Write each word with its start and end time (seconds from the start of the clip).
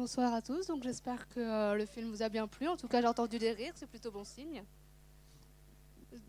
Bonsoir 0.00 0.32
à 0.32 0.40
tous, 0.40 0.66
donc 0.66 0.82
j'espère 0.82 1.28
que 1.28 1.40
euh, 1.40 1.74
le 1.74 1.84
film 1.84 2.08
vous 2.08 2.22
a 2.22 2.30
bien 2.30 2.48
plu. 2.48 2.66
En 2.66 2.78
tout 2.78 2.88
cas, 2.88 3.02
j'ai 3.02 3.06
entendu 3.06 3.38
des 3.38 3.52
rires, 3.52 3.74
c'est 3.76 3.86
plutôt 3.86 4.10
bon 4.10 4.24
signe. 4.24 4.64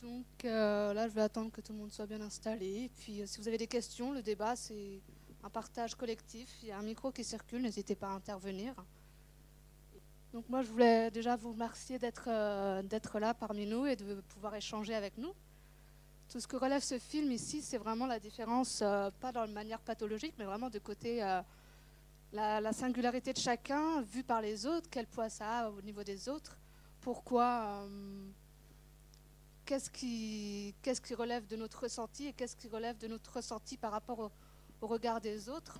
Donc 0.01 0.25
euh, 0.43 0.93
là, 0.93 1.07
je 1.07 1.13
vais 1.13 1.21
attendre 1.21 1.51
que 1.53 1.61
tout 1.61 1.71
le 1.71 1.79
monde 1.79 1.89
soit 1.89 2.05
bien 2.05 2.19
installé. 2.19 2.83
Et 2.83 2.89
puis, 2.89 3.21
euh, 3.21 3.25
si 3.25 3.39
vous 3.39 3.47
avez 3.47 3.57
des 3.57 3.67
questions, 3.67 4.11
le 4.11 4.21
débat, 4.21 4.57
c'est 4.57 4.99
un 5.41 5.49
partage 5.49 5.95
collectif. 5.95 6.49
Il 6.63 6.67
y 6.67 6.71
a 6.73 6.79
un 6.79 6.81
micro 6.81 7.13
qui 7.13 7.23
circule, 7.23 7.61
n'hésitez 7.61 7.95
pas 7.95 8.07
à 8.07 8.09
intervenir. 8.09 8.75
Donc 10.33 10.49
moi, 10.49 10.63
je 10.63 10.67
voulais 10.67 11.09
déjà 11.09 11.37
vous 11.37 11.53
remercier 11.53 11.97
d'être 11.97 13.19
là 13.19 13.33
parmi 13.33 13.65
nous 13.65 13.85
et 13.85 13.95
de 13.95 14.19
pouvoir 14.33 14.53
échanger 14.53 14.95
avec 14.95 15.17
nous. 15.17 15.31
Tout 16.27 16.41
ce 16.41 16.47
que 16.47 16.57
relève 16.57 16.83
ce 16.83 16.99
film 16.99 17.31
ici, 17.31 17.61
c'est 17.61 17.77
vraiment 17.77 18.05
la 18.05 18.19
différence, 18.19 18.79
pas 18.79 19.31
dans 19.33 19.45
une 19.45 19.53
manière 19.53 19.79
pathologique, 19.79 20.33
mais 20.37 20.43
vraiment 20.43 20.69
de 20.69 20.79
côté 20.79 21.21
la, 22.33 22.73
singularité 22.73 23.33
de 23.33 23.37
chacun 23.39 24.01
vue 24.01 24.23
par 24.23 24.41
les 24.41 24.65
autres, 24.65 24.89
quel 24.89 25.07
poids 25.07 25.29
ça 25.29 25.59
a 25.59 25.69
au 25.69 25.81
niveau 25.81 26.03
des 26.03 26.29
autres, 26.29 26.57
pourquoi, 27.01 27.83
euh, 27.83 28.29
qu'est-ce 29.65 29.89
qui, 29.89 30.73
relève 31.13 31.45
de 31.47 31.55
notre 31.55 31.83
ressenti 31.83 32.27
et 32.27 32.33
qu'est-ce 32.33 32.55
qui 32.55 32.67
relève 32.67 32.97
de 32.97 33.07
notre 33.07 33.33
ressenti 33.35 33.77
par 33.77 33.91
rapport 33.91 34.19
au, 34.19 34.87
regard 34.87 35.21
des 35.21 35.47
autres. 35.47 35.79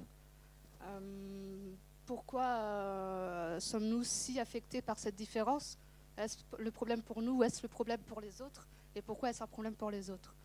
Euh, 0.84 1.74
pourquoi 2.06 2.46
euh, 2.46 3.60
sommes-nous 3.60 4.04
si 4.04 4.40
affectés 4.40 4.82
par 4.82 5.00
cette 5.00 5.16
différence? 5.16 5.78
Est-ce 6.18 6.38
le 6.60 6.70
problème 6.70 7.02
pour 7.02 7.22
nous 7.22 7.38
ou 7.38 7.44
est-ce 7.44 7.64
le 7.64 7.68
problème 7.68 8.02
pour 8.02 8.22
les 8.22 8.42
autres? 8.42 8.68
Et 8.94 9.02
pourquoi 9.02 9.32
est-ce 9.32 9.42
un 9.42 9.48
problème 9.48 9.74
pour 9.74 9.90
les 9.90 10.12
autres? 10.12 10.36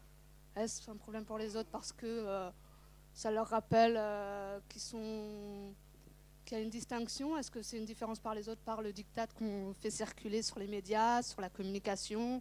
Est-ce 0.54 0.90
un 0.90 0.96
problème 0.96 1.26
pour 1.26 1.36
les 1.36 1.54
autres 1.54 1.68
parce 1.70 1.92
que 1.92 2.50
ça 3.12 3.30
leur 3.30 3.48
rappelle 3.48 4.00
qu'ils 4.68 4.80
sont 4.80 5.74
qu'il 6.46 6.56
y 6.56 6.60
a 6.60 6.64
une 6.64 6.70
distinction? 6.70 7.36
Est-ce 7.36 7.50
que 7.50 7.60
c'est 7.60 7.76
une 7.76 7.84
différence 7.84 8.20
par 8.20 8.34
les 8.34 8.48
autres, 8.48 8.62
par 8.62 8.80
le 8.80 8.92
diktat 8.92 9.26
qu'on 9.26 9.74
fait 9.74 9.90
circuler 9.90 10.40
sur 10.40 10.58
les 10.58 10.68
médias, 10.68 11.20
sur 11.22 11.40
la 11.42 11.50
communication 11.50 12.40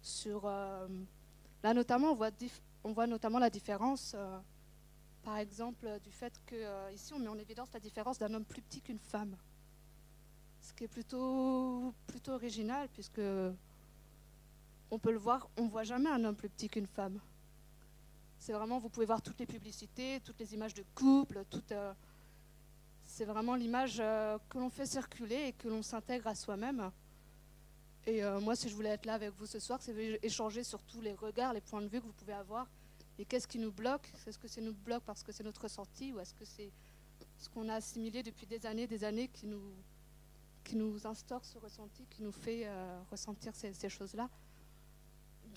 sur, 0.00 0.42
euh, 0.46 0.88
Là, 1.62 1.74
notamment, 1.74 2.16
on 2.84 2.92
voit, 2.92 3.06
notamment 3.06 3.38
la 3.38 3.50
différence, 3.50 4.12
euh, 4.14 4.38
par 5.22 5.36
exemple, 5.36 5.86
du 6.02 6.10
fait 6.10 6.32
que 6.46 6.54
euh, 6.54 6.90
ici, 6.92 7.12
on 7.12 7.18
met 7.18 7.28
en 7.28 7.38
évidence 7.38 7.68
la 7.74 7.80
différence 7.80 8.18
d'un 8.18 8.32
homme 8.32 8.46
plus 8.46 8.62
petit 8.62 8.80
qu'une 8.80 8.98
femme. 8.98 9.36
Ce 10.62 10.72
qui 10.72 10.84
est 10.84 10.88
plutôt, 10.88 11.92
plutôt 12.06 12.32
original, 12.32 12.88
puisque 12.94 13.20
on 14.90 14.98
peut 14.98 15.12
le 15.12 15.18
voir, 15.18 15.50
on 15.58 15.64
ne 15.64 15.68
voit 15.68 15.84
jamais 15.84 16.08
un 16.08 16.24
homme 16.24 16.36
plus 16.36 16.48
petit 16.48 16.68
qu'une 16.68 16.86
femme. 16.86 17.20
C'est 18.38 18.54
vraiment, 18.54 18.78
vous 18.78 18.88
pouvez 18.88 19.04
voir 19.04 19.20
toutes 19.20 19.38
les 19.38 19.46
publicités, 19.46 20.20
toutes 20.24 20.38
les 20.38 20.54
images 20.54 20.72
de 20.72 20.84
couple, 20.94 21.44
toutes 21.50 21.74
c'est 23.20 23.26
vraiment 23.26 23.54
l'image 23.54 23.98
euh, 24.00 24.38
que 24.48 24.56
l'on 24.56 24.70
fait 24.70 24.86
circuler 24.86 25.48
et 25.48 25.52
que 25.52 25.68
l'on 25.68 25.82
s'intègre 25.82 26.26
à 26.26 26.34
soi-même. 26.34 26.90
Et 28.06 28.24
euh, 28.24 28.40
moi, 28.40 28.56
si 28.56 28.70
je 28.70 28.74
voulais 28.74 28.88
être 28.88 29.04
là 29.04 29.12
avec 29.12 29.34
vous 29.34 29.44
ce 29.44 29.58
soir, 29.58 29.78
c'est 29.82 29.94
échanger 30.22 30.64
sur 30.64 30.82
tous 30.84 31.02
les 31.02 31.12
regards, 31.12 31.52
les 31.52 31.60
points 31.60 31.82
de 31.82 31.86
vue 31.86 32.00
que 32.00 32.06
vous 32.06 32.14
pouvez 32.14 32.32
avoir. 32.32 32.66
Et 33.18 33.26
qu'est-ce 33.26 33.46
qui 33.46 33.58
nous 33.58 33.72
bloque? 33.72 34.10
Est-ce 34.26 34.38
que 34.38 34.48
c'est 34.48 34.62
nous 34.62 34.72
bloque 34.72 35.02
parce 35.02 35.22
que 35.22 35.32
c'est 35.32 35.44
notre 35.44 35.60
ressenti? 35.64 36.14
Ou 36.14 36.20
est-ce 36.20 36.32
que 36.32 36.46
c'est 36.46 36.72
ce 37.36 37.50
qu'on 37.50 37.68
a 37.68 37.74
assimilé 37.74 38.22
depuis 38.22 38.46
des 38.46 38.64
années, 38.64 38.86
des 38.86 39.04
années 39.04 39.28
qui 39.28 39.46
nous, 39.46 39.74
qui 40.64 40.76
nous 40.76 41.06
instaure 41.06 41.44
ce 41.44 41.58
ressenti, 41.58 42.06
qui 42.08 42.22
nous 42.22 42.32
fait 42.32 42.62
euh, 42.64 43.02
ressentir 43.10 43.54
ces, 43.54 43.74
ces 43.74 43.90
choses-là? 43.90 44.30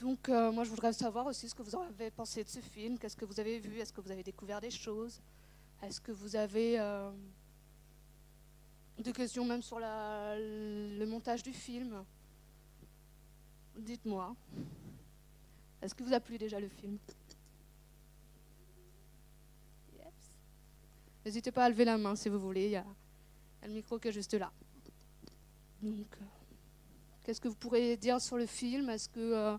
Donc, 0.01 0.27
moi, 0.27 0.65
je 0.65 0.69
voudrais 0.69 0.91
savoir 0.91 1.27
aussi 1.27 1.47
ce 1.47 1.55
que 1.55 1.61
vous 1.61 1.77
avez 1.77 2.11
pensé 2.11 2.43
de 2.43 2.49
ce 2.49 2.59
film. 2.59 2.99
Qu'est-ce 2.99 3.15
que 3.15 3.23
vous 3.23 3.39
avez 3.39 3.59
vu? 3.59 3.79
Est-ce 3.79 3.93
que 3.93 4.01
vous 4.01 4.11
avez 4.11 4.23
découvert 4.23 4.59
des 4.59 4.71
choses? 4.71 5.21
Est-ce 5.81 6.01
que 6.01 6.11
vous 6.11 6.35
avez 6.35 6.77
des 9.03 9.13
questions 9.13 9.45
même 9.45 9.61
sur 9.61 9.79
le 9.79 11.05
montage 11.05 11.43
du 11.43 11.53
film. 11.53 12.03
Dites-moi. 13.77 14.35
Est-ce 15.81 15.93
que 15.93 16.03
vous 16.03 16.13
a 16.13 16.19
plu 16.19 16.37
déjà 16.37 16.59
le 16.59 16.69
film? 16.69 16.97
N'hésitez 21.25 21.51
pas 21.51 21.65
à 21.65 21.69
lever 21.69 21.85
la 21.85 21.97
main 21.97 22.15
si 22.15 22.29
vous 22.29 22.39
voulez. 22.39 22.65
Il 22.65 22.71
y, 22.71 22.75
a, 22.75 22.85
le 23.63 23.73
micro 23.73 23.97
qui 23.97 24.09
est 24.09 24.11
juste 24.11 24.33
là. 24.33 24.51
Donc, 25.81 26.07
euh, 26.21 26.25
qu'est-ce 27.23 27.39
que 27.39 27.47
vous 27.47 27.55
pourrez 27.55 27.95
dire 27.97 28.19
sur 28.19 28.37
le 28.37 28.45
film? 28.45 28.89
Est-ce 28.89 29.07
que, 29.07 29.19
euh, 29.19 29.57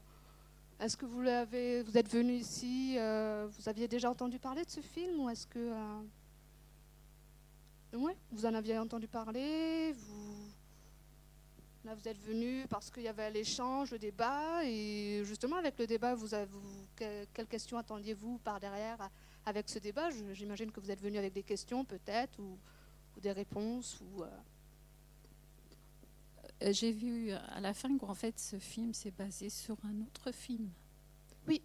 est-ce 0.78 0.96
que 0.96 1.06
vous, 1.06 1.22
l'avez, 1.22 1.82
vous 1.82 1.96
êtes 1.96 2.10
venu 2.10 2.34
ici 2.34 2.96
euh, 2.98 3.48
Vous 3.50 3.68
aviez 3.68 3.88
déjà 3.88 4.10
entendu 4.10 4.38
parler 4.38 4.64
de 4.64 4.70
ce 4.70 4.80
film 4.80 5.20
ou 5.20 5.30
est-ce 5.30 5.46
que 5.46 5.72
Ouais, 7.94 8.16
vous 8.32 8.44
en 8.44 8.54
aviez 8.54 8.76
entendu 8.76 9.06
parler, 9.06 9.92
vous, 9.92 10.48
là 11.84 11.94
vous 11.94 12.08
êtes 12.08 12.18
venu 12.18 12.66
parce 12.68 12.90
qu'il 12.90 13.04
y 13.04 13.08
avait 13.08 13.30
l'échange, 13.30 13.92
le 13.92 14.00
débat, 14.00 14.64
et 14.64 15.22
justement 15.24 15.56
avec 15.56 15.78
le 15.78 15.86
débat, 15.86 16.16
vous 16.16 16.34
avez, 16.34 16.48
quelles 16.96 17.46
questions 17.46 17.78
attendiez-vous 17.78 18.38
par 18.38 18.58
derrière 18.58 19.10
avec 19.46 19.68
ce 19.68 19.78
débat? 19.78 20.10
J'imagine 20.32 20.72
que 20.72 20.80
vous 20.80 20.90
êtes 20.90 21.00
venu 21.00 21.18
avec 21.18 21.32
des 21.32 21.44
questions 21.44 21.84
peut-être, 21.84 22.40
ou, 22.40 22.58
des 23.20 23.32
réponses, 23.32 24.00
ou... 24.00 24.24
Euh. 24.24 24.28
Euh, 26.62 26.72
j'ai 26.72 26.90
vu 26.90 27.30
à 27.30 27.60
la 27.60 27.74
fin 27.74 27.96
qu'en 27.96 28.14
fait 28.14 28.38
ce 28.40 28.58
film 28.58 28.92
s'est 28.92 29.12
basé 29.12 29.50
sur 29.50 29.76
un 29.84 30.00
autre 30.00 30.32
film. 30.32 30.68
Oui. 31.46 31.62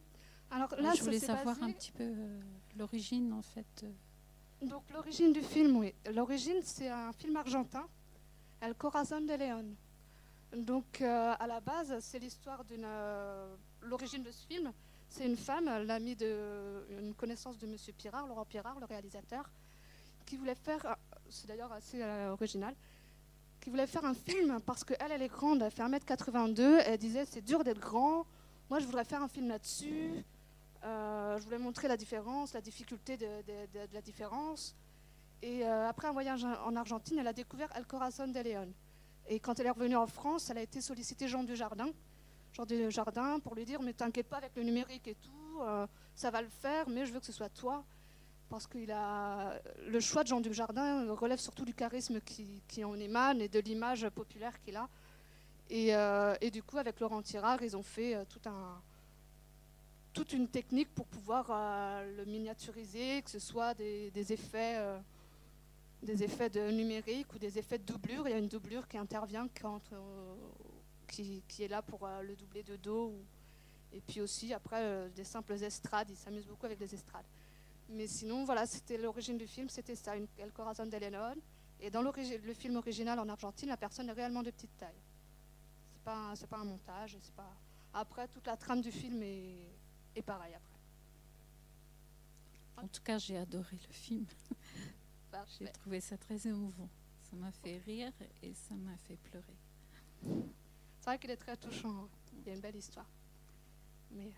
Alors 0.52 0.76
là, 0.76 0.94
je 0.94 1.04
voulais 1.04 1.20
savoir 1.20 1.62
un 1.64 1.72
petit 1.72 1.92
peu 1.92 2.04
euh, 2.04 2.40
l'origine 2.78 3.34
en 3.34 3.42
fait. 3.42 3.86
Donc 4.62 4.84
l'origine 4.92 5.32
du 5.32 5.42
film, 5.42 5.78
oui. 5.78 5.94
L'origine, 6.14 6.60
c'est 6.64 6.90
un 6.90 7.14
film 7.14 7.36
argentin, 7.38 7.88
El 8.60 8.76
Corazon 8.76 9.22
de 9.22 9.34
León. 9.34 9.76
Donc 10.56 11.02
euh, 11.02 11.34
à 11.40 11.48
la 11.48 11.60
base, 11.62 11.96
c'est 12.00 12.20
l'histoire 12.20 12.66
d'une... 12.66 12.84
Euh, 12.84 13.56
l'origine 13.82 14.24
de 14.24 14.32
ce 14.32 14.46
film, 14.46 14.74
c'est 15.08 15.26
une 15.26 15.38
femme, 15.38 15.66
l'amie 15.86 16.16
de... 16.16 16.86
une 17.00 17.14
connaissance 17.14 17.58
de 17.58 17.68
M. 17.68 17.76
Pirard, 17.98 18.28
Laurent 18.28 18.46
Pirard, 18.46 18.80
le 18.80 18.86
réalisateur, 18.86 19.50
qui 20.26 20.36
voulait 20.36 20.56
faire... 20.56 20.98
C'est 21.30 21.48
d'ailleurs 21.48 21.72
assez 21.72 22.02
euh, 22.02 22.32
original 22.32 22.76
qui 23.60 23.70
voulait 23.70 23.88
faire 23.88 24.06
un 24.06 24.14
film 24.14 24.60
parce 24.66 24.84
qu'elle, 24.84 25.12
elle 25.12 25.22
est 25.22 25.28
grande, 25.28 25.62
elle 25.62 25.72
fait 25.72 25.84
1m82, 25.84 26.82
elle 26.86 26.98
disait 26.98 27.26
c'est 27.26 27.42
dur 27.42 27.64
d'être 27.64 27.80
grand, 27.80 28.26
moi 28.70 28.80
je 28.80 28.86
voudrais 28.86 29.04
faire 29.04 29.22
un 29.22 29.28
film 29.28 29.50
là-dessus. 29.50 30.24
Euh, 30.84 31.38
je 31.38 31.44
voulais 31.44 31.58
montrer 31.58 31.88
la 31.88 31.98
différence, 31.98 32.54
la 32.54 32.62
difficulté 32.62 33.18
de, 33.18 33.28
la 33.94 34.02
différence. 34.02 34.76
Et 35.42 35.66
euh, 35.66 35.88
après 35.88 36.08
un 36.08 36.12
voyage 36.12 36.44
en 36.44 36.76
Argentine, 36.76 37.20
elle 37.20 37.28
a 37.28 37.34
découvert 37.34 37.70
El 37.76 37.86
Corazon 37.86 38.28
de 38.28 38.40
León. 38.40 38.72
Et 39.28 39.40
quand 39.40 39.60
elle 39.60 39.68
est 39.68 39.72
revenue 39.72 39.96
en 39.96 40.08
France, 40.08 40.50
elle 40.50 40.58
a 40.58 40.62
été 40.62 40.82
sollicitée 40.82 41.28
Jean 41.28 41.44
Dujardin, 41.44 41.90
Jean 42.54 42.66
Dujardin, 42.66 43.40
pour 43.40 43.56
lui 43.56 43.66
dire 43.66 43.82
Mais 43.82 43.94
t'inquiète 43.94 44.28
pas 44.28 44.38
avec 44.38 44.56
le 44.56 44.64
numérique 44.64 45.08
et 45.08 45.16
tout, 45.16 45.62
euh, 45.62 45.86
ça 46.16 46.32
va 46.32 46.42
le 46.42 46.50
faire, 46.50 46.90
mais 46.90 47.06
je 47.06 47.14
veux 47.14 47.20
que 47.20 47.26
ce 47.26 47.34
soit 47.34 47.50
toi. 47.50 47.84
Parce 48.50 48.66
que 48.66 48.80
le 48.80 50.00
choix 50.00 50.24
de 50.24 50.30
Jean 50.30 50.42
Dujardin 50.42 51.14
relève 51.14 51.38
surtout 51.38 51.66
du 51.66 51.76
charisme 51.76 52.20
qui, 52.20 52.84
en 52.84 52.96
émane 52.96 53.42
et 53.42 53.48
de 53.48 53.60
l'image 53.60 54.10
populaire 54.10 54.60
qu'il 54.62 54.76
a. 54.76 54.90
Et, 55.70 56.50
du 56.50 56.64
coup, 56.64 56.80
avec 56.80 57.00
Laurent 57.00 57.22
Tirard, 57.22 57.62
ils 57.62 57.78
ont 57.78 57.84
fait 57.84 58.18
tout 58.26 58.42
un, 58.50 58.82
toute 60.14 60.34
une 60.34 60.48
technique 60.48 60.94
pour 60.94 61.06
pouvoir 61.08 61.48
euh, 61.50 62.18
le 62.18 62.26
miniaturiser, 62.26 63.22
que 63.22 63.30
ce 63.30 63.40
soit 63.40 63.74
des, 63.74 64.12
effets, 64.34 64.78
euh, 64.78 65.00
des 66.04 66.24
effets 66.24 66.50
de 66.50 66.72
numérique 66.72 67.34
ou 67.34 67.40
des 67.40 67.58
effets 67.58 67.78
de 67.78 67.84
doublure. 67.84 68.28
Il 68.28 68.32
y 68.32 68.34
a 68.34 68.38
une 68.38 68.48
doublure 68.48 68.88
qui 68.88 68.98
intervient 68.98 69.48
euh, 69.64 70.36
qui, 71.08 71.44
est 71.60 71.68
là 71.68 71.82
pour 71.82 72.08
le 72.08 72.36
doubler 72.36 72.64
de 72.64 72.76
dos. 72.76 73.14
et 73.92 74.02
puis 74.02 74.22
aussi, 74.22 74.54
après, 74.54 75.10
des 75.16 75.24
simples 75.24 75.54
estrades. 75.54 76.10
Ils 76.10 76.18
s'amusent 76.18 76.48
beaucoup 76.48 76.66
avec 76.66 76.80
des 76.80 76.94
estrades. 76.94 77.26
Mais 77.90 78.06
sinon, 78.06 78.46
voilà, 78.46 78.66
c'était 78.66 78.98
l'origine 78.98 79.38
du 79.38 79.48
film, 79.48 79.68
c'était 79.70 79.96
ça, 79.96 80.16
une, 80.16 80.28
El 80.38 80.52
Corazon 80.52 80.86
de 80.86 80.98
León. 80.98 81.40
Et 81.82 81.90
dans 81.90 82.02
le 82.02 82.54
film 82.54 82.76
original 82.76 83.18
en 83.20 83.30
Argentine, 83.30 83.70
la 83.70 83.78
personne 83.78 84.10
est 84.10 84.14
réellement 84.14 84.44
de 84.44 84.52
petite 84.52 84.76
taille. 84.78 85.02
C'est 85.94 86.04
pas, 86.04 86.34
pas 86.50 86.58
un 86.58 86.66
montage. 86.66 87.18
Après, 87.94 88.28
toute 88.28 88.46
la 88.46 88.58
trame 88.58 88.82
du 88.82 88.92
film 88.92 89.24
est, 89.24 89.79
et 90.20 90.22
pareil 90.22 90.54
après. 90.54 90.80
En 92.84 92.88
tout 92.88 93.02
cas, 93.02 93.18
j'ai 93.18 93.38
adoré 93.38 93.78
le 93.88 93.94
film. 93.94 94.26
j'ai 95.58 95.72
trouvé 95.72 96.02
ça 96.02 96.18
très 96.18 96.48
émouvant. 96.48 96.90
Ça 97.24 97.36
m'a 97.36 97.52
fait 97.52 97.78
rire 97.78 98.12
et 98.42 98.54
ça 98.54 98.76
m'a 98.76 98.98
fait 98.98 99.18
pleurer. 99.18 99.58
C'est 101.00 101.06
vrai 101.06 101.20
qu'il 101.20 101.32
est 101.32 101.38
très 101.38 101.56
touchant. 101.56 101.90
Hein. 101.90 102.10
Il 102.38 102.48
y 102.48 102.50
a 102.52 102.54
une 102.54 102.60
belle 102.60 102.76
histoire. 102.76 103.10
Mais, 104.12 104.32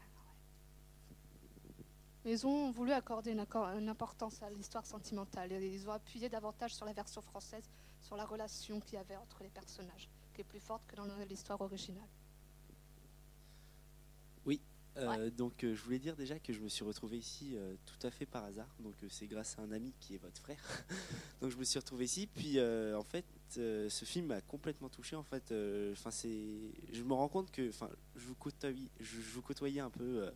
ils 2.25 2.45
ont 2.45 2.69
voulu 2.71 2.91
accorder 2.91 3.31
une, 3.31 3.45
une 3.79 3.89
importance 3.89 4.43
à 4.43 4.49
l'histoire 4.51 4.85
sentimentale. 4.85 5.51
Ils 5.51 5.89
ont 5.89 5.93
appuyé 5.93 6.29
davantage 6.29 6.75
sur 6.75 6.85
la 6.85 6.93
version 6.93 7.21
française, 7.21 7.67
sur 8.01 8.15
la 8.15 8.25
relation 8.25 8.79
qu'il 8.79 8.95
y 8.95 8.97
avait 8.97 9.15
entre 9.15 9.41
les 9.41 9.49
personnages, 9.49 10.09
qui 10.33 10.41
est 10.41 10.43
plus 10.43 10.59
forte 10.59 10.85
que 10.85 10.95
dans 10.95 11.05
l'histoire 11.27 11.61
originale. 11.61 12.09
Euh, 14.97 15.29
donc 15.29 15.63
euh, 15.63 15.73
je 15.73 15.81
voulais 15.83 15.99
dire 15.99 16.17
déjà 16.17 16.37
que 16.37 16.51
je 16.51 16.59
me 16.59 16.67
suis 16.67 16.83
retrouvé 16.83 17.17
ici 17.17 17.53
euh, 17.55 17.75
tout 17.85 18.05
à 18.05 18.11
fait 18.11 18.25
par 18.25 18.43
hasard. 18.43 18.67
Donc 18.79 18.95
c'est 19.09 19.27
grâce 19.27 19.57
à 19.57 19.61
un 19.61 19.71
ami 19.71 19.93
qui 19.99 20.15
est 20.15 20.17
votre 20.17 20.39
frère. 20.39 20.59
donc 21.41 21.51
je 21.51 21.57
me 21.57 21.63
suis 21.63 21.79
retrouvé 21.79 22.05
ici. 22.05 22.27
Puis 22.27 22.59
en 22.59 23.03
fait, 23.03 23.25
ce 23.49 24.05
film 24.05 24.27
m'a 24.27 24.41
complètement 24.41 24.89
touché. 24.89 25.15
En 25.15 25.23
fait, 25.23 25.53
enfin 25.91 26.11
c'est, 26.11 26.71
je 26.91 27.03
me 27.03 27.13
rends 27.13 27.29
compte 27.29 27.51
que, 27.51 27.69
enfin, 27.69 27.89
je 28.15 28.25
vous 28.25 28.35
côtoyais, 28.35 28.89
je, 28.99 29.17
vous 29.33 29.41
côtoyais 29.41 29.81
un 29.81 29.89
peu 29.89 30.29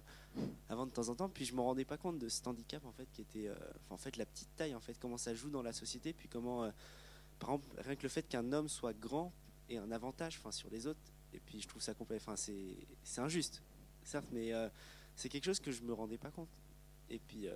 avant 0.69 0.85
de 0.85 0.91
temps 0.91 1.09
en 1.09 1.15
temps. 1.15 1.29
Puis 1.29 1.45
je 1.45 1.53
me 1.53 1.61
rendais 1.61 1.85
pas 1.85 1.97
compte 1.97 2.19
de 2.19 2.29
cet 2.29 2.47
handicap 2.47 2.85
en 2.85 2.91
fait 2.91 3.07
qui 3.11 3.21
était, 3.21 3.49
en 3.89 3.97
fait 3.97 4.15
la 4.17 4.25
petite 4.25 4.55
taille 4.55 4.75
en 4.75 4.81
fait, 4.81 4.97
comment 4.99 5.17
ça 5.17 5.35
joue 5.35 5.49
dans 5.49 5.63
la 5.63 5.73
société. 5.73 6.13
Puis 6.13 6.29
comment, 6.29 6.71
par 7.39 7.49
exemple, 7.49 7.81
rien 7.81 7.95
que 7.95 8.03
le 8.03 8.09
fait 8.09 8.23
qu'un 8.23 8.53
homme 8.53 8.69
soit 8.69 8.93
grand 8.93 9.33
est 9.69 9.77
un 9.77 9.91
avantage, 9.91 10.37
enfin 10.39 10.51
sur 10.51 10.69
les 10.69 10.87
autres. 10.87 10.99
Et 11.33 11.39
puis 11.39 11.59
je 11.59 11.67
trouve 11.67 11.81
ça 11.81 11.93
complètement, 11.93 12.31
enfin 12.31 12.37
c'est, 12.37 12.77
c'est 13.03 13.19
injuste 13.19 13.61
certes, 14.07 14.27
mais 14.31 14.53
euh, 14.53 14.69
c'est 15.15 15.29
quelque 15.29 15.45
chose 15.45 15.59
que 15.59 15.71
je 15.71 15.81
me 15.81 15.93
rendais 15.93 16.17
pas 16.17 16.31
compte. 16.31 16.49
Et 17.09 17.19
puis, 17.19 17.47
euh, 17.47 17.53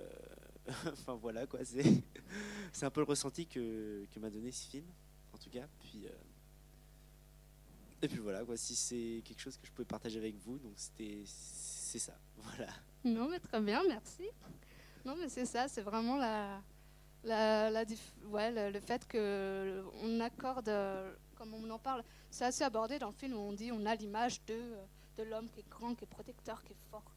enfin 0.92 1.14
voilà 1.14 1.46
quoi, 1.46 1.64
c'est, 1.64 1.84
c'est 2.72 2.86
un 2.86 2.90
peu 2.90 3.00
le 3.00 3.06
ressenti 3.06 3.46
que, 3.46 4.06
que 4.12 4.20
m'a 4.20 4.30
donné 4.30 4.52
ce 4.52 4.68
film, 4.68 4.86
en 5.32 5.38
tout 5.38 5.50
cas. 5.50 5.66
Puis, 5.80 6.06
euh, 6.06 6.10
et 8.02 8.08
puis 8.08 8.18
voilà 8.18 8.44
quoi, 8.44 8.56
si 8.56 8.74
c'est 8.74 9.22
quelque 9.24 9.40
chose 9.40 9.56
que 9.56 9.66
je 9.66 9.72
pouvais 9.72 9.86
partager 9.86 10.18
avec 10.18 10.36
vous, 10.36 10.58
donc 10.58 10.72
c'était, 10.76 11.22
c'est 11.24 11.98
ça, 11.98 12.16
voilà. 12.36 12.72
Non 13.04 13.28
mais 13.28 13.40
très 13.40 13.60
bien, 13.60 13.82
merci. 13.88 14.24
Non 15.04 15.16
mais 15.16 15.28
c'est 15.28 15.46
ça, 15.46 15.68
c'est 15.68 15.82
vraiment 15.82 16.16
la, 16.16 16.62
la, 17.24 17.70
le, 17.70 18.80
fait 18.80 19.06
que 19.06 19.82
on 20.02 20.20
accorde, 20.20 20.70
comme 21.34 21.54
on 21.54 21.68
en 21.70 21.78
parle, 21.78 22.04
c'est 22.30 22.44
assez 22.44 22.64
abordé 22.64 22.98
dans 22.98 23.08
le 23.08 23.14
film 23.14 23.34
où 23.34 23.40
on 23.40 23.52
dit 23.52 23.72
on 23.72 23.84
a 23.86 23.94
l'image 23.94 24.44
de 24.44 24.74
l'homme 25.22 25.48
qui 25.50 25.60
est 25.60 25.68
grand, 25.68 25.94
qui 25.94 26.04
est 26.04 26.06
protecteur, 26.06 26.62
qui 26.64 26.72
est 26.72 26.90
fort. 26.90 27.14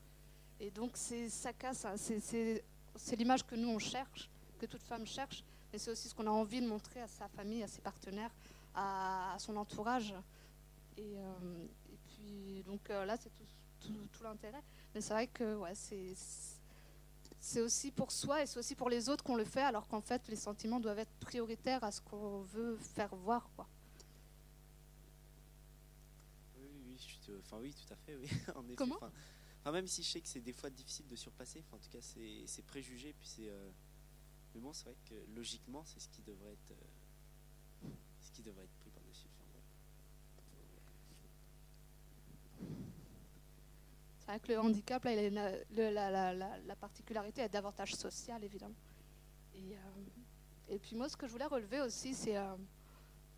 Et 0.60 0.72
donc 0.72 0.92
c'est 0.96 1.30
ça 1.30 1.54
casse, 1.54 1.86
hein. 1.86 1.96
c'est 1.98 3.16
l'image 3.16 3.46
que 3.46 3.56
nous 3.56 3.70
on 3.70 3.80
cherche, 3.80 4.30
que 4.60 4.66
toute 4.66 4.84
femme 4.84 5.06
cherche, 5.06 5.44
mais 5.72 5.80
c'est 5.80 5.92
aussi 5.92 6.08
ce 6.08 6.16
qu'on 6.16 6.28
a 6.28 6.32
envie 6.32 6.62
de 6.62 6.68
montrer 6.68 7.02
à 7.02 7.08
sa 7.08 7.28
famille, 7.28 7.64
à 7.64 7.68
ses 7.68 7.82
partenaires, 7.82 8.32
à, 8.76 9.36
son 9.40 9.58
entourage. 9.58 10.14
Et, 10.96 11.18
euh, 11.18 11.66
puis 12.06 12.64
donc 12.66 12.90
euh, 12.90 13.06
là 13.06 13.18
c'est 13.18 13.32
tout, 13.80 14.24
l'intérêt. 14.24 14.64
Mais 14.94 15.02
c'est 15.02 15.14
vrai 15.14 15.28
que 15.28 15.60
c'est 15.74 16.14
c'est 17.40 17.60
aussi 17.60 17.92
pour 17.92 18.10
soi 18.12 18.42
et 18.42 18.46
c'est 18.46 18.58
aussi 18.58 18.74
pour 18.74 18.90
les 18.90 19.10
autres 19.10 19.24
qu'on 19.24 19.36
le 19.36 19.44
fait, 19.44 19.64
alors 19.64 19.88
qu'en 19.88 20.00
fait 20.00 20.22
les 20.30 20.38
sentiments 20.38 20.80
doivent 20.80 21.00
être 21.00 21.14
prioritaires 21.20 21.84
à 21.84 21.92
ce 21.92 22.00
qu'on 22.00 22.40
veut 22.42 22.78
faire 22.78 23.14
voir. 23.16 23.50
Quoi. 23.58 23.68
Enfin, 27.40 27.58
oui, 27.60 27.74
tout 27.74 27.94
à 27.94 27.96
fait, 27.96 28.16
oui. 28.16 28.28
en 28.56 28.64
effet, 28.66 28.76
Comment 28.76 28.96
enfin, 28.96 29.72
Même 29.72 29.88
si 29.88 30.04
je 30.04 30.10
sais 30.10 30.22
que 30.22 30.28
c'est 30.28 30.42
des 30.42 30.54
fois 30.54 30.70
difficile 30.70 31.08
de 31.08 31.16
surpasser, 31.16 31.64
en 31.72 31.78
tout 31.78 31.90
cas, 31.90 32.02
c'est 32.02 32.66
préjugé. 32.66 33.14
Puis 33.14 33.28
c'est. 33.28 33.50
Euh, 33.50 33.72
mais 34.54 34.62
bon, 34.62 34.74
c'est 34.74 34.86
vrai 34.86 34.98
que 35.10 35.16
logiquement, 35.36 35.84
c'est 35.86 36.00
ce 36.00 36.10
qui 36.10 36.22
devrait 36.22 36.52
être. 36.54 36.72
Euh, 36.72 37.90
ce 38.20 38.32
qui 38.32 38.42
devrait 38.42 38.64
être 38.64 38.76
pris 38.80 38.90
par-dessus. 38.90 39.28
C'est 44.20 44.28
vrai 44.28 44.40
que 44.40 44.52
le 44.54 44.60
handicap, 44.60 45.04
là, 45.04 45.12
il 45.14 45.38
a 45.38 45.52
la, 45.92 45.92
la, 45.92 46.34
la, 46.34 46.58
la, 46.58 46.76
particularité 46.78 47.42
est 47.42 47.50
davantage 47.50 47.94
sociale, 47.94 48.42
évidemment. 48.42 48.76
Et, 49.54 49.76
euh, 49.76 49.80
et, 50.70 50.80
puis 50.80 50.96
moi, 50.96 51.10
ce 51.10 51.18
que 51.18 51.28
je 51.28 51.32
voulais 51.34 51.46
relever 51.46 51.82
aussi, 51.82 52.14
c'est 52.14 52.38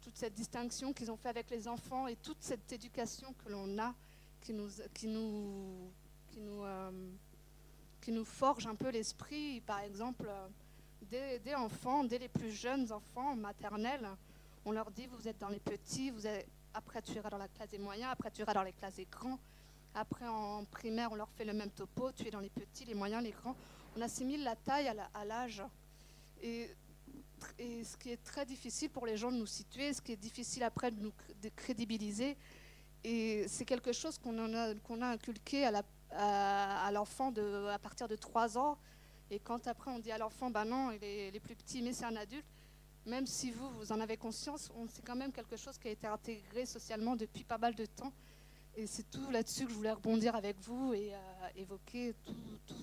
toute 0.06 0.18
cette 0.18 0.36
distinction 0.36 0.94
qu'ils 0.94 1.10
ont 1.10 1.18
fait 1.18 1.30
avec 1.30 1.50
les 1.50 1.68
enfants 1.68 2.06
et 2.06 2.16
toute 2.16 2.38
cette 2.40 2.72
éducation 2.72 3.34
que 3.44 3.52
l'on 3.52 3.80
a 3.80 3.96
qui 4.40 4.54
nous, 4.54 4.70
qui 4.94 5.08
nous, 5.08 5.92
qui 6.30 6.40
nous, 6.40 6.62
euh, 6.64 8.24
forge 8.24 8.68
un 8.68 8.76
peu 8.76 8.90
l'esprit. 8.90 9.62
Par 9.62 9.80
exemple, 9.80 10.28
euh, 10.30 11.40
des, 11.40 11.56
enfants, 11.56 12.04
dès 12.04 12.20
les 12.20 12.28
plus 12.28 12.52
jeunes 12.52 12.92
enfants 12.92 13.36
maternels, 13.36 14.08
on 14.64 14.72
leur 14.72 14.92
dit 14.92 15.08
vous 15.08 15.28
êtes 15.28 15.40
dans 15.40 15.50
les 15.50 15.60
petits, 15.60 16.12
vous 16.12 16.28
êtes, 16.28 16.48
après 16.76 17.02
tu 17.02 17.14
iras 17.14 17.32
dans 17.32 17.40
la 17.40 17.48
classe 17.48 17.70
des 17.70 17.80
moyens, 17.80 18.12
après 18.12 18.30
tu 18.30 18.42
iras 18.42 18.54
dans 18.54 18.62
les 18.62 18.74
classes 18.74 18.98
des 18.98 19.06
grands. 19.06 19.40
Après 19.96 20.28
en 20.28 20.66
primaire, 20.66 21.12
on 21.14 21.16
leur 21.16 21.32
fait 21.32 21.46
le 21.46 21.54
même 21.54 21.72
topo, 21.72 22.12
tu 22.12 22.28
es 22.28 22.32
dans 22.32 22.42
les 22.42 22.52
petits, 22.52 22.86
les 22.86 22.94
moyens, 22.94 23.24
les 23.24 23.32
grands. 23.32 23.56
On 23.98 24.02
assimile 24.02 24.44
la 24.44 24.56
taille 24.56 24.88
à 24.88 25.26
l'âge. 25.26 25.64
Et 26.44 26.70
et 27.60 27.84
ce 27.84 27.98
qui 27.98 28.12
est 28.12 28.24
très 28.24 28.46
difficile 28.46 28.90
pour 28.90 29.06
les 29.06 29.18
gens 29.18 29.32
de 29.32 29.38
nous 29.38 29.46
situer, 29.46 29.94
ce 29.94 30.02
qui 30.02 30.12
est 30.12 30.18
difficile 30.18 30.64
après 30.64 30.92
de 30.92 31.00
nous 31.00 31.14
de 31.42 31.50
crédibiliser. 31.50 32.38
Et 33.04 33.48
c'est 33.48 33.66
quelque 33.66 33.94
chose 33.94 34.18
qu'on 34.18 34.56
a, 34.56 34.74
qu'on 34.76 35.02
a 35.02 35.08
inculqué 35.08 35.68
à, 36.12 36.92
l'enfant 36.92 37.32
à, 37.70 37.80
partir 37.80 38.08
de 38.08 38.16
3 38.16 38.58
ans. 38.58 38.78
Et 39.30 39.40
quand 39.40 39.68
après 39.68 39.92
on 39.92 40.00
dit 40.00 40.12
à 40.12 40.18
l'enfant, 40.18 40.50
ben 40.50 40.66
non, 40.66 40.92
il 40.92 41.04
est, 41.04 41.30
il 41.30 41.42
plus 41.42 41.56
petit, 41.56 41.82
mais 41.82 41.94
c'est 41.94 42.06
un 42.06 42.16
adulte, 42.16 42.46
même 43.06 43.26
si 43.28 43.52
vous, 43.52 43.70
vous 43.72 43.92
en 43.92 44.00
avez 44.00 44.18
conscience, 44.18 44.72
c'est 44.90 45.06
quand 45.06 45.16
même 45.16 45.32
quelque 45.32 45.58
chose 45.58 45.78
qui 45.78 45.88
a 45.88 45.92
été 45.92 46.08
intégré 46.08 46.66
socialement 46.66 47.16
depuis 47.16 47.44
pas 47.44 47.58
mal 47.58 47.76
de 47.76 47.86
temps. 47.86 48.12
Et 48.76 48.88
c'est 48.88 49.10
tout 49.10 49.30
là-dessus 49.30 49.66
que 49.66 49.72
je 49.72 49.76
voulais 49.76 49.92
rebondir 49.92 50.36
avec 50.36 50.60
vous 50.62 50.94
et 50.94 51.14
euh, 51.14 51.18
évoquer 51.56 52.14
tout, 52.26 52.34
tout, 52.68 52.76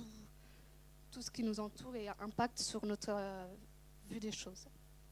tout, 1.10 1.20
ce 1.20 1.30
qui 1.30 1.42
nous 1.42 1.60
entoure 1.60 1.94
et 1.96 2.08
impacte 2.08 2.60
sur 2.60 2.86
notre 2.86 3.10
euh, 3.10 3.46
des 4.20 4.32
choses. 4.32 4.66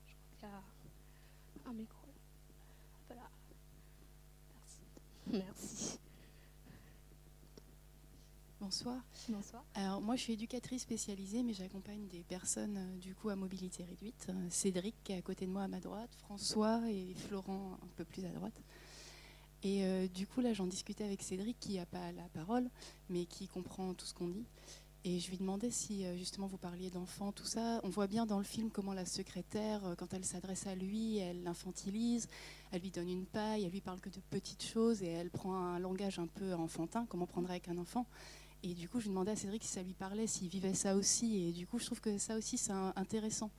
Je 0.07 0.15
crois 0.15 0.29
qu'il 0.39 0.49
y 0.49 1.67
a 1.67 1.71
un 1.71 1.73
micro. 1.73 2.09
Voilà. 3.09 3.29
Merci. 4.55 4.81
Merci. 5.27 5.99
Bonsoir. 8.61 9.03
Bonsoir. 9.31 9.65
Alors 9.75 10.03
moi 10.03 10.17
je 10.17 10.21
suis 10.21 10.35
éducatrice 10.35 10.83
spécialisée 10.83 11.43
mais 11.43 11.55
j'accompagne 11.55 12.07
des 12.09 12.23
personnes 12.23 12.77
euh, 12.77 12.99
du 12.99 13.15
coup 13.15 13.31
à 13.31 13.37
mobilité 13.37 13.85
réduite. 13.85 14.27
Euh, 14.29 14.51
Cédric 14.51 14.95
qui 15.03 15.13
est 15.13 15.17
à 15.17 15.23
côté 15.23 15.47
de 15.47 15.51
moi 15.51 15.63
à 15.63 15.69
ma 15.69 15.81
droite, 15.81 16.11
François 16.19 16.83
et 16.91 17.15
Florent 17.15 17.79
un 17.83 17.87
peu 17.97 18.05
plus 18.05 18.23
à 18.27 18.29
droite. 18.29 18.61
Et 19.63 19.87
euh, 19.87 20.09
du 20.09 20.27
coup 20.27 20.43
là 20.43 20.53
j'en 20.53 20.67
discutais 20.67 21.05
avec 21.05 21.23
Cédric 21.23 21.59
qui 21.59 21.77
n'a 21.77 21.87
pas 21.87 22.13
la 22.13 22.29
parole 22.35 22.69
mais 23.09 23.25
qui 23.25 23.49
comprend 23.49 23.95
tout 23.95 24.05
ce 24.05 24.13
qu'on 24.13 24.29
dit. 24.29 24.45
Et 25.05 25.19
je 25.19 25.31
lui 25.31 25.39
demandais 25.39 25.71
si 25.71 26.05
euh, 26.05 26.15
justement 26.17 26.47
vous 26.47 26.59
parliez 26.59 26.91
d'enfants, 26.91 27.33
tout 27.33 27.47
ça. 27.47 27.81
On 27.85 27.89
voit 27.89 28.07
bien 28.07 28.27
dans 28.27 28.37
le 28.37 28.45
film 28.45 28.71
comment 28.71 28.93
la 28.93 29.07
secrétaire, 29.07 29.85
euh, 29.87 29.95
quand 29.95 30.13
elle 30.13 30.27
s'adresse 30.27 30.67
à 30.67 30.75
lui, 30.75 31.17
elle 31.17 31.43
l'infantilise, 31.43 32.29
elle 32.71 32.83
lui 32.83 32.91
donne 32.91 33.09
une 33.09 33.25
paille, 33.25 33.65
elle 33.65 33.73
lui 33.73 33.81
parle 33.81 34.01
que 34.01 34.11
de 34.11 34.21
petites 34.29 34.63
choses 34.63 35.03
et 35.03 35.09
elle 35.09 35.31
prend 35.31 35.55
un 35.55 35.79
langage 35.79 36.19
un 36.19 36.27
peu 36.27 36.53
enfantin, 36.53 37.07
comme 37.07 37.23
on 37.23 37.27
prendrait 37.27 37.55
avec 37.55 37.69
un 37.69 37.79
enfant. 37.79 38.05
Et 38.63 38.75
du 38.75 38.91
coup, 38.91 39.01
je 39.01 39.05
lui 39.05 39.11
demandais 39.11 39.31
à 39.31 39.37
Cédric 39.37 39.65
si 39.65 39.71
ça 39.71 39.83
lui 39.83 39.95
parlait, 39.95 40.27
s'il 40.27 40.49
vivait 40.49 40.75
ça 40.75 40.95
aussi. 40.95 41.49
Et 41.49 41.53
du 41.53 41.67
coup, 41.67 41.79
je 41.79 41.87
trouve 41.87 42.03
que 42.03 42.19
ça 42.19 42.37
aussi, 42.37 42.59
c'est 42.59 42.73
intéressant 42.73 43.51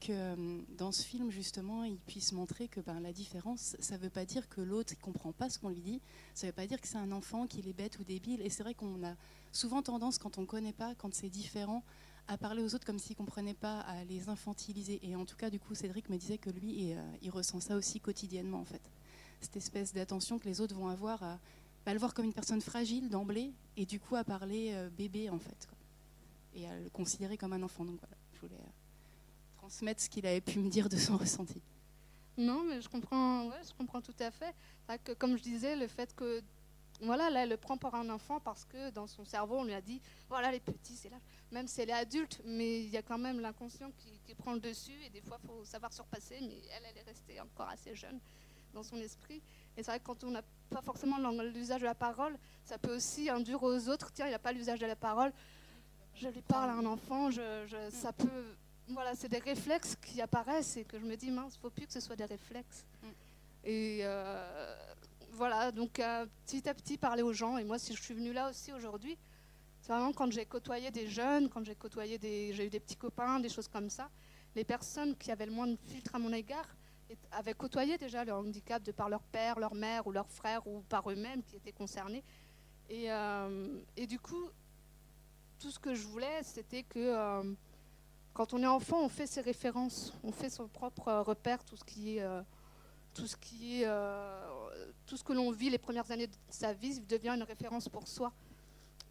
que 0.00 0.12
euh, 0.12 0.62
dans 0.76 0.92
ce 0.92 1.02
film, 1.02 1.30
justement, 1.30 1.84
il 1.84 1.98
puisse 1.98 2.32
montrer 2.32 2.68
que 2.68 2.80
ben, 2.80 3.00
la 3.00 3.12
différence, 3.12 3.76
ça 3.80 3.96
ne 3.96 4.02
veut 4.02 4.10
pas 4.10 4.24
dire 4.24 4.48
que 4.48 4.60
l'autre 4.60 4.94
ne 4.96 5.02
comprend 5.02 5.32
pas 5.32 5.50
ce 5.50 5.58
qu'on 5.58 5.68
lui 5.68 5.80
dit, 5.80 6.00
ça 6.34 6.46
ne 6.46 6.52
veut 6.52 6.54
pas 6.54 6.66
dire 6.66 6.80
que 6.80 6.88
c'est 6.88 6.98
un 6.98 7.12
enfant, 7.12 7.46
qu'il 7.46 7.68
est 7.68 7.72
bête 7.72 7.98
ou 7.98 8.04
débile. 8.04 8.40
Et 8.40 8.50
c'est 8.50 8.62
vrai 8.62 8.74
qu'on 8.74 9.02
a 9.04 9.14
souvent 9.56 9.82
tendance, 9.82 10.18
quand 10.18 10.38
on 10.38 10.42
ne 10.42 10.46
connaît 10.46 10.72
pas, 10.72 10.94
quand 10.94 11.12
c'est 11.14 11.28
différent, 11.28 11.82
à 12.28 12.36
parler 12.36 12.62
aux 12.62 12.74
autres 12.74 12.84
comme 12.84 12.98
s'ils 12.98 13.14
ne 13.14 13.24
comprenaient 13.24 13.54
pas, 13.54 13.80
à 13.80 14.04
les 14.04 14.28
infantiliser. 14.28 15.00
Et 15.02 15.16
en 15.16 15.24
tout 15.24 15.36
cas, 15.36 15.50
du 15.50 15.58
coup, 15.58 15.74
Cédric 15.74 16.08
me 16.08 16.16
disait 16.16 16.38
que 16.38 16.50
lui, 16.50 16.92
euh, 16.92 16.96
il 17.22 17.30
ressent 17.30 17.60
ça 17.60 17.76
aussi 17.76 18.00
quotidiennement, 18.00 18.60
en 18.60 18.64
fait. 18.64 18.82
Cette 19.40 19.56
espèce 19.56 19.92
d'attention 19.92 20.38
que 20.38 20.44
les 20.44 20.60
autres 20.60 20.74
vont 20.74 20.88
avoir 20.88 21.22
à, 21.22 21.38
bah, 21.84 21.92
le 21.92 21.98
voir 21.98 22.14
comme 22.14 22.24
une 22.24 22.32
personne 22.32 22.60
fragile 22.60 23.08
d'emblée, 23.08 23.52
et 23.76 23.86
du 23.86 24.00
coup 24.00 24.16
à 24.16 24.24
parler 24.24 24.72
euh, 24.74 24.90
bébé, 24.90 25.30
en 25.30 25.38
fait. 25.38 25.68
Et 26.54 26.66
à 26.66 26.78
le 26.78 26.90
considérer 26.90 27.36
comme 27.36 27.52
un 27.52 27.62
enfant. 27.62 27.84
Donc 27.84 27.98
voilà, 28.00 28.16
je 28.34 28.40
voulais 28.40 28.60
euh, 28.60 29.58
transmettre 29.58 30.02
ce 30.02 30.08
qu'il 30.08 30.26
avait 30.26 30.40
pu 30.40 30.58
me 30.58 30.68
dire 30.68 30.88
de 30.88 30.96
son 30.96 31.16
ressenti. 31.18 31.62
Non, 32.36 32.64
mais 32.64 32.82
je 32.82 32.88
comprends, 32.88 33.46
ouais, 33.46 33.62
je 33.66 33.72
comprends 33.72 34.02
tout 34.02 34.14
à 34.20 34.30
fait. 34.30 34.54
Comme 35.18 35.38
je 35.38 35.42
disais, 35.42 35.76
le 35.76 35.86
fait 35.86 36.14
que 36.14 36.42
voilà, 37.02 37.30
là, 37.30 37.42
elle 37.42 37.50
le 37.50 37.56
prend 37.56 37.76
pour 37.76 37.94
un 37.94 38.08
enfant 38.08 38.40
parce 38.40 38.64
que 38.64 38.90
dans 38.90 39.06
son 39.06 39.24
cerveau, 39.24 39.56
on 39.58 39.64
lui 39.64 39.74
a 39.74 39.80
dit, 39.80 40.00
voilà, 40.28 40.50
les 40.50 40.60
petits, 40.60 40.96
c'est 40.96 41.10
là. 41.10 41.18
Même 41.52 41.68
si 41.68 41.80
elle 41.80 41.90
est 41.90 41.94
adulte, 41.94 42.40
mais 42.44 42.82
il 42.82 42.88
y 42.88 42.96
a 42.96 43.02
quand 43.02 43.18
même 43.18 43.40
l'inconscient 43.40 43.90
qui, 43.98 44.34
prend 44.34 44.52
le 44.52 44.60
dessus 44.60 44.96
et 45.04 45.10
des 45.10 45.20
fois, 45.20 45.38
il 45.42 45.46
faut 45.46 45.64
savoir 45.64 45.92
surpasser, 45.92 46.38
mais 46.42 46.60
elle, 46.70 46.82
elle 46.90 46.98
est 46.98 47.08
restée 47.08 47.40
encore 47.40 47.68
assez 47.68 47.94
jeune 47.94 48.20
dans 48.74 48.82
son 48.82 48.96
esprit. 48.96 49.40
Et 49.76 49.82
c'est 49.82 49.90
vrai 49.90 49.98
que 49.98 50.04
quand 50.04 50.24
on 50.24 50.30
n'a 50.30 50.42
pas 50.70 50.82
forcément 50.82 51.18
l'usage 51.42 51.80
de 51.80 51.86
la 51.86 51.94
parole, 51.94 52.36
ça 52.64 52.76
peut 52.78 52.94
aussi 52.94 53.30
induire 53.30 53.62
aux 53.62 53.88
autres, 53.88 54.12
tiens, 54.12 54.26
il 54.26 54.32
n'a 54.32 54.38
pas 54.38 54.52
l'usage 54.52 54.78
de 54.78 54.86
la 54.86 54.96
parole, 54.96 55.32
je 56.14 56.28
lui 56.28 56.42
parle 56.42 56.70
à 56.70 56.74
un 56.74 56.86
enfant, 56.86 57.30
je, 57.30 57.66
ça 57.90 58.12
peut... 58.12 58.44
Voilà, 58.88 59.16
c'est 59.16 59.28
des 59.28 59.38
réflexes 59.38 59.96
qui 59.96 60.20
apparaissent 60.20 60.76
et 60.76 60.84
que 60.84 60.98
je 60.98 61.04
me 61.04 61.16
dis, 61.16 61.30
mince, 61.30 61.54
il 61.54 61.58
ne 61.58 61.62
faut 61.62 61.70
plus 61.70 61.86
que 61.86 61.92
ce 61.92 62.00
soit 62.00 62.14
des 62.14 62.24
réflexes. 62.24 62.84
Mm. 63.02 63.06
Et 63.64 64.00
euh, 64.02 64.76
voilà, 65.36 65.70
donc 65.70 66.00
euh, 66.00 66.26
petit 66.46 66.68
à 66.68 66.74
petit 66.74 66.96
parler 66.96 67.22
aux 67.22 67.32
gens. 67.32 67.58
Et 67.58 67.64
moi, 67.64 67.78
si 67.78 67.94
je 67.94 68.02
suis 68.02 68.14
venue 68.14 68.32
là 68.32 68.48
aussi 68.48 68.72
aujourd'hui, 68.72 69.16
c'est 69.80 69.92
vraiment 69.92 70.12
quand 70.12 70.30
j'ai 70.32 70.46
côtoyé 70.46 70.90
des 70.90 71.06
jeunes, 71.06 71.48
quand 71.48 71.62
j'ai 71.64 71.74
côtoyé 71.74 72.18
des, 72.18 72.52
j'ai 72.54 72.66
eu 72.66 72.70
des 72.70 72.80
petits 72.80 72.96
copains, 72.96 73.38
des 73.38 73.50
choses 73.50 73.68
comme 73.68 73.90
ça. 73.90 74.10
Les 74.54 74.64
personnes 74.64 75.14
qui 75.16 75.30
avaient 75.30 75.46
le 75.46 75.52
moins 75.52 75.66
de 75.66 75.76
filtre 75.76 76.14
à 76.14 76.18
mon 76.18 76.32
égard 76.32 76.66
avaient 77.30 77.54
côtoyé 77.54 77.98
déjà 77.98 78.24
le 78.24 78.32
handicap 78.32 78.82
de 78.82 78.90
par 78.90 79.08
leur 79.08 79.22
père, 79.22 79.60
leur 79.60 79.74
mère 79.74 80.06
ou 80.06 80.12
leur 80.12 80.28
frère 80.30 80.66
ou 80.66 80.80
par 80.88 81.08
eux-mêmes 81.10 81.42
qui 81.42 81.56
étaient 81.56 81.72
concernés. 81.72 82.24
Et, 82.88 83.08
et, 83.96 84.06
du 84.06 84.18
coup, 84.18 84.48
tout 85.58 85.70
ce 85.70 85.78
que 85.78 85.94
je 85.94 86.06
voulais, 86.06 86.42
c'était 86.42 86.82
que 86.82 87.54
quand 88.32 88.54
on 88.54 88.62
est 88.62 88.66
enfant, 88.66 89.04
on 89.04 89.08
fait 89.08 89.26
ses 89.26 89.40
références, 89.40 90.12
on 90.24 90.32
fait 90.32 90.50
son 90.50 90.66
propre 90.66 91.12
repère, 91.12 91.62
tout 91.64 91.76
ce 91.76 91.84
qui 91.84 92.18
est, 92.18 92.26
tout 93.16 93.26
ce 93.26 93.36
qui 93.36 93.82
est, 93.82 93.88
tout 95.06 95.16
ce 95.16 95.24
que 95.24 95.32
l'on 95.32 95.50
vit 95.50 95.70
les 95.70 95.78
premières 95.78 96.10
années 96.10 96.26
de 96.26 96.36
sa 96.50 96.74
vie 96.74 97.00
devient 97.00 97.30
une 97.30 97.42
référence 97.42 97.88
pour 97.88 98.06
soi. 98.06 98.32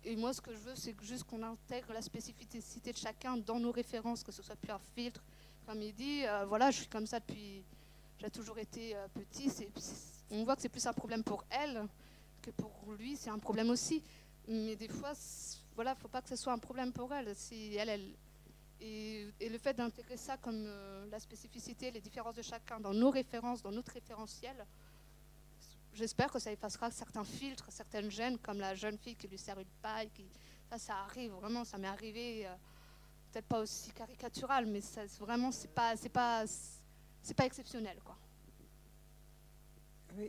Et 0.04 0.16
moi, 0.16 0.32
ce 0.34 0.40
que 0.40 0.54
je 0.54 0.60
veux, 0.60 0.76
c'est 0.76 0.96
juste 1.02 1.24
qu'on 1.24 1.42
intègre 1.42 1.92
la 1.92 2.02
spécificité 2.02 2.92
de 2.92 2.98
chacun 2.98 3.38
dans 3.38 3.60
nos 3.60 3.72
références, 3.72 4.24
que 4.24 4.32
ce 4.32 4.44
soit 4.44 4.56
plus 4.56 4.72
un 4.72 4.80
filtre. 4.94 5.24
Comme 5.66 5.82
il 5.82 5.96
dit, 5.96 6.22
euh, 6.28 6.46
voilà, 6.46 6.70
je 6.70 6.78
suis 6.78 6.88
comme 6.88 7.08
ça 7.08 7.20
depuis. 7.20 7.64
J'ai 8.20 8.30
toujours 8.30 8.60
été 8.60 8.96
euh, 8.96 9.08
petit. 9.08 9.52
on 10.30 10.44
voit 10.44 10.56
que 10.56 10.62
c'est 10.62 10.70
plus 10.70 10.86
un 10.86 10.94
problème 10.94 11.24
pour 11.24 11.44
elle 11.50 11.88
que 12.44 12.52
pour 12.52 12.72
lui, 13.00 13.18
c'est 13.18 13.32
un 13.32 13.40
problème 13.40 13.72
aussi. 13.72 14.04
Mais 14.48 14.76
des 14.76 14.88
fois, 14.88 15.14
voilà, 15.74 15.96
faut 15.96 16.08
pas 16.08 16.22
que 16.22 16.30
ce 16.30 16.36
soit 16.36 16.54
un 16.54 16.60
problème 16.60 16.94
pour 16.94 17.12
elle. 17.12 17.36
Si 17.36 17.76
elle 17.76 18.14
et, 18.82 19.28
le 19.42 19.58
fait 19.58 19.74
d'intégrer 19.74 20.18
ça 20.18 20.38
comme 20.38 20.64
euh, 20.66 21.06
la 21.10 21.20
spécificité, 21.20 21.92
les 21.92 22.02
différences 22.02 22.36
de 22.36 22.42
chacun 22.42 22.80
dans 22.80 22.94
nos 22.94 23.10
références, 23.10 23.62
dans 23.62 23.72
notre 23.72 23.94
référentiel, 23.94 24.66
j'espère 25.94 26.32
que 26.32 26.40
ça 26.40 26.52
effacera 26.52 26.92
certains 26.92 27.24
filtres, 27.24 27.72
certaines 27.72 28.12
gênes, 28.12 28.38
comme 28.38 28.60
la 28.60 28.76
jeune 28.76 28.98
fille 28.98 29.16
qui 29.16 29.28
lui 29.28 29.38
sert 29.38 29.60
une 29.60 29.66
paille. 29.82 30.12
Ça, 30.70 30.78
ça 30.78 30.98
arrive 30.98 31.32
vraiment, 31.32 31.64
ça 31.64 31.78
m'est 31.78 31.88
arrivé, 31.88 32.46
euh, 32.46 32.56
peut-être 33.32 33.48
pas 33.48 33.62
aussi 33.62 33.92
caricatural, 33.92 34.66
mais 34.66 34.82
ça, 34.82 35.06
vraiment, 35.20 35.52
c'est 35.52 35.74
pas, 35.74 35.96
pas, 36.14 36.46
c'est 37.22 37.34
pas 37.34 37.46
exceptionnel, 37.46 38.00
quoi. 38.04 38.18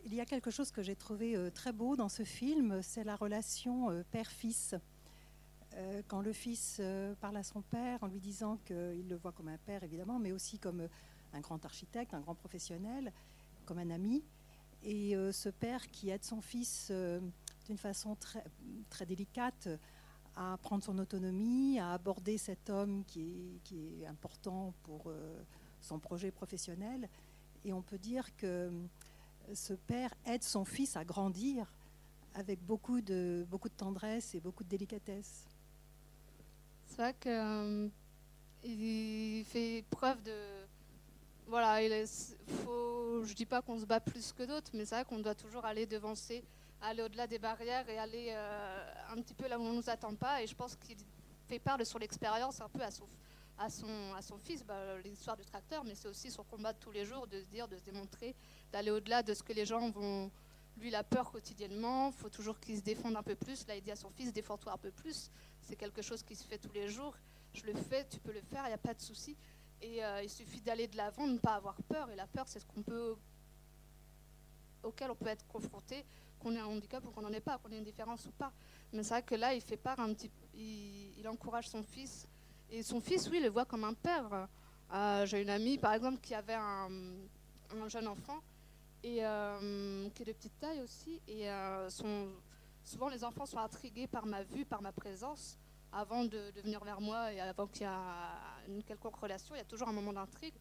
Il 0.04 0.14
y 0.14 0.20
a 0.20 0.26
quelque 0.26 0.50
chose 0.50 0.72
que 0.72 0.82
j'ai 0.82 0.96
trouvé 0.96 1.36
euh, 1.36 1.50
très 1.50 1.72
beau 1.72 1.94
dans 1.94 2.08
ce 2.08 2.24
film, 2.24 2.82
c'est 2.82 3.04
la 3.04 3.14
relation 3.14 3.90
euh, 3.90 4.02
père-fils. 4.10 4.74
Quand 6.08 6.20
le 6.20 6.32
fils 6.32 6.80
parle 7.20 7.36
à 7.36 7.42
son 7.42 7.60
père 7.62 8.02
en 8.02 8.06
lui 8.06 8.20
disant 8.20 8.58
qu'il 8.64 9.08
le 9.08 9.16
voit 9.16 9.32
comme 9.32 9.48
un 9.48 9.58
père, 9.58 9.82
évidemment, 9.82 10.18
mais 10.18 10.32
aussi 10.32 10.58
comme 10.58 10.88
un 11.32 11.40
grand 11.40 11.64
architecte, 11.64 12.14
un 12.14 12.20
grand 12.20 12.34
professionnel, 12.34 13.12
comme 13.66 13.78
un 13.78 13.90
ami, 13.90 14.24
et 14.82 15.16
euh, 15.16 15.32
ce 15.32 15.48
père 15.48 15.90
qui 15.90 16.10
aide 16.10 16.24
son 16.24 16.40
fils 16.40 16.88
euh, 16.90 17.20
d'une 17.66 17.76
façon 17.76 18.14
très, 18.14 18.44
très 18.88 19.04
délicate 19.04 19.68
à 20.36 20.56
prendre 20.62 20.84
son 20.84 20.98
autonomie, 20.98 21.80
à 21.80 21.92
aborder 21.92 22.38
cet 22.38 22.70
homme 22.70 23.04
qui 23.04 23.60
est, 23.72 24.06
important 24.06 24.74
pour 24.84 25.04
euh, 25.06 25.42
son 25.80 25.98
projet 25.98 26.30
professionnel. 26.30 27.08
Et 27.64 27.72
on 27.72 27.82
peut 27.82 27.98
dire 27.98 28.36
que 28.36 28.70
ce 29.54 29.72
père 29.72 30.14
aide 30.24 30.44
son 30.44 30.64
fils 30.64 30.96
à 30.96 31.04
grandir 31.04 31.72
avec 32.34 32.62
beaucoup 32.62 33.00
de, 33.00 33.46
beaucoup 33.50 33.68
de 33.68 33.74
tendresse 33.74 34.34
et 34.34 34.40
beaucoup 34.40 34.62
de 34.62 34.68
délicatesse. 34.68 35.46
C'est 36.86 37.02
vrai 37.02 37.14
qu'il 37.20 37.92
fait 39.44 39.84
preuve 39.90 40.22
de, 40.22 40.32
voilà, 41.46 41.80
il 41.80 42.06
faut, 42.64 43.22
je 43.24 43.34
dis 43.34 43.46
pas 43.46 43.62
qu'on 43.62 43.78
se 43.78 43.84
bat 43.84 44.00
plus 44.00 44.32
que 44.32 44.42
d'autres, 44.42 44.72
mais 44.74 44.84
c'est 44.84 44.96
vrai 44.96 45.04
qu'on 45.04 45.20
doit 45.20 45.34
toujours 45.34 45.64
aller 45.64 45.86
devancer, 45.86 46.42
aller 46.80 47.02
au-delà 47.02 47.26
des 47.26 47.38
barrières 47.38 47.88
et 47.88 47.98
aller 47.98 48.28
euh, 48.30 48.92
un 49.10 49.22
petit 49.22 49.34
peu 49.34 49.46
là 49.46 49.58
où 49.58 49.62
on 49.62 49.70
ne 49.70 49.76
nous 49.76 49.88
attend 49.88 50.14
pas. 50.14 50.42
Et 50.42 50.46
je 50.46 50.56
pense 50.56 50.74
qu'il 50.74 50.96
fait 51.48 51.60
part 51.60 51.78
de 51.78 51.84
son 51.84 52.00
expérience 52.00 52.60
un 52.60 52.68
peu 52.68 52.82
à 52.82 52.90
son, 52.90 53.06
à 53.58 53.70
son, 53.70 54.14
à 54.16 54.22
son 54.22 54.38
fils, 54.38 54.64
bah, 54.64 54.98
l'histoire 55.04 55.36
du 55.36 55.44
tracteur, 55.44 55.84
mais 55.84 55.94
c'est 55.94 56.08
aussi 56.08 56.30
son 56.30 56.42
combat 56.42 56.72
de 56.72 56.78
tous 56.78 56.90
les 56.90 57.04
jours, 57.04 57.28
de 57.28 57.40
se 57.40 57.46
dire, 57.46 57.68
de 57.68 57.76
se 57.76 57.84
démontrer, 57.84 58.34
d'aller 58.72 58.90
au-delà 58.90 59.22
de 59.22 59.32
ce 59.32 59.42
que 59.42 59.52
les 59.52 59.66
gens 59.66 59.90
vont. 59.90 60.30
Lui, 60.78 60.90
la 60.90 61.02
peur 61.02 61.30
quotidiennement, 61.30 62.08
il 62.08 62.12
faut 62.12 62.28
toujours 62.28 62.60
qu'il 62.60 62.76
se 62.76 62.82
défende 62.82 63.16
un 63.16 63.22
peu 63.22 63.34
plus. 63.34 63.66
Là, 63.66 63.76
il 63.76 63.82
dit 63.82 63.90
à 63.90 63.96
son 63.96 64.10
fils, 64.10 64.32
défends-toi 64.32 64.72
un 64.72 64.78
peu 64.78 64.90
plus. 64.90 65.30
C'est 65.60 65.76
quelque 65.76 66.02
chose 66.02 66.22
qui 66.22 66.36
se 66.36 66.44
fait 66.44 66.58
tous 66.58 66.72
les 66.72 66.88
jours. 66.88 67.16
Je 67.54 67.64
le 67.64 67.74
fais, 67.74 68.06
tu 68.06 68.20
peux 68.20 68.32
le 68.32 68.42
faire, 68.42 68.64
il 68.64 68.68
n'y 68.68 68.74
a 68.74 68.78
pas 68.78 68.94
de 68.94 69.00
souci. 69.00 69.36
Et 69.80 70.04
euh, 70.04 70.22
il 70.22 70.30
suffit 70.30 70.60
d'aller 70.60 70.86
de 70.86 70.96
l'avant, 70.96 71.26
de 71.26 71.32
ne 71.32 71.38
pas 71.38 71.54
avoir 71.54 71.76
peur. 71.82 72.10
Et 72.10 72.16
la 72.16 72.26
peur, 72.26 72.46
c'est 72.48 72.60
ce 72.60 72.66
qu'on 72.66 72.82
peut, 72.82 73.16
auquel 74.82 75.10
on 75.10 75.14
peut 75.14 75.28
être 75.28 75.46
confronté, 75.46 76.04
qu'on 76.38 76.54
ait 76.54 76.60
un 76.60 76.66
handicap 76.66 77.04
ou 77.06 77.10
qu'on 77.10 77.22
n'en 77.22 77.32
ait 77.32 77.40
pas, 77.40 77.58
qu'on 77.58 77.72
ait 77.72 77.78
une 77.78 77.84
différence 77.84 78.26
ou 78.26 78.32
pas. 78.32 78.52
Mais 78.92 79.02
c'est 79.02 79.10
vrai 79.10 79.22
que 79.22 79.34
là, 79.34 79.54
il 79.54 79.62
fait 79.62 79.76
part 79.76 79.98
un 80.00 80.12
petit, 80.12 80.30
il, 80.54 81.18
il 81.18 81.28
encourage 81.28 81.68
son 81.68 81.82
fils. 81.82 82.28
Et 82.68 82.82
son 82.82 83.00
fils, 83.00 83.28
oui, 83.30 83.38
il 83.38 83.44
le 83.44 83.50
voit 83.50 83.64
comme 83.64 83.84
un 83.84 83.94
père. 83.94 84.48
Euh, 84.92 85.26
j'ai 85.26 85.42
une 85.42 85.50
amie, 85.50 85.78
par 85.78 85.92
exemple, 85.94 86.18
qui 86.20 86.34
avait 86.34 86.54
un, 86.54 86.88
jeune 87.88 88.06
enfant 88.06 88.40
et 89.02 89.24
euh, 89.24 90.08
qui 90.10 90.22
est 90.22 90.26
de 90.26 90.32
petite 90.32 90.58
taille 90.58 90.80
aussi. 90.80 91.20
Et 91.28 91.48
son, 91.88 92.28
souvent, 92.84 93.08
les 93.08 93.24
enfants 93.24 93.46
sont 93.46 93.58
intrigués 93.58 94.06
par 94.06 94.26
ma 94.26 94.42
vue, 94.42 94.64
par 94.64 94.82
ma 94.82 94.92
présence 94.92 95.58
avant 95.92 96.24
de, 96.24 96.52
venir 96.62 96.84
vers 96.84 97.00
moi 97.00 97.32
et 97.32 97.40
avant 97.40 97.66
qu'il 97.66 97.82
y 97.82 97.84
ait 97.84 98.68
une 98.68 98.82
quelconque 98.82 99.16
relation, 99.16 99.54
il 99.54 99.58
y 99.58 99.62
a 99.62 99.64
toujours 99.64 99.88
un 99.88 99.92
moment 99.92 100.12
d'intrigue. 100.12 100.54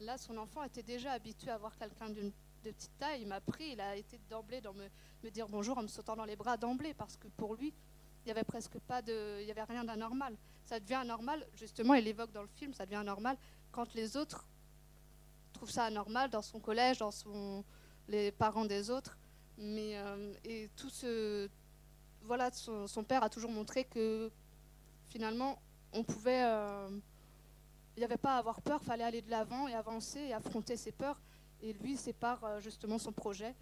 Là, 0.00 0.16
son 0.16 0.36
enfant 0.38 0.62
était 0.62 0.82
déjà 0.82 1.12
habitué 1.12 1.50
à 1.50 1.58
voir 1.58 1.76
quelqu'un 1.76 2.08
de 2.08 2.32
petite 2.62 2.96
taille. 2.98 3.22
Il 3.22 3.28
m'a 3.28 3.40
pris, 3.40 3.72
il 3.72 3.80
a 3.80 3.96
été 3.96 4.18
d'emblée 4.30 4.60
dans 4.60 4.72
me, 4.72 4.88
dire 5.30 5.48
bonjour 5.48 5.76
en 5.78 5.82
me 5.82 5.88
sautant 5.88 6.16
dans 6.16 6.24
les 6.24 6.36
bras 6.36 6.56
d'emblée 6.56 6.94
parce 6.94 7.16
que 7.16 7.28
pour 7.28 7.54
lui, 7.54 7.74
il 8.22 8.26
n'y 8.26 8.30
avait 8.30 8.44
presque 8.44 8.78
pas 8.78 9.02
de, 9.02 9.38
il 9.40 9.46
y 9.46 9.50
avait 9.50 9.64
rien 9.64 9.84
d'anormal. 9.84 10.36
Ça 10.64 10.80
devient 10.80 10.94
anormal, 10.94 11.46
justement, 11.54 11.94
il 11.94 12.06
évoque 12.06 12.32
dans 12.32 12.42
le 12.42 12.48
film, 12.48 12.72
ça 12.72 12.84
devient 12.84 12.96
anormal 12.96 13.36
quand 13.72 13.92
les 13.94 14.16
autres 14.16 14.46
trouvent 15.52 15.70
ça 15.70 15.84
anormal 15.84 16.30
dans 16.30 16.42
son 16.42 16.60
collège, 16.60 16.98
dans 16.98 17.10
son, 17.10 17.64
les 18.08 18.32
parents 18.32 18.64
des 18.64 18.90
autres. 18.90 19.16
Mais 19.58 19.96
euh, 19.96 20.32
et 20.44 20.70
tout 20.76 20.90
ce, 20.90 21.48
voilà, 22.22 22.50
son, 22.52 23.04
père 23.04 23.22
a 23.22 23.28
toujours 23.28 23.50
montré 23.50 23.84
que 23.84 24.30
finalement, 25.08 25.60
on 25.92 26.04
pouvait. 26.04 26.44
Euh, 26.44 26.88
il 27.96 28.00
n'y 28.00 28.04
avait 28.04 28.16
pas 28.16 28.36
à 28.36 28.38
avoir 28.38 28.62
peur, 28.62 28.78
il 28.82 28.86
fallait 28.86 29.02
aller 29.02 29.22
de 29.22 29.30
l'avant 29.30 29.66
et 29.66 29.74
avancer 29.74 30.20
et 30.20 30.32
affronter 30.32 30.76
ses 30.76 30.92
peurs. 30.92 31.20
Et 31.60 31.72
lui 31.72 31.96
sépare 31.96 32.44
euh, 32.44 32.60
justement 32.60 32.98
son 32.98 33.12
projet. 33.12 33.56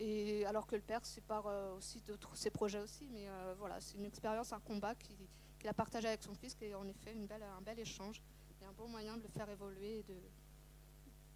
Et 0.00 0.44
alors 0.46 0.66
que 0.66 0.74
le 0.74 0.82
père 0.82 1.04
sépare 1.06 1.46
aussi 1.76 2.02
ses 2.34 2.50
projets 2.50 2.80
aussi. 2.80 3.06
Mais 3.12 3.28
voilà, 3.58 3.78
c'est 3.82 3.98
une 3.98 4.06
expérience, 4.06 4.50
un 4.54 4.58
combat 4.60 4.94
qu'il 4.94 5.68
a 5.68 5.74
partagé 5.74 6.08
avec 6.08 6.22
son 6.22 6.34
fils, 6.34 6.54
qui 6.54 6.64
est 6.64 6.74
en 6.74 6.88
effet 6.88 7.12
une 7.12 7.26
belle, 7.26 7.42
un 7.42 7.60
bel 7.60 7.78
échange 7.78 8.22
et 8.62 8.64
un 8.64 8.72
bon 8.72 8.88
moyen 8.88 9.18
de 9.18 9.22
le 9.22 9.28
faire 9.28 9.50
évoluer 9.50 9.98
et 9.98 10.02
de, 10.04 10.14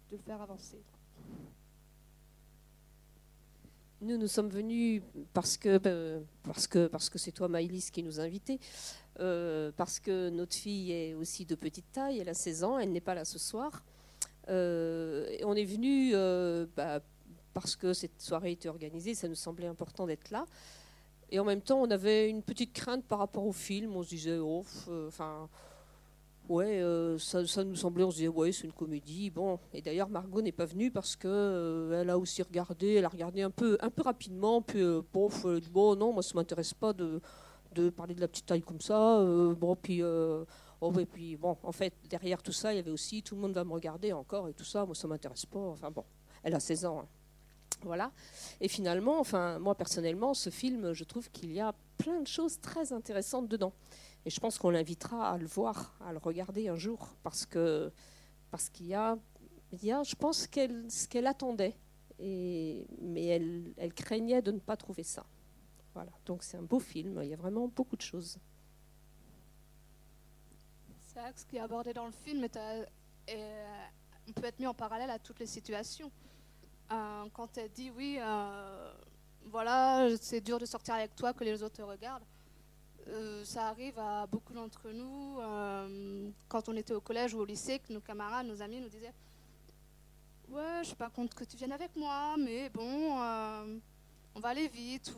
de 0.09 0.17
le 0.17 0.23
faire 0.23 0.41
avancer. 0.41 0.81
Nous, 4.01 4.17
nous 4.17 4.27
sommes 4.27 4.49
venus 4.49 5.01
parce 5.33 5.57
que 5.57 5.77
ben, 5.77 6.23
parce 6.43 6.67
que 6.67 6.87
parce 6.87 7.09
que 7.09 7.17
c'est 7.17 7.31
toi, 7.31 7.47
Maïlis, 7.47 7.89
qui 7.91 8.03
nous 8.03 8.19
a 8.19 8.23
invités. 8.23 8.59
Euh, 9.21 9.71
parce 9.77 9.99
que 9.99 10.29
notre 10.29 10.55
fille 10.55 10.91
est 10.91 11.13
aussi 11.13 11.45
de 11.45 11.55
petite 11.55 11.89
taille, 11.93 12.19
elle 12.19 12.27
a 12.27 12.33
16 12.33 12.63
ans, 12.65 12.79
elle 12.79 12.91
n'est 12.91 13.01
pas 13.01 13.15
là 13.15 13.23
ce 13.23 13.39
soir. 13.39 13.83
Euh, 14.49 15.37
on 15.43 15.55
est 15.55 15.63
venu 15.63 16.11
euh, 16.13 16.65
bah, 16.75 16.99
parce 17.53 17.77
que 17.77 17.93
cette 17.93 18.21
soirée 18.21 18.51
était 18.51 18.67
organisée, 18.67 19.15
ça 19.15 19.29
nous 19.29 19.35
semblait 19.35 19.67
important 19.67 20.05
d'être 20.05 20.31
là. 20.31 20.45
Et 21.31 21.39
en 21.39 21.45
même 21.45 21.61
temps, 21.61 21.81
on 21.81 21.89
avait 21.89 22.29
une 22.29 22.43
petite 22.43 22.73
crainte 22.73 23.05
par 23.05 23.19
rapport 23.19 23.47
au 23.47 23.53
film. 23.53 23.95
On 23.95 24.03
se 24.03 24.09
disait, 24.09 24.37
oh, 24.37 24.63
enfin, 25.07 25.49
ouais, 26.49 26.81
ça, 27.19 27.45
ça, 27.45 27.63
nous 27.63 27.75
semblait, 27.75 28.03
on 28.03 28.11
se 28.11 28.17
disait, 28.17 28.27
ouais, 28.27 28.51
c'est 28.51 28.65
une 28.65 28.73
comédie. 28.73 29.29
Bon, 29.29 29.59
et 29.73 29.81
d'ailleurs, 29.81 30.09
Margot 30.09 30.41
n'est 30.41 30.51
pas 30.51 30.65
venue 30.65 30.91
parce 30.91 31.15
que 31.15 31.91
elle 31.93 32.09
a 32.09 32.17
aussi 32.17 32.41
regardé, 32.41 32.93
elle 32.93 33.05
a 33.05 33.09
regardé 33.09 33.41
un 33.41 33.51
peu, 33.51 33.77
un 33.81 33.89
peu 33.89 34.01
rapidement, 34.01 34.61
puis 34.61 34.83
bon, 35.13 35.29
bon, 35.71 35.95
non, 35.95 36.13
moi, 36.13 36.23
ça 36.23 36.31
m'intéresse 36.35 36.73
pas 36.73 36.93
de 36.93 37.21
parler 37.89 38.15
de 38.15 38.21
la 38.21 38.27
petite 38.27 38.45
taille 38.45 38.61
comme 38.61 38.81
ça. 38.81 39.19
Euh, 39.19 39.53
bon, 39.53 39.75
puis, 39.75 40.01
euh, 40.01 40.43
oh, 40.81 40.91
puis, 40.91 41.35
bon, 41.35 41.57
en 41.63 41.71
fait, 41.71 41.93
derrière 42.09 42.41
tout 42.41 42.51
ça, 42.51 42.73
il 42.73 42.77
y 42.77 42.79
avait 42.79 42.91
aussi 42.91 43.21
tout 43.21 43.35
le 43.35 43.41
monde 43.41 43.53
va 43.53 43.63
me 43.63 43.73
regarder 43.73 44.13
encore 44.13 44.47
et 44.49 44.53
tout 44.53 44.63
ça. 44.63 44.85
Moi, 44.85 44.95
ça 44.95 45.07
m'intéresse 45.07 45.45
pas. 45.45 45.59
Enfin, 45.59 45.91
bon, 45.91 46.03
elle 46.43 46.55
a 46.55 46.59
16 46.59 46.85
ans. 46.85 46.99
Hein. 47.01 47.07
Voilà. 47.81 48.11
Et 48.61 48.67
finalement, 48.67 49.19
enfin, 49.19 49.59
moi 49.59 49.75
personnellement, 49.75 50.33
ce 50.33 50.49
film, 50.49 50.93
je 50.93 51.03
trouve 51.03 51.29
qu'il 51.29 51.51
y 51.51 51.59
a 51.59 51.75
plein 51.97 52.21
de 52.21 52.27
choses 52.27 52.59
très 52.59 52.93
intéressantes 52.93 53.47
dedans. 53.47 53.73
Et 54.25 54.29
je 54.29 54.39
pense 54.39 54.57
qu'on 54.57 54.71
l'invitera 54.71 55.31
à 55.31 55.37
le 55.37 55.45
voir, 55.45 55.95
à 56.01 56.11
le 56.11 56.17
regarder 56.17 56.67
un 56.67 56.75
jour, 56.75 57.15
parce 57.21 57.45
que 57.45 57.91
parce 58.49 58.69
qu'il 58.69 58.87
y 58.87 58.93
a, 58.93 59.17
il 59.71 59.83
y 59.83 59.91
a, 59.91 60.01
je 60.03 60.15
pense 60.15 60.47
qu'elle 60.47 60.89
ce 60.89 61.07
qu'elle 61.07 61.27
attendait, 61.27 61.77
mais 62.19 63.25
elle, 63.25 63.93
craignait 63.93 64.41
de 64.41 64.51
ne 64.51 64.59
pas 64.59 64.77
trouver 64.77 65.03
ça. 65.03 65.25
Voilà, 65.93 66.11
donc 66.25 66.43
c'est 66.43 66.57
un 66.57 66.63
beau 66.63 66.79
film, 66.79 67.19
il 67.21 67.29
y 67.29 67.33
a 67.33 67.37
vraiment 67.37 67.67
beaucoup 67.67 67.95
de 67.95 68.01
choses. 68.01 68.39
C'est 71.01 71.19
vrai 71.19 71.31
que 71.31 71.39
ce 71.39 71.45
qui 71.45 71.57
est 71.57 71.61
abordé 71.61 71.93
dans 71.93 72.05
le 72.05 72.11
film 72.11 72.45
euh, 72.45 72.85
peut 74.35 74.43
être 74.43 74.59
mis 74.59 74.67
en 74.67 74.73
parallèle 74.73 75.09
à 75.09 75.19
toutes 75.19 75.39
les 75.39 75.45
situations. 75.45 76.11
Euh, 76.91 77.25
quand 77.33 77.57
elle 77.57 77.71
dit 77.71 77.89
oui, 77.91 78.17
euh, 78.19 78.93
voilà, 79.45 80.09
c'est 80.19 80.41
dur 80.41 80.59
de 80.59 80.65
sortir 80.65 80.95
avec 80.95 81.15
toi, 81.15 81.33
que 81.33 81.43
les 81.43 81.63
autres 81.63 81.77
te 81.77 81.81
regardent, 81.81 82.25
ça 83.43 83.67
arrive 83.67 83.97
à 83.99 84.25
beaucoup 84.27 84.53
d'entre 84.53 84.89
nous. 84.89 85.37
quand 86.47 86.69
on 86.69 86.75
était 86.75 86.93
au 86.93 87.01
collège 87.01 87.33
ou 87.33 87.39
au 87.39 87.45
lycée, 87.45 87.79
que 87.79 87.93
nos 87.93 88.01
camarades, 88.01 88.47
nos 88.47 88.61
amis 88.61 88.79
nous 88.79 88.89
disaient 88.89 89.13
Ouais, 90.49 90.79
je 90.81 90.87
suis 90.87 90.95
pas 90.95 91.09
contre 91.09 91.35
que 91.35 91.43
tu 91.43 91.57
viennes 91.57 91.71
avec 91.71 91.95
moi, 91.95 92.35
mais 92.37 92.69
bon, 92.69 93.13
on 94.35 94.39
va 94.39 94.49
aller 94.49 94.67
vite, 94.67 95.13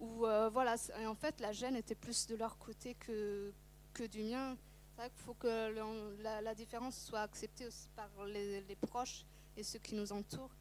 ou 0.00 0.26
voilà, 0.50 0.76
en 1.06 1.14
fait 1.14 1.40
la 1.40 1.52
gêne 1.52 1.76
était 1.76 1.94
plus 1.94 2.26
de 2.26 2.36
leur 2.36 2.58
côté 2.58 2.94
que, 2.94 3.52
que 3.92 4.04
du 4.04 4.22
mien. 4.22 4.56
C'est 4.96 5.02
vrai 5.02 5.10
qu'il 5.10 5.24
faut 5.24 5.34
que 5.34 6.22
la, 6.22 6.54
différence 6.54 6.98
soit 6.98 7.20
acceptée 7.20 7.68
par 7.94 8.08
les, 8.26 8.76
proches 8.80 9.26
et 9.56 9.62
ceux 9.62 9.78
qui 9.78 9.94
nous 9.94 10.10
entourent. 10.12 10.54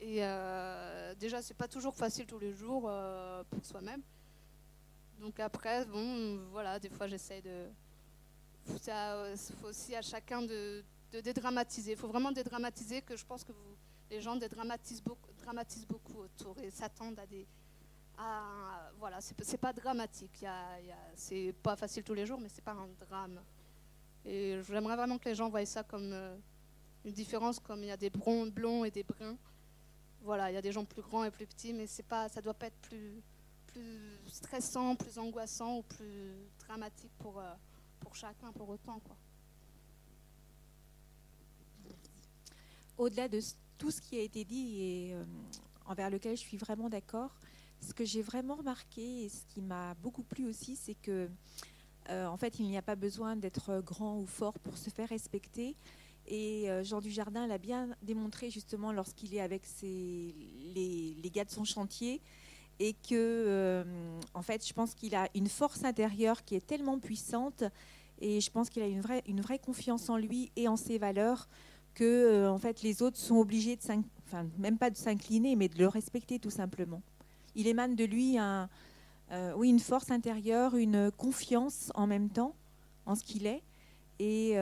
Et 0.00 0.18
euh, 0.24 1.14
déjà, 1.14 1.40
c'est 1.40 1.54
pas 1.54 1.68
toujours 1.68 1.94
facile 1.94 2.26
tous 2.26 2.38
les 2.38 2.52
jours 2.52 2.90
pour 3.50 3.64
soi-même. 3.64 4.02
Donc 5.20 5.40
après, 5.40 5.84
bon, 5.86 6.38
voilà, 6.50 6.78
des 6.78 6.90
fois 6.90 7.06
j'essaie 7.06 7.42
de. 7.42 7.68
Il 8.68 9.54
faut 9.60 9.68
aussi 9.68 9.94
à 9.94 10.02
chacun 10.02 10.42
de, 10.42 10.84
dédramatiser. 11.12 11.92
Il 11.92 11.96
faut 11.96 12.08
vraiment 12.08 12.32
dédramatiser 12.32 13.02
que 13.02 13.16
je 13.16 13.24
pense 13.24 13.44
que 13.44 13.52
les 14.10 14.20
gens 14.20 14.36
dédramatisent 14.36 15.02
beaucoup, 15.02 15.32
dramatisent 15.38 15.86
beaucoup 15.86 16.18
autour 16.18 16.58
et 16.60 16.70
s'attendent 16.70 17.18
à 17.18 17.26
des. 17.26 17.46
Voilà, 18.98 19.20
c'est 19.20 19.58
pas 19.58 19.72
dramatique. 19.72 20.44
c'est 21.14 21.54
pas 21.62 21.76
facile 21.76 22.02
tous 22.02 22.14
les 22.14 22.26
jours, 22.26 22.40
mais 22.40 22.48
c'est 22.48 22.64
pas 22.64 22.72
un 22.72 22.88
drame. 23.06 23.40
Et 24.26 24.60
j'aimerais 24.68 24.96
vraiment 24.96 25.18
que 25.18 25.28
les 25.28 25.36
gens 25.36 25.48
voient 25.48 25.64
ça 25.64 25.84
comme 25.84 26.12
euh, 26.12 26.36
une 27.04 27.12
différence, 27.12 27.60
comme 27.60 27.84
il 27.84 27.86
y 27.86 27.92
a 27.92 27.96
des 27.96 28.10
blonds, 28.10 28.48
blonds 28.48 28.84
et 28.84 28.90
des 28.90 29.04
bruns. 29.04 29.36
Voilà, 30.22 30.50
il 30.50 30.54
y 30.54 30.56
a 30.56 30.62
des 30.62 30.72
gens 30.72 30.84
plus 30.84 31.02
grands 31.02 31.22
et 31.22 31.30
plus 31.30 31.46
petits, 31.46 31.72
mais 31.72 31.86
c'est 31.86 32.02
pas, 32.02 32.28
ça 32.28 32.40
doit 32.40 32.54
pas 32.54 32.66
être 32.66 32.80
plus 32.80 33.22
plus 33.76 34.32
stressant, 34.32 34.96
plus 34.96 35.18
angoissant 35.18 35.78
ou 35.78 35.82
plus 35.82 36.32
dramatique 36.66 37.12
pour, 37.18 37.38
euh, 37.38 37.52
pour 38.00 38.14
chacun 38.14 38.52
pour 38.52 38.68
autant. 38.68 39.00
Quoi. 39.00 39.16
Au-delà 42.98 43.28
de 43.28 43.40
tout 43.76 43.90
ce 43.90 44.00
qui 44.00 44.18
a 44.18 44.22
été 44.22 44.44
dit 44.44 44.80
et 44.80 45.14
euh, 45.14 45.24
envers 45.84 46.08
lequel 46.08 46.36
je 46.36 46.42
suis 46.42 46.56
vraiment 46.56 46.88
d'accord, 46.88 47.38
ce 47.80 47.92
que 47.92 48.04
j'ai 48.04 48.22
vraiment 48.22 48.54
remarqué 48.54 49.24
et 49.24 49.28
ce 49.28 49.44
qui 49.46 49.60
m'a 49.60 49.94
beaucoup 49.94 50.22
plu 50.22 50.46
aussi, 50.46 50.76
c'est 50.76 50.94
que 50.94 51.28
euh, 52.08 52.26
en 52.26 52.36
fait, 52.38 52.58
il 52.58 52.66
n'y 52.66 52.78
a 52.78 52.82
pas 52.82 52.96
besoin 52.96 53.36
d'être 53.36 53.80
grand 53.80 54.18
ou 54.18 54.26
fort 54.26 54.58
pour 54.60 54.78
se 54.78 54.88
faire 54.88 55.08
respecter. 55.08 55.76
Et 56.28 56.68
Jean 56.82 57.00
Dujardin 57.00 57.46
l'a 57.46 57.58
bien 57.58 57.94
démontré 58.02 58.50
justement 58.50 58.90
lorsqu'il 58.90 59.32
est 59.32 59.40
avec 59.40 59.62
les, 59.80 61.14
les, 61.22 61.30
gars 61.30 61.44
de 61.44 61.52
son 61.52 61.62
chantier 61.62 62.20
et 62.78 62.92
que, 62.92 63.14
euh, 63.14 63.84
en 64.34 64.42
fait, 64.42 64.66
je 64.66 64.72
pense 64.72 64.94
qu'il 64.94 65.14
a 65.14 65.28
une 65.34 65.48
force 65.48 65.84
intérieure 65.84 66.44
qui 66.44 66.54
est 66.54 66.66
tellement 66.66 66.98
puissante 66.98 67.64
et 68.20 68.40
je 68.40 68.50
pense 68.50 68.68
qu'il 68.68 68.82
a 68.82 68.86
une 68.86 69.00
vraie, 69.00 69.22
une 69.26 69.40
vraie 69.40 69.58
confiance 69.58 70.08
en 70.08 70.16
lui 70.16 70.50
et 70.56 70.68
en 70.68 70.76
ses 70.76 70.98
valeurs 70.98 71.48
que, 71.94 72.04
euh, 72.04 72.50
en 72.50 72.58
fait, 72.58 72.82
les 72.82 73.02
autres 73.02 73.16
sont 73.16 73.36
obligés 73.36 73.76
de, 73.76 73.82
enfin, 74.26 74.46
même 74.58 74.76
pas 74.76 74.90
de 74.90 74.96
s'incliner, 74.96 75.56
mais 75.56 75.68
de 75.68 75.78
le 75.78 75.88
respecter 75.88 76.38
tout 76.38 76.50
simplement. 76.50 77.02
Il 77.54 77.66
émane 77.66 77.94
de 77.94 78.04
lui 78.04 78.36
un, 78.36 78.68
euh, 79.32 79.54
oui, 79.56 79.70
une 79.70 79.80
force 79.80 80.10
intérieure, 80.10 80.76
une 80.76 81.10
confiance 81.10 81.90
en 81.94 82.06
même 82.06 82.28
temps 82.28 82.54
en 83.06 83.14
ce 83.14 83.22
qu'il 83.22 83.46
est. 83.46 83.62
Et 84.18 84.56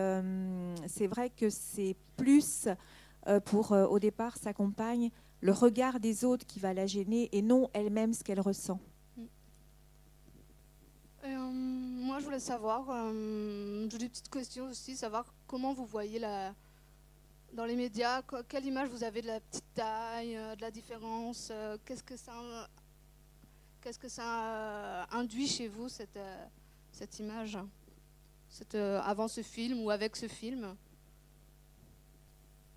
c'est 0.89 1.07
vrai 1.07 1.31
que 1.31 1.49
c'est 1.49 1.95
plus 2.17 2.67
pour, 3.45 3.71
au 3.71 4.01
départ, 4.01 4.37
sa 4.37 4.53
compagne, 4.53 5.13
le 5.45 5.53
regard 5.53 6.01
des 6.01 6.25
autres 6.25 6.47
qui 6.47 6.59
va 6.59 6.73
la 6.73 6.87
gêner 6.87 7.29
et 7.33 7.43
non 7.43 7.69
elle-même 7.75 8.15
ce 8.15 8.25
qu'elle 8.25 8.41
ressent. 8.41 8.81
Euh, 11.23 11.51
moi, 11.53 12.19
je 12.19 12.25
voulais 12.25 12.41
savoir, 12.41 12.89
euh, 12.89 13.87
j'ai 13.91 13.99
des 13.99 14.09
petites 14.09 14.31
questions 14.31 14.65
aussi, 14.71 14.97
savoir 14.97 15.35
comment 15.47 15.75
vous 15.75 15.85
voyez 15.85 16.19
la, 16.19 16.55
dans 17.53 17.67
les 17.67 17.77
médias, 17.77 18.23
quelle 18.49 18.65
image 18.65 18.89
vous 18.89 19.05
avez 19.05 19.21
de 19.21 19.27
la 19.27 19.41
petite 19.41 19.75
taille, 19.75 20.35
euh, 20.35 20.57
de 20.57 20.63
la 20.63 20.71
différence, 20.71 21.53
qu'est-ce 21.85 22.03
que 22.03 22.17
ça, 22.17 22.71
qu'est-ce 23.83 23.99
que 23.99 24.09
ça 24.09 25.05
induit 25.11 25.47
chez 25.47 25.69
vous 25.69 25.91
cette, 25.91 26.19
cette 26.91 27.19
image, 27.19 27.59
cette, 28.49 28.77
avant 28.77 29.29
ce 29.29 29.43
film 29.43 29.83
ou 29.83 29.91
avec 29.91 30.17
ce 30.17 30.27
film? 30.27 30.75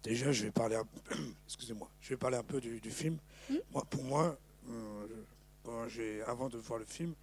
Déjà, 0.03 0.31
je 0.31 0.43
vais 0.43 0.51
parler, 0.51 0.75
un... 0.75 0.87
excusez-moi, 1.47 1.89
je 2.01 2.09
vais 2.09 2.17
parler 2.17 2.37
un 2.37 2.43
peu 2.43 2.61
du, 2.61 2.79
film. 2.91 3.17
Hmm? 3.49 3.57
Moi, 3.71 3.85
pour 3.89 4.03
moi, 4.03 4.37
euh, 4.69 6.23
avant 6.25 6.49
de 6.49 6.57
voir 6.57 6.79
le 6.79 6.85
film, 6.85 7.13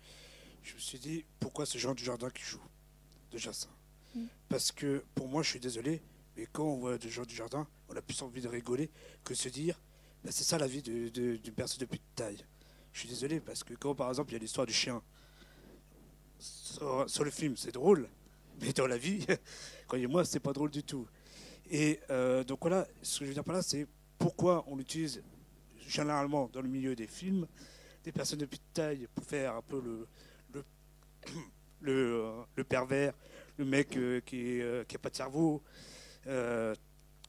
je 0.63 0.75
me 0.75 0.81
suis 0.81 0.99
dit 0.99 1.25
pourquoi 1.41 1.67
c'est 1.67 1.79
Jean 1.79 1.95
Dujardin 1.95 2.31
qui 2.31 2.43
joue? 2.43 2.63
Déjà 3.31 3.53
ça. 3.53 3.69
Hmm. 4.15 4.27
Parce 4.49 4.73
que 4.73 5.05
pour 5.15 5.29
moi, 5.29 5.43
je 5.43 5.51
suis 5.51 5.61
désolé, 5.61 6.03
mais 6.37 6.47
quand 6.53 6.65
on 6.65 6.77
voit 6.77 6.99
Jean 7.01 7.25
Dujardin, 7.25 7.67
on 7.89 7.97
a 7.97 8.03
plus 8.03 8.21
envie 8.23 8.41
de 8.41 8.49
rigoler 8.49 8.91
que 9.25 9.35
se 9.35 9.49
dire 9.49 9.81
bah, 10.25 10.31
c'est 10.33 10.45
ça 10.45 10.59
la 10.59 10.67
vie 10.67 10.83
d'une 10.83 11.11
de, 11.11 11.51
personne 11.51 11.81
de 11.81 11.87
petite 11.87 12.15
taille. 12.15 12.45
Je 12.93 13.01
suis 13.01 13.09
désolé 13.09 13.41
parce 13.41 13.65
que 13.65 13.75
quand 13.75 13.95
par 13.95 14.09
exemple 14.09 14.31
il 14.31 14.35
y 14.35 14.37
a 14.37 14.41
l'histoire 14.41 14.67
du 14.67 14.73
chien 14.73 15.03
sur, 16.39 17.25
le 17.25 17.31
film, 17.31 17.57
c'est 17.57 17.73
drôle, 17.73 18.09
mais 18.61 18.73
dans 18.73 18.87
la 18.87 18.99
vie, 18.99 19.25
croyez-moi, 19.87 20.25
c'est 20.25 20.41
pas 20.41 20.53
drôle 20.53 20.71
du 20.71 20.83
tout. 20.83 21.07
Et 21.71 22.01
euh, 22.11 22.45
donc 22.45 22.61
voilà, 22.63 22.87
ce 23.03 23.21
que 23.21 23.25
je 23.25 23.31
veux 23.31 23.35
dire 23.35 23.45
par 23.45 23.55
là, 23.55 23.63
c'est 23.63 23.87
pourquoi 24.19 24.65
on 24.69 24.79
utilise 24.79 25.23
généralement 25.87 26.49
dans 26.53 26.61
le 26.61 26.69
milieu 26.69 26.95
des 26.95 27.07
films 27.07 27.47
des 28.05 28.13
personnes 28.13 28.39
de 28.39 28.47
petite 28.47 28.73
taille 28.75 29.09
pour 29.15 29.25
faire 29.25 29.57
un 29.57 29.63
peu 29.63 29.81
le, 29.81 30.07
le, 31.81 32.45
euh, 32.59 32.65
pervers, 32.69 33.15
le 33.57 33.65
mec 33.65 33.97
euh, 33.97 34.21
qui 34.21 34.59
n'a 34.59 34.99
pas 34.99 35.09
de 35.09 35.17
cerveau. 35.17 35.63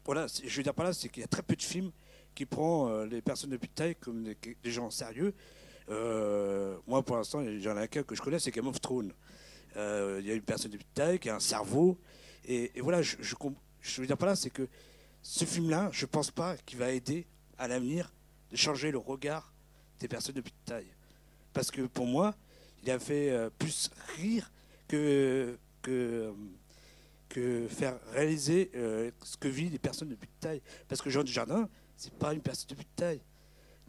voilà, 0.05 0.27
je 0.27 0.55
veux 0.55 0.63
dire 0.63 0.73
par 0.73 0.85
là, 0.85 0.93
c'est 0.93 1.07
qu'il 1.07 1.21
y 1.21 1.23
a 1.23 1.27
très 1.27 1.43
peu 1.43 1.55
de 1.55 1.61
films 1.61 1.91
qui 2.33 2.45
prend 2.45 3.05
les 3.05 3.21
personnes 3.21 3.51
de 3.51 3.57
petite 3.57 3.75
taille 3.75 3.95
comme 3.95 4.23
des, 4.23 4.71
gens 4.71 4.89
sérieux. 4.89 5.33
moi, 5.87 7.03
pour 7.05 7.15
l'instant, 7.15 7.39
il 7.39 7.61
y 7.61 7.69
en 7.69 7.77
a 7.77 7.87
qu'un 7.87 8.03
que 8.03 8.13
je 8.13 8.21
connais, 8.21 8.39
c'est 8.39 8.51
Game 8.51 8.67
of 8.67 8.81
Thrones. 8.81 9.13
Il 9.77 10.25
y 10.25 10.31
a 10.31 10.33
une 10.33 10.41
personne 10.41 10.71
de 10.71 10.75
petite 10.75 10.93
taille 10.93 11.19
qui 11.19 11.29
a 11.29 11.35
un 11.35 11.39
cerveau. 11.39 11.97
Et, 12.43 12.73
voilà, 12.81 13.01
je, 13.01 13.15
je, 13.21 13.35
je 13.85 14.01
veux 14.01 14.07
dire 14.07 14.17
là, 14.25 14.35
c'est 14.35 14.49
que 14.49 14.67
ce 15.21 15.45
film-là, 15.45 15.89
je 15.91 16.05
ne 16.05 16.09
pense 16.09 16.31
pas 16.31 16.57
qu'il 16.57 16.77
va 16.77 16.91
aider 16.91 17.25
à 17.57 17.67
l'avenir 17.67 18.13
de 18.51 18.55
changer 18.55 18.91
le 18.91 18.97
regard 18.97 19.53
des 19.99 20.07
personnes 20.07 20.35
de 20.35 20.41
petite 20.41 20.65
taille. 20.65 20.91
Parce 21.53 21.71
que 21.71 21.81
pour 21.81 22.05
moi, 22.05 22.35
il 22.83 22.91
a 22.91 22.99
fait 22.99 23.29
euh, 23.31 23.49
plus 23.57 23.89
rire 24.17 24.51
que, 24.87 25.57
que, 25.81 26.33
que 27.29 27.67
faire 27.67 27.97
réaliser 28.11 28.71
euh, 28.75 29.11
ce 29.23 29.37
que 29.37 29.47
vivent 29.47 29.71
les 29.71 29.79
personnes 29.79 30.09
de 30.09 30.15
petite 30.15 30.39
taille. 30.39 30.61
Parce 30.87 31.01
que 31.01 31.09
Jean 31.09 31.23
Dujardin, 31.23 31.69
c'est 31.95 32.13
pas 32.13 32.33
une 32.33 32.41
personne 32.41 32.69
de 32.69 32.75
petite 32.75 32.95
taille. 32.95 33.21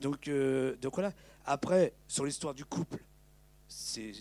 Donc, 0.01 0.29
euh, 0.29 0.77
donc 0.77 0.95
voilà. 0.95 1.13
Après, 1.45 1.93
sur 2.07 2.25
l'histoire 2.25 2.55
du 2.55 2.65
couple, 2.65 2.99
c'est 3.69 4.13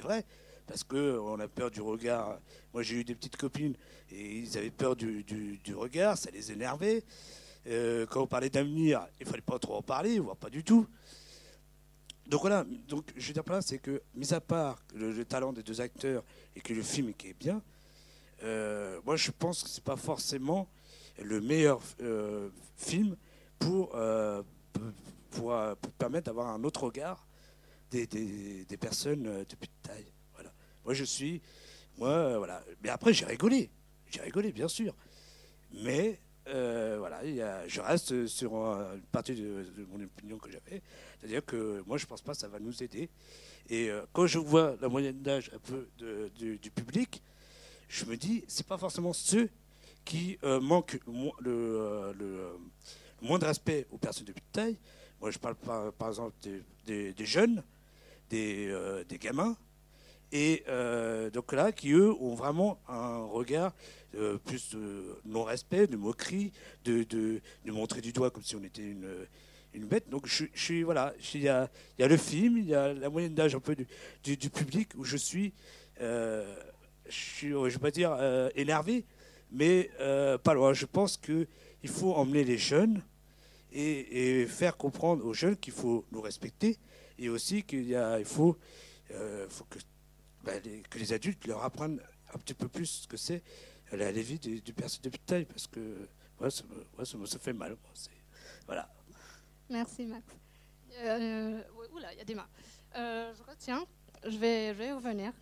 vrai, 0.00 0.24
parce 0.68 0.84
qu'on 0.84 1.40
a 1.40 1.48
peur 1.48 1.70
du 1.70 1.80
regard. 1.80 2.38
Moi, 2.72 2.82
j'ai 2.82 2.96
eu 2.96 3.04
des 3.04 3.14
petites 3.14 3.36
copines 3.36 3.74
et 4.12 4.38
ils 4.40 4.58
avaient 4.58 4.70
peur 4.70 4.94
du, 4.94 5.24
regard, 5.74 6.16
ça 6.16 6.30
les 6.30 6.52
énervait. 6.52 7.02
Euh, 7.66 8.06
quand 8.06 8.22
on 8.22 8.26
parlait 8.26 8.50
d'avenir, 8.50 9.06
il 9.18 9.26
fallait 9.26 9.40
pas 9.40 9.58
trop 9.58 9.76
en 9.76 9.82
parler, 9.82 10.20
voire 10.20 10.36
pas 10.36 10.50
du 10.50 10.62
tout. 10.62 10.86
Donc 12.26 12.42
voilà, 12.42 12.64
donc 12.86 13.10
je 13.16 13.26
veux 13.26 13.32
dire 13.32 13.42
par 13.42 13.62
c'est 13.62 13.78
que, 13.78 14.02
mis 14.14 14.34
à 14.34 14.40
part 14.40 14.78
le, 14.94 15.24
talent 15.24 15.52
des 15.52 15.62
deux 15.62 15.80
acteurs 15.80 16.22
et 16.54 16.60
que 16.60 16.74
le 16.74 16.82
film 16.82 17.08
est 17.08 17.32
bien, 17.32 17.62
euh, 18.42 19.00
moi 19.06 19.16
je 19.16 19.30
pense 19.30 19.62
que 19.62 19.70
c'est 19.70 19.82
pas 19.82 19.96
forcément 19.96 20.68
le 21.22 21.40
meilleur 21.40 21.80
euh, 22.02 22.50
film 22.76 23.16
pour, 23.58 23.96
pour, 25.30 25.54
permettre 25.98 26.26
d'avoir 26.26 26.48
un 26.48 26.62
autre 26.64 26.84
regard 26.84 27.26
des, 27.90 28.06
des 28.06 28.76
personnes 28.76 29.22
de 29.22 29.56
petite 29.56 29.82
taille. 29.82 30.12
Moi, 30.88 30.94
je 30.94 31.04
suis. 31.04 31.42
Moi, 31.98 32.38
voilà. 32.38 32.64
Mais 32.82 32.88
après, 32.88 33.12
j'ai 33.12 33.26
rigolé. 33.26 33.68
J'ai 34.10 34.22
rigolé, 34.22 34.52
bien 34.52 34.68
sûr. 34.68 34.94
Mais, 35.70 36.18
euh, 36.46 36.96
voilà, 36.98 37.20
je 37.68 37.80
reste 37.82 38.26
sur 38.26 38.54
une 38.54 39.02
partie 39.12 39.34
de, 39.34 39.66
mon 39.92 40.02
opinion 40.02 40.38
que 40.38 40.50
j'avais. 40.50 40.80
C'est-à-dire 41.20 41.44
que 41.44 41.82
moi, 41.86 41.98
je 41.98 42.06
ne 42.06 42.08
pense 42.08 42.22
pas 42.22 42.32
que 42.32 42.38
ça 42.38 42.48
va 42.48 42.58
nous 42.58 42.82
aider. 42.82 43.10
Et 43.68 43.90
euh, 43.90 44.06
quand 44.14 44.26
je 44.26 44.38
vois 44.38 44.76
la 44.80 44.88
moyenne 44.88 45.20
d'âge 45.20 45.50
un 45.54 45.58
peu 45.58 45.90
du 46.38 46.70
public, 46.70 47.22
je 47.86 48.06
me 48.06 48.16
dis, 48.16 48.42
c'est 48.48 48.66
pas 48.66 48.78
forcément 48.78 49.12
ceux 49.12 49.50
qui 50.06 50.38
euh, 50.42 50.58
manquent 50.58 50.98
le, 51.40 52.56
moins 53.20 53.38
de 53.38 53.44
respect 53.44 53.86
aux 53.90 53.98
personnes 53.98 54.24
de 54.24 54.32
petite 54.32 54.52
taille. 54.52 54.78
Moi, 55.20 55.32
je 55.32 55.38
parle 55.38 55.56
par, 55.56 55.92
par 55.92 56.08
exemple 56.08 56.34
des, 56.86 57.14
jeunes, 57.26 57.62
des 58.30 58.72
gamins, 59.20 59.54
et 60.32 60.64
euh, 60.68 61.30
donc 61.30 61.52
là, 61.52 61.72
qui 61.72 61.92
eux 61.92 62.12
ont 62.20 62.34
vraiment 62.34 62.78
un 62.88 63.24
regard 63.24 63.74
euh, 64.14 64.36
plus 64.38 64.70
de 64.70 65.16
non-respect, 65.24 65.86
de 65.86 65.96
moquerie, 65.96 66.52
de, 66.84 67.04
de, 67.04 67.40
montrer 67.66 68.00
du 68.00 68.12
doigt 68.12 68.30
comme 68.30 68.42
si 68.42 68.54
on 68.54 68.62
était 68.62 68.82
une, 68.82 69.08
une 69.72 69.86
bête. 69.86 70.08
Donc 70.10 70.26
je, 70.26 70.44
suis, 70.54 70.82
voilà, 70.82 71.14
il 71.34 71.40
y 71.40 71.48
a, 71.48 71.70
y 71.98 72.02
a, 72.02 72.08
le 72.08 72.16
film, 72.16 72.58
il 72.58 72.66
y 72.66 72.74
a 72.74 72.92
la 72.92 73.08
moyenne 73.08 73.34
d'âge 73.34 73.54
un 73.54 73.60
peu 73.60 73.74
du, 73.74 74.36
du, 74.36 74.50
public 74.50 74.90
où 74.96 75.04
je 75.04 75.16
suis, 75.16 75.54
euh, 76.02 76.54
je 77.08 77.16
suis, 77.16 77.48
je 77.50 77.56
vais 77.56 77.78
pas 77.78 77.90
dire 77.90 78.16
énervé, 78.54 79.06
mais 79.50 79.90
pas 80.44 80.52
loin. 80.52 80.74
Je 80.74 80.84
pense 80.84 81.16
qu'il 81.16 81.46
faut 81.86 82.12
emmener 82.14 82.44
les 82.44 82.58
jeunes 82.58 83.02
et, 83.72 84.46
faire 84.46 84.76
comprendre 84.76 85.24
aux 85.24 85.34
jeunes 85.34 85.56
qu'il 85.56 85.72
faut 85.72 86.04
nous 86.12 86.20
respecter 86.20 86.78
Et 87.18 87.30
aussi 87.30 87.62
qu'il 87.62 87.88
il 87.88 88.24
faut, 88.26 88.58
faut 89.48 89.64
que, 89.70 89.78
bah, 90.44 90.58
les, 90.64 90.82
que 90.82 90.98
les 90.98 91.12
adultes 91.12 91.46
leur 91.46 91.62
apprennent 91.62 92.00
un 92.34 92.38
petit 92.38 92.54
peu 92.54 92.68
plus 92.68 92.86
ce 92.86 93.08
que 93.08 93.16
c'est 93.16 93.42
la 93.92 94.12
vie 94.12 94.38
du, 94.38 94.60
du 94.60 94.72
personnage 94.72 95.12
de 95.12 95.18
taille, 95.24 95.44
parce 95.46 95.66
que 95.66 96.08
ouais, 96.40 96.50
ça, 96.50 96.64
me, 97.16 97.26
ça, 97.26 97.38
fait 97.38 97.52
mal. 97.52 97.76
Voilà. 98.66 98.88
Merci 99.70 100.04
Max. 100.06 100.24
Euh, 100.98 101.62
oula, 101.92 102.12
il 102.12 102.18
y 102.18 102.20
a 102.20 102.24
des 102.24 102.34
mains. 102.34 102.48
Euh, 102.96 103.32
je 103.34 103.42
retiens. 103.42 103.86
Je 104.24 104.36
vais, 104.36 104.68
je 104.68 104.78
vais 104.78 104.92
revenir. 104.92 105.32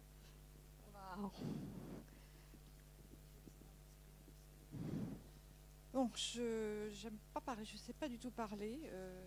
Bon, 5.93 6.11
je 6.15 6.91
n'aime 7.05 7.17
pas 7.33 7.41
parler, 7.41 7.65
je 7.65 7.77
sais 7.79 7.95
pas 7.95 8.07
du 8.07 8.19
tout 8.19 8.31
parler. 8.31 8.81
Euh, 8.85 9.27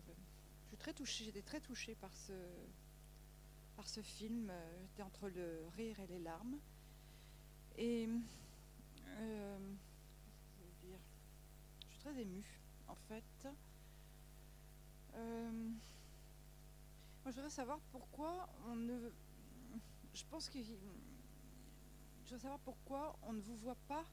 je 0.62 0.68
suis 0.68 0.78
très 0.78 0.94
touchée, 0.94 1.24
j'étais 1.26 1.42
très 1.42 1.60
touchée 1.60 1.96
par 1.96 2.14
ce, 2.14 2.32
par 3.80 3.88
ce 3.88 4.02
film. 4.02 4.52
J'étais 4.82 5.04
entre 5.04 5.30
le 5.30 5.66
rire 5.78 5.98
et 6.02 6.08
les 6.08 6.20
larmes. 6.20 6.58
Et 7.78 8.10
euh, 9.08 9.58
je 10.84 11.88
suis 11.88 12.00
très 12.00 12.20
émue, 12.20 12.60
en 12.90 12.96
fait. 12.96 13.48
Euh, 15.16 15.52
moi, 17.24 17.32
je 17.32 17.36
voudrais 17.36 17.50
savoir 17.50 17.80
pourquoi 17.94 18.50
on 18.68 18.76
ne. 18.76 19.14
Je 20.14 20.26
pense 20.30 20.50
que. 20.50 20.60
Je 20.62 22.34
veux 22.34 22.38
savoir 22.38 22.60
pourquoi 22.60 23.18
on 23.24 23.32
ne 23.32 23.40
vous 23.40 23.56
voit 23.56 23.78
pas 23.88 24.04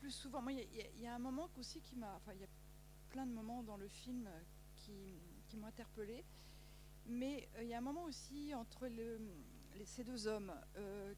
plus 0.00 0.10
souvent. 0.10 0.42
Moi, 0.42 0.54
il 0.54 1.00
y, 1.00 1.06
a 1.06 1.14
un 1.14 1.20
moment 1.20 1.48
aussi 1.56 1.80
qui 1.82 1.94
m'a. 1.94 2.16
Enfin, 2.16 2.32
il 2.34 2.40
y 2.40 2.44
a 2.44 2.48
plein 3.10 3.26
de 3.26 3.32
moments 3.32 3.62
dans 3.62 3.76
le 3.76 3.86
film 3.86 4.28
qui, 4.74 5.20
qui 5.46 5.56
m'ont 5.56 5.68
interpellée. 5.68 6.24
Mais 7.08 7.48
euh, 7.56 7.62
il 7.62 7.68
y 7.68 7.74
a 7.74 7.78
un 7.78 7.82
moment 7.82 8.04
aussi 8.04 8.54
entre 8.54 8.86
le, 8.86 9.20
ces 9.84 10.04
deux 10.04 10.26
hommes 10.26 10.52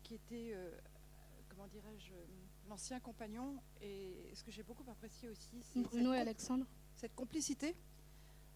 qui 0.03 0.15
étaient 0.15 0.55
comment 1.49 1.67
dirais-je, 1.67 2.13
l'ancien 2.69 3.01
compagnon. 3.01 3.63
Et 3.81 4.31
ce 4.35 4.45
que 4.45 4.51
j'ai 4.51 4.63
beaucoup 4.63 4.89
apprécié 4.91 5.29
aussi, 5.29 5.63
c'est 5.63 5.81
Bruno 5.83 6.13
et 6.13 6.19
Alexandre. 6.19 6.67
Cette 6.97 7.15
complicité 7.15 7.75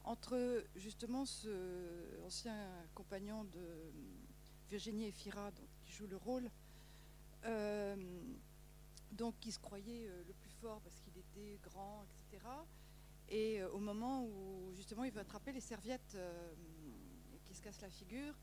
entre 0.04 0.64
justement 0.76 1.24
ce 1.24 2.20
ancien 2.24 2.68
compagnon 2.94 3.44
de 3.44 3.92
Virginie 4.68 5.06
Efira, 5.06 5.50
donc, 5.50 5.68
qui 5.82 5.92
joue 5.92 6.06
le 6.06 6.16
rôle, 6.16 6.50
euh, 7.44 7.96
donc 9.12 9.38
qui 9.40 9.52
se 9.52 9.58
croyait 9.58 10.06
euh, 10.06 10.24
le 10.26 10.32
plus 10.34 10.50
fort 10.50 10.80
parce 10.80 10.98
qu'il 11.00 11.16
était 11.16 11.58
grand, 11.62 12.04
etc. 12.04 12.44
Et 13.28 13.60
euh, 13.60 13.70
au 13.70 13.78
moment 13.78 14.24
où 14.24 14.72
justement 14.74 15.04
il 15.04 15.12
veut 15.12 15.20
attraper 15.20 15.52
les 15.52 15.60
serviettes 15.60 16.16
casse 17.64 17.80
la 17.80 17.90
figure, 17.90 18.34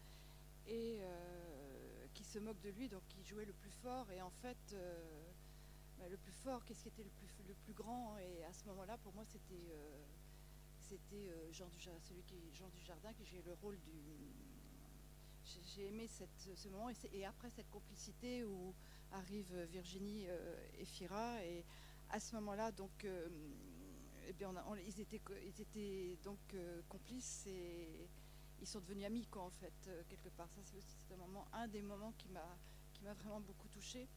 et 0.67 0.99
qui 2.13 2.23
se 2.23 2.39
moque 2.39 2.59
de 2.61 2.69
lui, 2.69 2.89
donc 2.89 3.01
qui 3.07 3.23
jouait 3.23 3.45
le 3.45 3.53
plus 3.53 3.71
fort. 3.71 4.11
Et 4.11 4.21
en 4.21 4.29
fait, 4.29 4.57
euh, 4.73 5.31
bah, 5.97 6.05
le 6.09 6.17
plus 6.17 6.33
fort, 6.33 6.63
qu'est-ce 6.65 6.83
qui 6.83 6.89
était 6.89 7.03
le 7.03 7.09
plus, 7.09 7.29
le 7.47 7.53
plus 7.53 7.73
grand? 7.73 8.17
Et 8.17 8.43
à 8.43 8.53
ce 8.53 8.65
moment-là, 8.65 8.97
pour 8.97 9.13
moi, 9.13 9.23
c'était 9.25 9.71
euh, 9.71 10.03
c'était 10.79 11.29
euh, 11.29 11.51
Jean 11.51 11.69
celui 12.03 12.23
qui 12.23 12.35
Jean 12.53 12.69
Dujardin 12.69 13.13
qui 13.13 13.25
jouait 13.25 13.43
le 13.45 13.53
rôle 13.53 13.79
du. 13.79 13.91
J'ai 15.75 15.87
aimé 15.87 16.07
cette, 16.07 16.55
ce 16.55 16.67
moment 16.69 16.89
et, 16.89 17.25
après 17.25 17.49
cette 17.49 17.69
complicité 17.71 18.43
où 18.43 18.73
arrive 19.11 19.53
Virginie 19.63 20.27
et 20.77 20.85
Fira 20.85 21.43
et 21.43 21.65
à 22.09 22.19
ce 22.19 22.35
moment-là, 22.35 22.71
donc, 22.71 23.05
eh 23.05 24.33
bien, 24.33 24.53
ils, 24.85 24.99
étaient, 25.01 25.19
ils 25.43 25.61
étaient 25.61 26.17
donc 26.23 26.39
complices 26.87 27.47
et 27.47 28.07
ils 28.61 28.67
sont 28.67 28.79
devenus 28.79 29.05
amis, 29.05 29.25
quoi, 29.25 29.43
en 29.43 29.49
fait, 29.49 29.73
euh, 29.87 30.03
quelque 30.07 30.29
part. 30.29 30.47
Ça, 30.51 30.61
c'est 30.63 30.77
aussi 30.77 30.95
un, 31.53 31.67
des 31.67 31.81
moments 31.81 32.13
qui 32.17 32.29
m'a, 32.29 33.13
vraiment 33.15 33.41
beaucoup 33.41 33.67
touchée. 33.67 34.07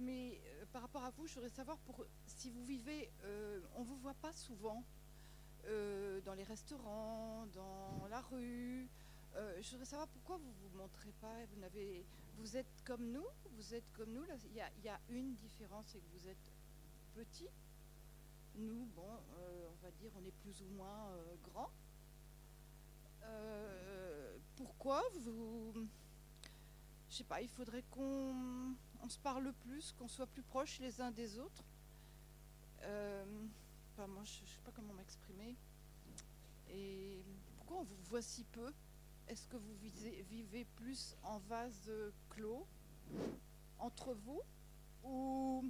Mais 0.00 0.40
euh, 0.44 0.64
par 0.72 0.82
rapport 0.82 1.04
à 1.04 1.10
vous, 1.10 1.26
je 1.26 1.34
voudrais 1.34 1.50
savoir 1.50 1.78
si 2.26 2.50
vous 2.50 2.64
vivez, 2.64 3.10
euh, 3.24 3.60
on 3.74 3.80
ne 3.80 3.84
vous 3.84 3.96
voit 3.96 4.14
pas 4.14 4.32
souvent 4.32 4.84
dans 6.24 6.32
les 6.32 6.42
restaurants, 6.42 7.44
dans 7.52 8.06
la 8.08 8.22
rue. 8.22 8.88
je 9.34 9.70
voudrais 9.70 9.84
savoir 9.84 10.08
pourquoi 10.08 10.38
vous 10.38 10.48
ne 10.48 10.54
vous 10.54 10.78
montrez 10.78 11.12
pas. 11.20 11.44
Vous, 11.52 11.60
vous 12.38 12.56
êtes 12.56 12.82
comme 12.82 13.12
nous, 13.12 13.26
vous 13.52 13.74
êtes 13.74 13.92
comme 13.92 14.10
nous. 14.10 14.24
Il 14.46 14.52
y, 14.54 14.86
y, 14.86 14.88
a 14.88 15.00
une 15.10 15.34
différence, 15.34 15.84
c'est 15.88 16.00
que 16.00 16.18
vous 16.18 16.26
êtes 16.26 16.52
petit. 17.14 17.48
Nous, 18.54 18.86
bon, 18.96 19.06
on 19.36 19.82
va 19.82 19.90
dire, 19.90 20.10
on 20.16 20.24
est 20.24 20.34
plus 20.42 20.62
ou 20.62 20.68
moins 20.70 21.10
grand. 21.42 21.70
Euh, 23.22 24.38
pourquoi 24.56 25.02
vous. 25.22 25.72
Je 27.08 27.16
sais 27.16 27.24
pas, 27.24 27.40
il 27.40 27.48
faudrait 27.48 27.84
qu'on 27.90 28.74
on 29.02 29.08
se 29.08 29.18
parle 29.18 29.52
plus, 29.64 29.92
qu'on 29.92 30.08
soit 30.08 30.26
plus 30.26 30.42
proches 30.42 30.78
les 30.78 31.00
uns 31.00 31.10
des 31.10 31.38
autres. 31.38 31.64
Euh, 32.82 33.24
moi, 33.96 34.22
je 34.24 34.42
ne 34.42 34.46
sais 34.46 34.60
pas 34.64 34.70
comment 34.72 34.94
m'exprimer. 34.94 35.56
Et 36.68 37.22
pourquoi 37.56 37.78
on 37.78 37.84
vous 37.84 38.02
voit 38.08 38.22
si 38.22 38.44
peu? 38.44 38.72
Est-ce 39.28 39.46
que 39.46 39.56
vous 39.56 39.74
vivez 39.76 40.64
plus 40.76 41.16
en 41.22 41.38
vase 41.38 41.90
clos 42.30 42.66
entre 43.78 44.14
vous 44.14 44.42
ou 45.04 45.64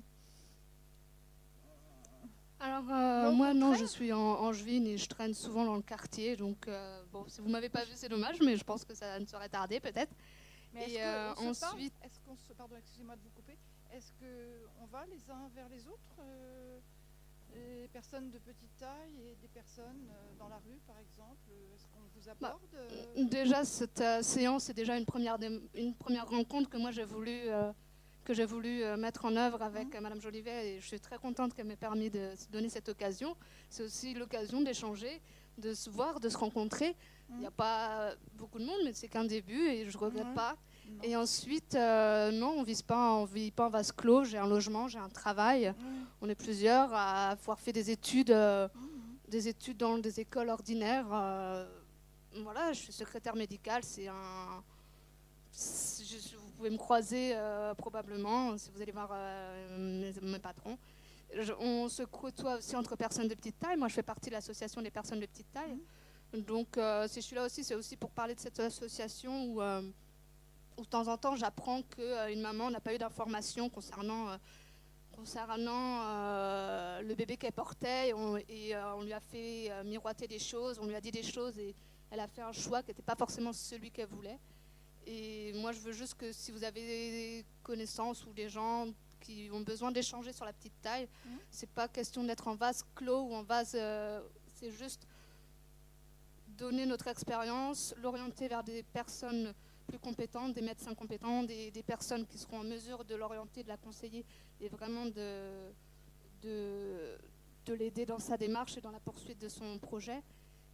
alors 2.60 2.84
euh, 2.90 3.32
moi 3.32 3.54
non, 3.54 3.74
je 3.74 3.86
suis 3.86 4.12
en 4.12 4.18
Angevine 4.18 4.86
et 4.86 4.98
je 4.98 5.08
traîne 5.08 5.32
souvent 5.32 5.64
dans 5.64 5.76
le 5.76 5.82
quartier, 5.82 6.36
donc 6.36 6.68
euh, 6.68 7.02
bon, 7.10 7.24
si 7.26 7.40
vous 7.40 7.48
m'avez 7.48 7.70
pas 7.70 7.84
vu, 7.84 7.92
c'est 7.94 8.10
dommage, 8.10 8.36
mais 8.44 8.56
je 8.56 8.64
pense 8.64 8.84
que 8.84 8.94
ça 8.94 9.18
ne 9.18 9.24
serait 9.24 9.48
tardé 9.48 9.80
peut-être. 9.80 10.12
Mais 10.74 10.86
euh, 10.98 11.32
ensuite, 11.36 11.94
est-ce 12.04 12.20
qu'on 12.20 12.36
se, 12.36 12.52
pardon, 12.52 12.76
excusez-moi 12.78 13.16
de 13.16 13.22
vous 13.22 13.30
couper, 13.30 13.56
est-ce 13.92 14.12
que 14.12 14.66
on 14.82 14.86
va 14.86 15.06
les 15.06 15.30
uns 15.30 15.48
vers 15.54 15.70
les 15.70 15.88
autres, 15.88 16.20
les 17.54 17.88
personnes 17.88 18.30
de 18.30 18.38
petite 18.38 18.76
taille 18.76 19.16
et 19.18 19.36
des 19.36 19.48
personnes 19.48 20.06
dans 20.38 20.48
la 20.48 20.58
rue, 20.58 20.80
par 20.86 20.98
exemple, 20.98 21.50
est-ce 21.74 21.86
qu'on 21.86 22.00
vous 22.14 22.30
bah, 22.40 22.58
aborde 22.58 23.30
Déjà, 23.30 23.64
cette 23.64 24.04
séance 24.22 24.68
est 24.68 24.74
déjà 24.74 24.98
une 24.98 25.06
première 25.06 25.38
une 25.74 25.94
première 25.94 26.28
rencontre 26.28 26.68
que 26.68 26.76
moi 26.76 26.90
j'ai 26.90 27.04
voulu 27.04 27.48
que 28.30 28.36
j'ai 28.36 28.44
voulu 28.44 28.84
euh, 28.84 28.96
mettre 28.96 29.24
en 29.24 29.34
œuvre 29.34 29.60
avec 29.60 29.92
mhm. 29.92 30.02
Madame 30.02 30.20
Jolivet 30.20 30.68
et 30.68 30.80
je 30.80 30.86
suis 30.86 31.00
très 31.00 31.18
contente 31.18 31.52
qu'elle 31.52 31.66
m'ait 31.66 31.74
permis 31.74 32.10
de 32.10 32.30
donner 32.52 32.68
cette 32.68 32.88
occasion. 32.88 33.36
C'est 33.68 33.82
aussi 33.82 34.14
l'occasion 34.14 34.60
d'échanger, 34.60 35.20
de 35.58 35.74
se 35.74 35.90
voir, 35.90 36.20
de 36.20 36.28
se 36.28 36.38
rencontrer. 36.38 36.94
Il 37.30 37.38
n'y 37.38 37.46
a 37.46 37.50
mhm. 37.50 37.56
pas 37.56 38.12
beaucoup 38.34 38.60
de 38.60 38.64
monde, 38.64 38.78
mais 38.84 38.92
c'est 38.92 39.08
qu'un 39.08 39.24
début 39.24 39.66
et 39.66 39.90
je 39.90 39.98
ne 39.98 40.00
regrette 40.00 40.32
pas. 40.36 40.56
Et 41.02 41.16
ensuite, 41.16 41.74
euh, 41.74 42.30
non, 42.30 42.54
on 42.56 42.62
vise 42.62 42.82
pas, 42.82 43.14
on 43.14 43.24
vit 43.24 43.50
pas 43.50 43.66
en 43.66 43.70
vase 43.70 43.90
clos. 43.90 44.22
J'ai 44.22 44.38
un 44.38 44.46
logement, 44.46 44.86
j'ai 44.86 45.00
un 45.00 45.08
travail. 45.08 45.74
On 46.20 46.28
est 46.28 46.36
plusieurs 46.36 46.94
à 46.94 47.30
avoir 47.30 47.58
fait 47.58 47.72
des 47.72 47.90
études, 47.90 48.30
euh, 48.30 48.68
des 49.26 49.48
études 49.48 49.78
dans 49.78 49.98
des 49.98 50.20
écoles 50.20 50.50
ordinaires. 50.50 51.08
voilà, 52.44 52.72
je 52.74 52.78
suis 52.78 52.92
secrétaire 52.92 53.34
médicale. 53.34 53.82
C'est 53.82 54.06
un, 54.06 54.62
pouvez 56.60 56.70
me 56.70 56.76
croiser 56.76 57.32
euh, 57.34 57.74
probablement 57.74 58.58
si 58.58 58.70
vous 58.70 58.82
allez 58.82 58.92
voir 58.92 59.08
euh, 59.14 60.12
mes, 60.20 60.38
patrons. 60.38 60.76
on 61.58 61.88
se 61.88 62.02
côtoie 62.02 62.58
aussi 62.58 62.76
entre 62.76 62.96
personnes 62.96 63.28
de 63.28 63.34
petite 63.34 63.58
taille. 63.58 63.78
Moi, 63.78 63.88
je 63.88 63.94
fais 63.94 64.02
partie 64.02 64.28
de 64.28 64.34
l'association 64.34 64.82
des 64.82 64.90
personnes 64.90 65.20
de 65.20 65.26
petite 65.26 65.50
taille. 65.50 65.78
Mhm. 66.34 66.42
Donc, 66.42 66.76
euh, 66.76 67.08
si 67.08 67.22
je 67.22 67.26
suis 67.26 67.34
là 67.34 67.46
aussi, 67.46 67.64
c'est 67.64 67.74
aussi 67.74 67.96
pour 67.96 68.10
parler 68.10 68.34
de 68.34 68.40
cette 68.40 68.60
association 68.60 69.44
où, 69.46 69.62
où 69.62 70.82
de 70.82 70.88
temps 70.90 71.08
en 71.08 71.16
temps, 71.16 71.34
j'apprends 71.34 71.80
qu'une 71.82 72.42
maman 72.42 72.70
n'a 72.70 72.80
pas 72.80 72.94
eu 72.94 72.98
d'informations 72.98 73.70
concernant, 73.70 74.36
concernant 75.10 76.02
le 77.00 77.14
bébé 77.14 77.38
qu'elle 77.38 77.52
portait. 77.52 78.08
Et 78.08 78.12
on, 78.12 78.36
et 78.36 78.76
on, 78.98 79.02
lui 79.02 79.14
a 79.14 79.20
fait 79.20 79.70
miroiter 79.84 80.28
des 80.28 80.38
choses, 80.38 80.78
on 80.78 80.86
lui 80.86 80.94
a 80.94 81.00
dit 81.00 81.10
des 81.10 81.22
choses 81.22 81.58
et 81.58 81.74
elle 82.10 82.20
a 82.20 82.26
fait 82.26 82.42
un 82.42 82.52
choix 82.52 82.82
qui 82.82 82.90
n'était 82.90 83.02
pas 83.02 83.16
forcément 83.16 83.54
celui 83.54 83.90
qu'elle 83.90 84.08
voulait. 84.08 84.38
Et 85.12 85.52
moi, 85.54 85.72
je 85.72 85.80
veux 85.80 85.90
juste 85.90 86.14
que 86.14 86.30
si 86.30 86.52
vous 86.52 86.62
avez 86.62 86.82
des 86.82 87.44
connaissances 87.64 88.24
ou 88.26 88.32
des 88.32 88.48
gens 88.48 88.86
qui 89.18 89.50
ont 89.52 89.60
besoin 89.60 89.90
d'échanger 89.90 90.32
sur 90.32 90.44
la 90.44 90.52
petite 90.52 90.80
taille, 90.80 91.08
ce 91.24 91.28
mmh. 91.28 91.38
c'est 91.50 91.70
pas 91.70 91.88
question 91.88 92.22
d'être 92.22 92.46
en 92.46 92.54
vase 92.54 92.84
clos 92.94 93.22
ou 93.22 93.34
en 93.34 93.42
vase. 93.42 93.72
Euh, 93.74 94.20
c'est 94.54 94.70
juste 94.70 95.08
donner 96.46 96.86
notre 96.86 97.08
expérience, 97.08 97.92
l'orienter 98.00 98.46
vers 98.46 98.62
des 98.62 98.84
personnes 98.84 99.52
plus 99.88 99.98
compétentes, 99.98 100.52
des 100.52 100.62
médecins 100.62 100.94
compétents, 100.94 101.42
des, 101.42 101.82
personnes 101.84 102.24
qui 102.24 102.38
seront 102.38 102.60
en 102.60 102.64
mesure 102.64 103.04
de 103.04 103.16
l'orienter, 103.16 103.64
de 103.64 103.68
la 103.68 103.78
conseiller 103.78 104.24
et 104.60 104.68
vraiment 104.68 105.06
de, 105.06 105.72
de, 106.42 107.18
de 107.66 107.74
l'aider 107.74 108.06
dans 108.06 108.20
sa 108.20 108.36
démarche 108.36 108.76
et 108.76 108.80
dans 108.80 108.92
la 108.92 109.00
poursuite 109.00 109.40
de 109.40 109.48
son 109.48 109.76
projet. 109.80 110.22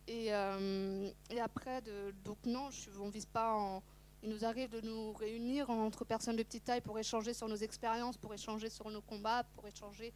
Et, 0.06 0.34
euh, 0.34 1.10
et 1.30 1.40
après, 1.40 1.80
de, 1.80 2.14
donc 2.22 2.36
non, 2.44 2.70
je, 2.70 2.90
on 3.00 3.06
ne 3.06 3.10
vise 3.10 3.24
pas 3.24 3.54
en 3.54 3.82
il 4.22 4.30
nous 4.30 4.44
arrive 4.44 4.70
de 4.70 4.80
nous 4.80 5.12
réunir 5.12 5.70
entre 5.70 6.04
personnes 6.04 6.36
de 6.36 6.42
petite 6.42 6.64
taille 6.64 6.80
pour 6.80 6.98
échanger 6.98 7.34
sur 7.34 7.48
nos 7.48 7.56
expériences, 7.56 8.16
pour 8.16 8.32
échanger 8.34 8.70
sur 8.70 8.90
nos 8.90 9.02
combats, 9.02 9.44
pour 9.54 9.66
échanger 9.66 10.12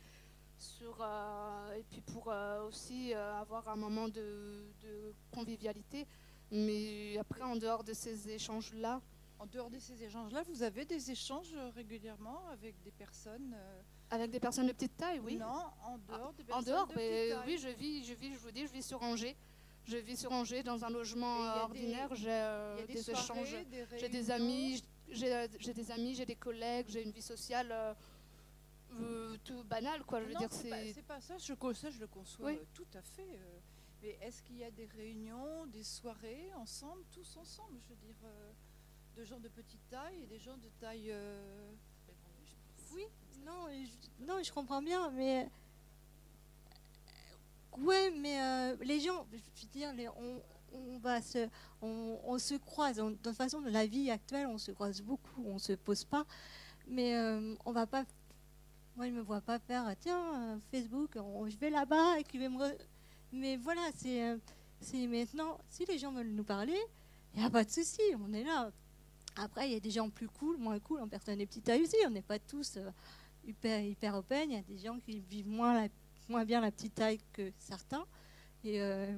sur 0.60 0.98
euh, 1.00 1.74
et 1.74 1.82
puis 1.84 2.00
pour 2.02 2.30
euh, 2.30 2.66
aussi 2.66 3.14
euh, 3.14 3.34
avoir 3.40 3.68
un 3.68 3.76
moment 3.76 4.08
de, 4.08 4.66
convivialité. 5.32 6.06
Mais 6.50 7.16
après, 7.18 7.42
en 7.42 7.56
dehors 7.56 7.84
de 7.84 7.92
ces 7.92 8.28
échanges-là. 8.28 9.00
En 9.38 9.46
dehors 9.46 9.70
de 9.70 9.78
ces 9.78 10.02
échanges-là, 10.02 10.42
vous 10.42 10.62
avez 10.62 10.84
des 10.84 11.10
échanges 11.10 11.54
régulièrement 11.74 12.46
avec 12.48 12.78
des 12.82 12.90
personnes 12.90 13.56
Avec 14.10 14.30
des 14.30 14.40
personnes 14.40 14.66
de 14.66 14.72
petite 14.72 14.98
taille, 14.98 15.18
oui. 15.20 15.38
Non, 15.38 15.46
en 15.82 15.96
dehors 15.96 16.34
des 16.34 16.42
En 16.42 16.46
personnes 16.46 16.64
dehors, 16.64 16.86
de 16.88 16.94
ben, 16.94 16.98
petite 16.98 17.38
taille. 17.38 17.46
oui, 17.46 17.58
je 17.58 17.68
vis, 17.68 18.04
je 18.04 18.12
vis, 18.12 18.34
je 18.34 18.38
vous 18.38 18.50
dis, 18.50 18.66
je 18.66 18.72
vis 18.72 18.82
sur 18.82 19.02
Angers. 19.02 19.34
Je 19.84 19.96
vis 19.96 20.16
sur 20.16 20.30
Angers 20.32 20.62
dans 20.62 20.84
un 20.84 20.90
logement 20.90 21.38
ordinaire. 21.62 22.08
J'ai 22.14 22.28
euh, 22.30 22.86
des, 22.86 23.10
échanges. 23.10 23.56
J'ai 23.98 24.08
des 24.08 24.30
amis, 24.30 24.82
j'ai 25.10 25.34
euh, 25.34 25.48
j'ai 25.58 25.74
des 25.74 25.90
amis, 25.90 26.14
j'ai 26.14 26.26
des 26.26 26.36
collègues, 26.36 26.86
j'ai 26.88 27.02
une 27.02 27.10
vie 27.10 27.22
sociale 27.22 27.68
euh, 27.72 27.94
euh, 29.00 29.36
tout 29.44 29.64
banale, 29.64 30.04
quoi. 30.04 30.20
Je 30.20 30.26
veux 30.26 30.34
Non, 30.34 30.40
dire, 30.40 30.52
c'est 30.52 30.68
pas, 31.06 31.14
pas 31.14 31.20
ça, 31.20 31.38
je, 31.38 31.54
ça, 31.74 31.90
je 31.90 31.98
le 32.00 32.06
conçois 32.06 32.46
Oui. 32.46 32.58
tout 32.74 32.86
à 32.94 33.02
fait. 33.02 33.38
mais 34.02 34.18
est-ce 34.20 34.42
qu'il 34.42 34.56
y 34.58 34.64
a 34.64 34.70
des 34.70 34.86
réunions, 34.86 35.66
des 35.66 35.82
soirées 35.84 36.52
ensemble, 36.56 37.02
tous 37.12 37.36
ensemble, 37.36 37.78
je 37.80 37.88
veux 37.88 37.96
dire, 37.96 38.16
euh, 38.24 38.52
de 39.16 39.24
gens 39.24 39.40
de 39.40 39.48
petite 39.48 39.88
taille 39.88 40.22
et 40.22 40.26
des 40.26 40.38
gens 40.38 40.56
de 40.56 40.68
taille. 40.80 41.10
euh, 41.10 41.72
Oui, 42.92 43.04
non, 43.44 43.66
je, 43.70 44.24
non, 44.24 44.42
je 44.42 44.52
comprends 44.52 44.82
bien, 44.82 45.10
mais. 45.10 45.48
Ouais, 47.78 48.10
mais 48.10 48.40
euh, 48.42 48.76
les 48.82 49.00
gens, 49.00 49.26
je 49.32 49.36
veux 49.62 49.92
dire, 49.94 50.12
on, 50.72 50.98
va 50.98 51.22
se, 51.22 51.48
on, 51.82 52.38
se 52.38 52.54
croise. 52.54 52.96
De 52.96 53.14
toute 53.14 53.36
façon, 53.36 53.60
dans 53.60 53.70
la 53.70 53.86
vie 53.86 54.10
actuelle, 54.10 54.46
on 54.46 54.58
se 54.58 54.70
croise 54.72 55.00
beaucoup, 55.02 55.44
on 55.46 55.58
se 55.58 55.72
pose 55.74 56.04
pas. 56.04 56.24
Mais 56.88 57.16
euh, 57.16 57.54
on 57.64 57.72
va 57.72 57.86
pas. 57.86 58.04
Moi, 58.96 59.06
je 59.06 59.12
me 59.12 59.20
vois 59.22 59.40
pas 59.40 59.58
faire, 59.58 59.84
tiens, 60.00 60.58
Facebook, 60.70 61.16
je 61.48 61.56
vais 61.56 61.70
là-bas 61.70 62.18
et 62.18 62.24
qu'il 62.24 62.40
va 62.40 62.48
me. 62.48 62.58
re- 62.58 62.78
Mais 63.32 63.56
voilà, 63.56 63.82
c'est, 63.96 64.28
euh, 64.28 64.36
c'est 64.80 65.06
maintenant. 65.06 65.58
Si 65.68 65.84
les 65.86 65.98
gens 65.98 66.12
veulent 66.12 66.32
nous 66.32 66.44
parler, 66.44 66.78
il 67.34 67.40
n'y 67.40 67.46
a 67.46 67.50
pas 67.50 67.64
de 67.64 67.70
souci, 67.70 68.02
on 68.20 68.32
est 68.32 68.44
là. 68.44 68.70
Après, 69.36 69.68
il 69.68 69.72
y 69.72 69.76
a 69.76 69.80
des 69.80 69.90
gens 69.92 70.10
plus 70.10 70.28
cool, 70.28 70.56
moins 70.58 70.78
cool, 70.80 71.00
en 71.00 71.08
personne 71.08 71.38
des 71.38 71.46
petites 71.46 71.64
tailles 71.64 71.82
aussi. 71.82 71.96
On 72.06 72.10
n'est 72.10 72.20
pas 72.20 72.38
tous 72.40 72.76
euh, 72.76 72.90
hyper, 73.46 73.80
hyper 73.80 74.16
open. 74.16 74.50
Il 74.50 74.56
y 74.56 74.58
a 74.58 74.62
des 74.62 74.78
gens 74.78 74.98
qui 74.98 75.20
vivent 75.20 75.48
moins, 75.48 75.74
la- 75.82 75.88
moins 76.30 76.44
bien 76.44 76.60
la 76.60 76.70
petite 76.70 76.94
taille 76.94 77.20
que 77.32 77.52
certains. 77.58 78.06
Et 78.64 78.80
euh, 78.80 79.12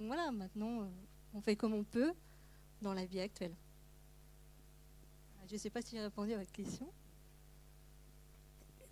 voilà, 0.00 0.32
maintenant, 0.32 0.82
euh, 0.82 0.86
on 1.34 1.40
fait 1.40 1.56
comme 1.56 1.74
on 1.74 1.84
peut 1.84 2.12
dans 2.82 2.94
la 2.94 3.04
vie 3.04 3.20
actuelle. 3.20 3.54
Je 5.46 5.54
ne 5.54 5.58
sais 5.58 5.70
pas 5.70 5.82
si 5.82 5.94
j'ai 5.94 6.00
répondu 6.00 6.32
à 6.32 6.38
votre 6.38 6.52
question. 6.52 6.90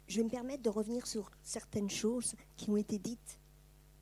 Je 0.06 0.18
vais 0.18 0.24
me 0.24 0.28
permettre 0.30 0.62
de 0.62 0.68
revenir 0.68 1.06
sur 1.06 1.30
certaines 1.42 1.88
choses 1.88 2.35
qui 2.56 2.68
ont 2.68 2.76
été 2.76 2.98
dites, 2.98 3.40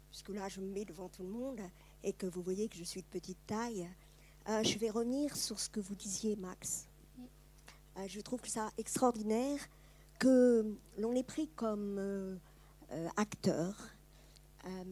puisque 0.09 0.31
là 0.31 0.49
je 0.49 0.61
me 0.61 0.67
mets 0.67 0.85
devant 0.85 1.09
tout 1.09 1.23
le 1.23 1.29
monde 1.29 1.61
et 2.03 2.13
que 2.13 2.27
vous 2.27 2.43
voyez 2.43 2.69
que 2.69 2.77
je 2.77 2.83
suis 2.83 3.03
de 3.03 3.07
petite 3.07 3.39
taille. 3.47 3.89
Euh, 4.49 4.65
je 4.65 4.77
vais 4.79 4.91
revenir 4.91 5.37
sur 5.37 5.61
ce 5.61 5.69
que 5.69 5.79
vous 5.79 5.95
disiez, 5.95 6.35
Max. 6.35 6.89
Euh, 7.99 8.09
je 8.09 8.21
trouve 8.21 8.41
que 8.41 8.49
ça 8.49 8.71
extraordinaire 8.79 9.61
que 10.19 10.77
l'on 10.99 11.15
ait 11.15 11.23
pris 11.23 11.49
comme 11.49 12.41
euh, 12.93 13.09
acteur 13.17 13.77
euh, 14.65 14.85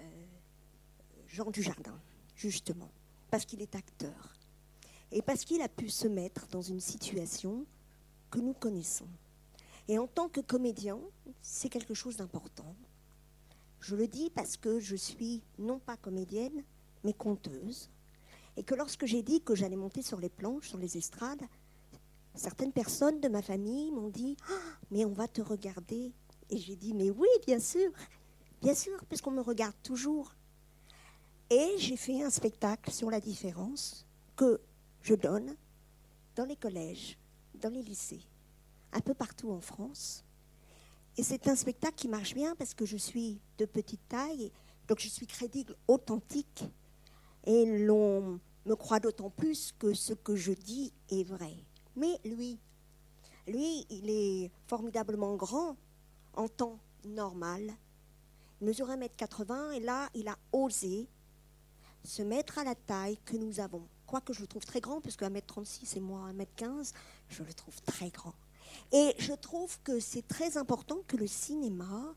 euh, 0.00 0.26
Jean 1.26 1.50
Dujardin, 1.50 1.98
justement, 2.36 2.90
parce 3.30 3.44
qu'il 3.44 3.62
est 3.62 3.74
acteur 3.74 4.34
et 5.10 5.22
parce 5.22 5.44
qu'il 5.44 5.60
a 5.60 5.68
pu 5.68 5.88
se 5.88 6.06
mettre 6.06 6.46
dans 6.48 6.62
une 6.62 6.80
situation 6.80 7.66
que 8.30 8.38
nous 8.38 8.52
connaissons. 8.52 9.08
Et 9.88 9.98
en 9.98 10.06
tant 10.06 10.28
que 10.28 10.40
comédien, 10.40 11.00
c'est 11.42 11.68
quelque 11.68 11.94
chose 11.94 12.16
d'important. 12.16 12.76
Je 13.80 13.96
le 13.96 14.06
dis 14.06 14.30
parce 14.30 14.56
que 14.56 14.78
je 14.78 14.94
suis 14.94 15.42
non 15.58 15.80
pas 15.80 15.96
comédienne, 15.96 16.62
mais 17.02 17.12
conteuse. 17.12 17.90
Et 18.56 18.62
que 18.62 18.74
lorsque 18.74 19.06
j'ai 19.06 19.22
dit 19.22 19.42
que 19.42 19.54
j'allais 19.54 19.76
monter 19.76 20.02
sur 20.02 20.20
les 20.20 20.28
planches, 20.28 20.68
sur 20.68 20.78
les 20.78 20.96
estrades, 20.96 21.42
certaines 22.34 22.72
personnes 22.72 23.20
de 23.20 23.28
ma 23.28 23.42
famille 23.42 23.90
m'ont 23.90 24.10
dit 24.10 24.36
Ah, 24.48 24.76
Mais 24.90 25.04
on 25.04 25.12
va 25.12 25.26
te 25.26 25.40
regarder. 25.40 26.12
Et 26.50 26.58
j'ai 26.58 26.76
dit 26.76 26.92
Mais 26.92 27.10
oui, 27.10 27.28
bien 27.46 27.60
sûr, 27.60 27.90
bien 28.60 28.74
sûr, 28.74 29.02
puisqu'on 29.08 29.30
me 29.30 29.40
regarde 29.40 29.74
toujours. 29.82 30.34
Et 31.48 31.76
j'ai 31.78 31.96
fait 31.96 32.22
un 32.22 32.30
spectacle 32.30 32.92
sur 32.92 33.10
la 33.10 33.20
différence 33.20 34.06
que 34.36 34.60
je 35.02 35.14
donne 35.14 35.56
dans 36.36 36.44
les 36.44 36.56
collèges, 36.56 37.18
dans 37.54 37.70
les 37.70 37.82
lycées 37.82 38.20
un 38.92 39.00
peu 39.00 39.14
partout 39.14 39.50
en 39.50 39.60
France. 39.60 40.24
Et 41.16 41.22
c'est 41.22 41.48
un 41.48 41.56
spectacle 41.56 41.94
qui 41.96 42.08
marche 42.08 42.34
bien 42.34 42.54
parce 42.56 42.74
que 42.74 42.84
je 42.84 42.96
suis 42.96 43.40
de 43.58 43.64
petite 43.64 44.06
taille, 44.08 44.52
donc 44.88 45.00
je 45.00 45.08
suis 45.08 45.26
crédible, 45.26 45.76
authentique, 45.88 46.64
et 47.44 47.84
l'on 47.84 48.40
me 48.66 48.74
croit 48.74 49.00
d'autant 49.00 49.30
plus 49.30 49.72
que 49.78 49.94
ce 49.94 50.12
que 50.12 50.36
je 50.36 50.52
dis 50.52 50.92
est 51.10 51.24
vrai. 51.24 51.54
Mais 51.96 52.18
lui, 52.24 52.58
lui, 53.46 53.86
il 53.90 54.10
est 54.10 54.50
formidablement 54.66 55.34
grand 55.36 55.76
en 56.34 56.48
temps 56.48 56.78
normal. 57.04 57.72
Il 58.60 58.66
mesure 58.66 58.88
1m80 58.88 59.72
et 59.72 59.80
là, 59.80 60.08
il 60.14 60.28
a 60.28 60.36
osé 60.52 61.08
se 62.04 62.22
mettre 62.22 62.58
à 62.58 62.64
la 62.64 62.74
taille 62.74 63.18
que 63.24 63.36
nous 63.36 63.60
avons. 63.60 63.86
Quoique 64.06 64.32
je 64.32 64.40
le 64.40 64.46
trouve 64.46 64.64
très 64.64 64.80
grand, 64.80 65.00
puisque 65.00 65.22
1m36 65.22 65.96
et 65.96 66.00
moi 66.00 66.30
1m15, 66.32 66.92
je 67.28 67.42
le 67.42 67.52
trouve 67.54 67.80
très 67.82 68.10
grand. 68.10 68.34
Et 68.92 69.14
je 69.18 69.32
trouve 69.32 69.78
que 69.82 70.00
c'est 70.00 70.26
très 70.26 70.56
important 70.56 70.98
que 71.06 71.16
le 71.16 71.26
cinéma 71.26 72.14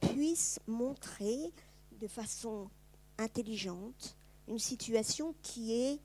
puisse 0.00 0.58
montrer 0.66 1.52
de 2.00 2.08
façon 2.08 2.70
intelligente 3.18 4.16
une 4.48 4.58
situation 4.58 5.34
qui 5.42 5.72
est 5.72 6.00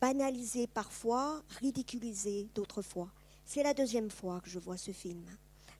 banalisée 0.00 0.66
parfois, 0.66 1.42
ridiculisée 1.60 2.48
d'autres 2.54 2.82
fois. 2.82 3.10
C'est 3.44 3.62
la 3.62 3.74
deuxième 3.74 4.10
fois 4.10 4.40
que 4.40 4.50
je 4.50 4.58
vois 4.58 4.76
ce 4.76 4.92
film. 4.92 5.24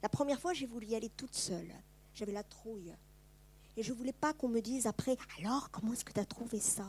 La 0.02 0.08
première 0.08 0.40
fois, 0.40 0.52
j'ai 0.52 0.66
voulu 0.66 0.86
y 0.86 0.94
aller 0.94 1.10
toute 1.10 1.34
seule. 1.34 1.72
J'avais 2.14 2.32
la 2.32 2.44
trouille. 2.44 2.94
Et 3.76 3.82
je 3.82 3.92
ne 3.92 3.96
voulais 3.98 4.12
pas 4.12 4.32
qu'on 4.32 4.48
me 4.48 4.60
dise 4.60 4.86
après, 4.86 5.16
alors 5.38 5.70
comment 5.70 5.92
est-ce 5.92 6.04
que 6.04 6.12
tu 6.12 6.20
as 6.20 6.26
trouvé 6.26 6.58
ça? 6.58 6.86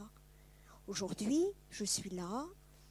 Aujourd'hui, 0.87 1.45
je 1.69 1.83
suis 1.83 2.09
là, 2.09 2.45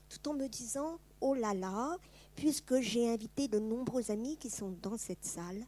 tout 0.09 0.29
en 0.29 0.35
me 0.35 0.47
disant, 0.49 1.01
oh 1.21 1.35
là 1.35 1.53
là, 1.53 1.97
puisque 2.37 2.81
j'ai 2.81 3.11
invité 3.11 3.49
de 3.49 3.59
nombreux 3.59 4.11
amis 4.11 4.37
qui 4.37 4.51
sont 4.51 4.71
dans 4.83 4.97
cette 4.97 5.25
salle 5.25 5.67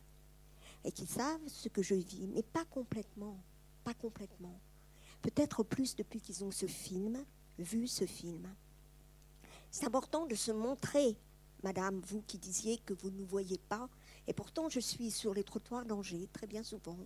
et 0.84 0.92
qui 0.92 1.06
savent 1.06 1.40
ce 1.48 1.68
que 1.68 1.82
je 1.82 1.94
vis, 1.94 2.28
mais 2.28 2.42
pas 2.42 2.64
complètement, 2.66 3.36
pas 3.82 3.94
complètement. 3.94 4.60
Peut-être 5.22 5.62
plus 5.62 5.96
depuis 5.96 6.20
qu'ils 6.20 6.44
ont 6.44 6.52
ce 6.52 6.66
film, 6.66 7.24
vu 7.58 7.86
ce 7.88 8.06
film. 8.06 8.48
C'est 9.70 9.86
important 9.86 10.26
de 10.26 10.34
se 10.34 10.52
montrer, 10.52 11.16
madame, 11.62 12.00
vous 12.06 12.22
qui 12.22 12.38
disiez 12.38 12.78
que 12.78 12.94
vous 12.94 13.10
ne 13.10 13.24
voyez 13.24 13.58
pas, 13.58 13.88
et 14.30 14.32
pourtant 14.32 14.68
je 14.68 14.78
suis 14.78 15.10
sur 15.10 15.34
les 15.34 15.42
trottoirs 15.42 15.84
d'Angers 15.84 16.28
très 16.32 16.46
bien 16.46 16.62
souvent. 16.62 16.96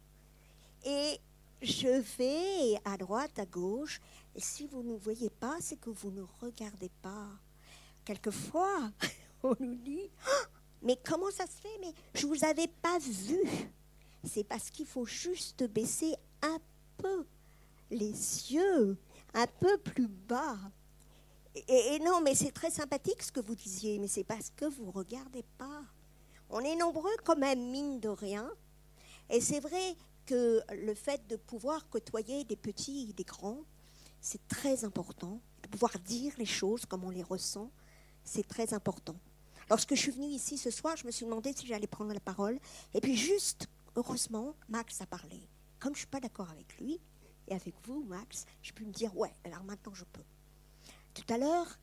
Et 0.85 1.19
je 1.63 1.89
vais 2.19 2.79
à 2.85 2.99
droite, 2.99 3.39
à 3.39 3.47
gauche, 3.47 3.99
et 4.35 4.43
si 4.43 4.67
vous 4.67 4.83
ne 4.83 4.95
voyez 4.95 5.31
pas, 5.31 5.57
c'est 5.59 5.81
que 5.81 5.89
vous 5.89 6.11
ne 6.11 6.21
regardez 6.43 6.91
pas. 7.01 7.31
Quelquefois, 8.05 8.91
on 9.43 9.55
nous 9.59 9.75
dit 9.75 10.11
Ah, 10.27 10.49
Mais 10.83 10.99
comment 11.03 11.31
ça 11.31 11.47
se 11.47 11.57
fait? 11.63 11.79
Mais 11.81 11.95
je 12.15 12.27
ne 12.27 12.35
vous 12.35 12.45
avais 12.45 12.69
pas 12.69 12.99
vu. 12.99 13.41
C'est 14.23 14.45
parce 14.45 14.69
qu'il 14.69 14.85
faut 14.85 15.07
juste 15.07 15.65
baisser 15.65 16.15
un 16.43 16.59
peu 16.99 17.25
les 17.91 18.13
yeux, 18.53 18.99
un 19.33 19.47
peu 19.47 19.79
plus 19.79 20.09
bas. 20.09 20.59
Et, 21.55 21.95
et 21.95 21.99
non, 22.01 22.21
mais 22.21 22.35
c'est 22.35 22.53
très 22.53 22.71
sympathique 22.71 23.23
ce 23.23 23.33
que 23.33 23.41
vous 23.41 23.55
disiez, 23.55 23.99
mais 23.99 24.09
c'est 24.09 24.25
parce 24.25 24.51
que 24.55 24.67
vous 24.67 24.85
ne 24.85 24.91
regardez 24.91 25.45
pas. 25.57 25.85
On 26.51 26.61
est 26.61 26.77
nombreux 26.77 27.17
quand 27.25 27.37
même, 27.37 27.71
mine 27.71 28.01
de 28.01 28.09
rien. 28.09 28.51
Et 29.31 29.41
c'est 29.41 29.61
vrai 29.61 29.97
que 30.27 30.63
le 30.73 30.95
fait 30.95 31.27
de 31.29 31.37
pouvoir 31.37 31.89
côtoyer 31.89 32.45
des 32.45 32.57
petits 32.57 33.09
et 33.11 33.13
des 33.13 33.25
grands, 33.25 33.63
c'est 34.21 34.47
très 34.49 34.85
important. 34.85 35.41
De 35.63 35.69
pouvoir 35.69 35.99
dire 35.99 36.33
les 36.39 36.47
choses 36.47 36.87
comme 36.87 37.05
on 37.05 37.11
les 37.11 37.23
ressent, 37.23 37.71
c'est 38.23 38.47
très 38.47 38.73
important. 38.75 39.17
Lorsque 39.71 39.95
je 39.95 40.01
suis 40.01 40.11
venue 40.11 40.27
ici 40.27 40.59
ce 40.59 40.71
soir, 40.71 40.97
je 40.97 41.07
me 41.07 41.11
suis 41.11 41.25
demandé 41.25 41.53
si 41.55 41.67
j'allais 41.67 41.87
prendre 41.87 42.13
la 42.13 42.21
parole. 42.21 42.59
Et 42.93 43.01
puis 43.01 43.17
juste, 43.17 43.69
heureusement, 43.97 44.55
Max 44.69 45.01
a 45.01 45.07
parlé. 45.07 45.49
Comme 45.79 45.95
je 45.95 45.99
ne 45.99 46.01
suis 46.01 46.07
pas 46.07 46.21
d'accord 46.21 46.51
avec 46.51 46.79
lui, 46.79 47.01
et 47.49 47.55
avec 47.55 47.75
vous, 47.85 48.05
Max, 48.05 48.47
je 48.63 48.73
peux 48.73 48.85
me 48.85 48.93
dire, 48.93 49.17
ouais, 49.17 49.35
alors 49.45 49.65
maintenant 49.65 49.95
je 49.95 50.05
peux. 50.05 50.25
Tout 51.13 51.33
à 51.33 51.39
l'heure, 51.39 51.79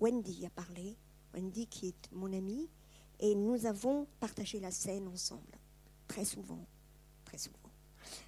Wendy 0.00 0.46
a 0.46 0.50
parlé, 0.50 0.96
Wendy 1.34 1.66
qui 1.66 1.88
est 1.88 2.12
mon 2.12 2.32
amie, 2.32 2.68
et 3.20 3.34
nous 3.34 3.66
avons 3.66 4.06
partagé 4.20 4.60
la 4.60 4.70
scène 4.70 5.08
ensemble, 5.08 5.58
très 6.06 6.24
souvent, 6.24 6.66
très 7.24 7.38
souvent. 7.38 7.56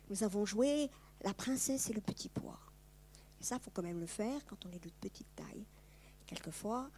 Nous 0.08 0.22
avons 0.22 0.44
joué 0.44 0.90
La 1.22 1.34
princesse 1.34 1.90
et 1.90 1.92
le 1.92 2.00
petit 2.00 2.28
pois. 2.28 2.58
Et 3.40 3.44
ça, 3.44 3.58
faut 3.58 3.70
quand 3.70 3.82
même 3.82 4.00
le 4.00 4.06
faire 4.06 4.44
quand 4.46 4.64
on 4.66 4.70
est 4.70 4.82
de 4.82 4.90
petite 5.00 5.34
taille. 5.34 5.66
Quelquefois, 6.26 6.90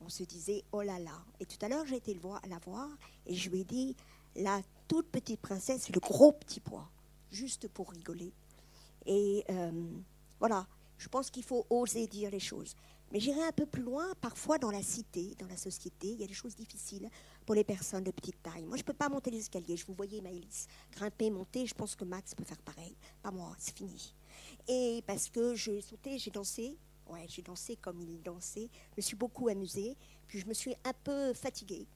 on 0.00 0.08
se 0.08 0.22
disait 0.24 0.64
oh 0.72 0.82
là 0.82 0.98
là. 0.98 1.24
Et 1.40 1.46
tout 1.46 1.58
à 1.60 1.68
l'heure, 1.68 1.86
j'ai 1.86 1.96
été 1.96 2.18
la 2.48 2.58
voir 2.58 2.88
et 3.26 3.34
je 3.34 3.50
lui 3.50 3.60
ai 3.60 3.64
dit 3.64 3.96
la 4.36 4.60
toute 4.88 5.10
petite 5.10 5.40
princesse 5.40 5.88
et 5.88 5.92
le 5.92 6.00
gros 6.00 6.32
petit 6.32 6.60
pois, 6.60 6.88
juste 7.30 7.68
pour 7.68 7.90
rigoler. 7.90 8.32
Et 9.06 9.44
euh, 9.50 9.72
Voilà, 10.40 10.66
je 10.98 11.08
pense 11.08 11.30
qu'il 11.30 11.44
faut 11.44 11.66
oser 11.70 12.06
dire 12.06 12.30
les 12.30 12.40
choses. 12.40 12.74
Mais 13.14 13.20
j'irai 13.20 13.44
un 13.44 13.52
peu 13.52 13.64
plus 13.64 13.84
loin, 13.84 14.12
parfois 14.20 14.58
dans 14.58 14.72
la 14.72 14.82
cité, 14.82 15.36
dans 15.38 15.46
la 15.46 15.56
société, 15.56 16.08
il 16.08 16.20
y 16.20 16.24
a 16.24 16.26
des 16.26 16.34
choses 16.34 16.56
difficiles 16.56 17.08
pour 17.46 17.54
les 17.54 17.62
personnes 17.62 18.02
de 18.02 18.10
petite 18.10 18.42
taille. 18.42 18.64
Moi, 18.64 18.76
je 18.76 18.82
ne 18.82 18.86
peux 18.86 18.92
pas 18.92 19.08
monter 19.08 19.30
les 19.30 19.38
escaliers. 19.38 19.76
Je 19.76 19.86
vous 19.86 19.94
voyais, 19.94 20.20
Maëlys, 20.20 20.66
grimper, 20.90 21.30
monter. 21.30 21.64
Je 21.64 21.74
pense 21.74 21.94
que 21.94 22.04
Max 22.04 22.34
peut 22.34 22.42
faire 22.42 22.60
pareil. 22.62 22.96
Pas 23.22 23.30
moi, 23.30 23.54
c'est 23.56 23.76
fini. 23.76 24.12
Et 24.66 25.04
parce 25.06 25.30
que 25.30 25.54
j'ai 25.54 25.80
sauté, 25.80 26.18
j'ai 26.18 26.32
dansé. 26.32 26.76
Ouais, 27.06 27.24
j'ai 27.28 27.42
dansé 27.42 27.76
comme 27.76 28.00
il 28.00 28.20
dansait. 28.20 28.68
Je 28.90 28.96
me 28.96 29.02
suis 29.02 29.14
beaucoup 29.14 29.46
amusée. 29.46 29.96
Puis 30.26 30.40
je 30.40 30.46
me 30.46 30.52
suis 30.52 30.74
un 30.84 30.92
peu 31.04 31.32
fatiguée. 31.34 31.86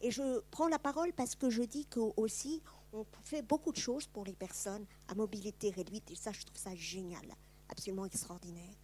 Et 0.00 0.12
je 0.12 0.38
prends 0.52 0.68
la 0.68 0.78
parole 0.78 1.12
parce 1.12 1.34
que 1.34 1.50
je 1.50 1.64
dis 1.64 1.86
qu'aussi, 1.86 2.62
on 2.92 3.04
fait 3.24 3.42
beaucoup 3.42 3.72
de 3.72 3.78
choses 3.78 4.06
pour 4.06 4.24
les 4.24 4.36
personnes 4.36 4.86
à 5.08 5.16
mobilité 5.16 5.70
réduite. 5.70 6.08
Et 6.12 6.14
ça, 6.14 6.30
je 6.30 6.44
trouve 6.44 6.56
ça 6.56 6.76
génial, 6.76 7.34
absolument 7.68 8.04
extraordinaire. 8.04 8.76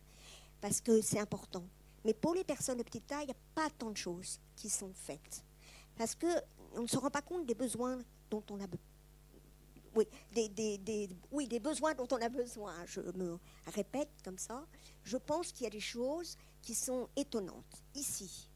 Parce 0.61 0.81
que 0.81 1.01
c'est 1.01 1.21
important. 1.21 1.63
Mais 2.05 2.15
pour 2.15 2.35
les 2.35 2.45
personnes 2.45 2.79
de 2.79 2.83
petite 2.83 3.07
taille, 3.07 3.25
il 3.25 3.27
n'y 3.27 3.33
a 3.33 3.37
pas 3.55 3.71
tant 3.71 3.91
de 3.91 3.97
choses 3.97 4.39
qui 4.57 4.69
sont 4.69 4.93
faites. 4.95 5.45
Parce 5.97 6.15
qu'on 6.15 6.83
ne 6.83 6.87
se 6.87 6.97
rend 6.97 7.11
pas 7.11 7.23
compte 7.23 7.47
des 7.47 7.55
besoins 7.55 8.03
dont 8.31 8.43
on 8.51 8.61
a 8.61 8.67
besoin. 8.67 8.87
Oui 9.97 10.09
des, 10.33 11.61
besoins 11.61 11.95
dont 11.95 12.09
on 12.11 12.21
a 12.21 12.29
besoin. 12.29 12.75
Je 12.87 13.01
me 13.01 13.39
répète 13.67 14.11
comme 14.25 14.39
ça. 14.39 14.67
Je 15.05 15.17
pense 15.17 15.53
qu'il 15.53 15.65
y 15.65 15.67
a 15.67 15.71
des 15.71 15.81
choses 15.81 16.37
qui 16.63 16.75
sont 16.75 17.09
étonnantes. 17.17 17.85
Ici, 17.95 18.51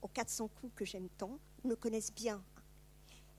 aux 0.00 0.08
400 0.08 0.48
coups 0.48 0.72
que 0.74 0.84
j'aime 0.84 1.08
tant, 1.18 1.38
me 1.64 1.74
connaissent 1.76 2.12
bien. 2.12 2.42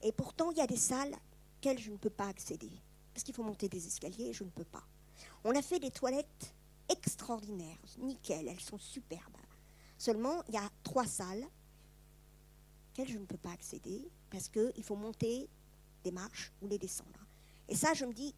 Et 0.04 0.12
pourtant, 0.12 0.52
il 0.52 0.58
y 0.58 0.62
a 0.62 0.68
des 0.68 0.78
salles 0.78 1.16
auxquelles 1.58 1.80
je 1.80 1.92
ne 1.92 1.98
peux 1.98 2.10
pas 2.10 2.28
accéder. 2.28 2.72
Parce 3.14 3.24
qu'il 3.24 3.34
faut 3.34 3.44
monter 3.44 3.68
des 3.68 3.88
escaliers 3.88 4.26
et 4.26 4.34
je 4.34 4.44
ne 4.44 4.50
peux 4.50 4.64
pas. 4.64 4.84
On 5.44 5.56
a 5.56 5.62
fait 5.62 5.80
des 5.80 5.92
toilettes 5.92 6.54
extraordinaires, 6.94 7.78
nickel, 7.98 8.48
elles 8.48 8.60
sont 8.60 8.78
superbes. 8.78 9.38
Seulement, 9.98 10.44
il 10.48 10.56
y 10.56 10.58
a 10.58 10.70
trois 10.84 11.06
salles 11.06 11.46
auxquelles 12.90 13.10
je 13.10 13.18
ne 13.18 13.26
peux 13.26 13.38
pas 13.38 13.52
accéder 13.52 14.10
parce 14.30 14.50
qu'il 14.50 14.84
faut 14.84 14.96
monter 14.96 15.50
des 16.04 16.12
marches 16.12 16.52
ou 16.62 16.68
les 16.68 16.78
descendre. 16.78 17.26
Et 17.68 17.76
ça, 17.76 17.94
je 17.94 18.06
me 18.06 18.14
dis, 18.14 18.34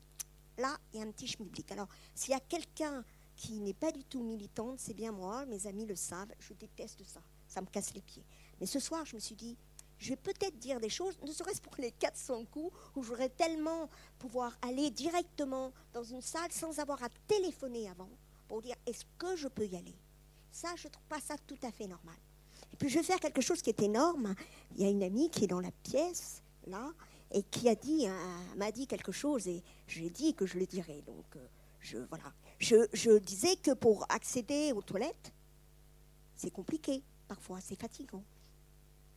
là, 0.57 0.77
il 0.93 0.99
y 0.99 1.03
a 1.03 1.05
un 1.05 1.11
petit 1.11 1.27
schmilblick. 1.27 1.71
Alors, 1.71 1.87
s'il 2.13 2.31
y 2.31 2.35
a 2.35 2.39
quelqu'un 2.39 3.03
qui 3.35 3.59
n'est 3.59 3.73
pas 3.73 3.91
du 3.91 4.03
tout 4.03 4.21
militante, 4.21 4.79
c'est 4.79 4.93
bien 4.93 5.11
moi, 5.11 5.45
mes 5.45 5.67
amis 5.67 5.85
le 5.85 5.95
savent, 5.95 6.31
je 6.39 6.53
déteste 6.53 7.03
ça, 7.05 7.21
ça 7.47 7.61
me 7.61 7.67
casse 7.67 7.93
les 7.93 8.01
pieds. 8.01 8.23
Mais 8.59 8.65
ce 8.65 8.79
soir, 8.79 9.05
je 9.05 9.15
me 9.15 9.19
suis 9.19 9.35
dit, 9.35 9.57
je 9.97 10.09
vais 10.09 10.15
peut-être 10.15 10.57
dire 10.57 10.79
des 10.79 10.89
choses, 10.89 11.17
ne 11.21 11.31
serait-ce 11.31 11.61
pour 11.61 11.75
les 11.79 11.91
400 11.91 12.45
coups, 12.45 12.77
où 12.95 13.03
je 13.03 13.09
voudrais 13.09 13.29
tellement 13.29 13.89
pouvoir 14.19 14.57
aller 14.61 14.91
directement 14.91 15.73
dans 15.93 16.03
une 16.03 16.21
salle 16.21 16.51
sans 16.51 16.79
avoir 16.79 17.01
à 17.03 17.09
téléphoner 17.27 17.89
avant 17.89 18.09
pour 18.47 18.61
dire 18.61 18.75
est-ce 18.85 19.05
que 19.17 19.35
je 19.35 19.47
peux 19.47 19.65
y 19.65 19.75
aller? 19.75 19.95
Ça, 20.51 20.69
je 20.75 20.87
ne 20.87 20.91
trouve 20.91 21.05
pas 21.07 21.19
ça 21.19 21.35
tout 21.45 21.57
à 21.63 21.71
fait 21.71 21.87
normal. 21.87 22.15
Et 22.73 22.77
puis 22.77 22.89
je 22.89 22.99
vais 22.99 23.03
faire 23.03 23.19
quelque 23.19 23.41
chose 23.41 23.61
qui 23.61 23.69
est 23.69 23.81
énorme. 23.81 24.35
Il 24.75 24.83
y 24.83 24.85
a 24.85 24.89
une 24.89 25.03
amie 25.03 25.29
qui 25.29 25.43
est 25.43 25.47
dans 25.47 25.59
la 25.59 25.71
pièce, 25.83 26.41
là, 26.67 26.91
et 27.31 27.43
qui 27.43 27.67
a 27.69 27.75
dit, 27.75 28.07
m'a 28.55 28.71
dit 28.71 28.87
quelque 28.87 29.11
chose, 29.11 29.47
et 29.47 29.63
j'ai 29.87 30.09
dit 30.09 30.33
que 30.33 30.45
je 30.45 30.57
le 30.57 30.65
dirais. 30.65 31.01
Donc, 31.05 31.25
euh, 31.35 31.47
je, 31.79 31.97
voilà. 31.97 32.33
Je, 32.59 32.87
je 32.93 33.17
disais 33.17 33.55
que 33.57 33.71
pour 33.71 34.05
accéder 34.09 34.71
aux 34.71 34.81
toilettes, 34.81 35.33
c'est 36.35 36.51
compliqué, 36.51 37.03
parfois, 37.27 37.59
c'est 37.61 37.79
fatigant. 37.79 38.23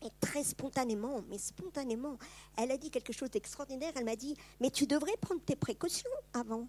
Et 0.02 0.10
très 0.20 0.44
spontanément, 0.44 1.22
mais 1.28 1.38
spontanément, 1.38 2.18
elle 2.56 2.70
a 2.70 2.76
dit 2.76 2.90
quelque 2.90 3.12
chose 3.12 3.30
d'extraordinaire. 3.30 3.92
Elle 3.96 4.04
m'a 4.04 4.16
dit, 4.16 4.36
mais 4.60 4.70
tu 4.70 4.86
devrais 4.86 5.16
prendre 5.16 5.40
tes 5.42 5.56
précautions 5.56 6.10
avant. 6.32 6.68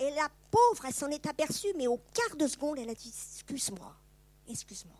Et 0.00 0.10
la 0.12 0.30
pauvre, 0.50 0.86
elle 0.86 0.94
s'en 0.94 1.10
est 1.10 1.26
aperçue, 1.26 1.74
mais 1.76 1.86
au 1.86 2.00
quart 2.14 2.34
de 2.36 2.46
seconde, 2.46 2.78
elle 2.78 2.88
a 2.88 2.94
dit 2.94 3.10
Excuse-moi, 3.10 3.94
excuse-moi. 4.48 4.96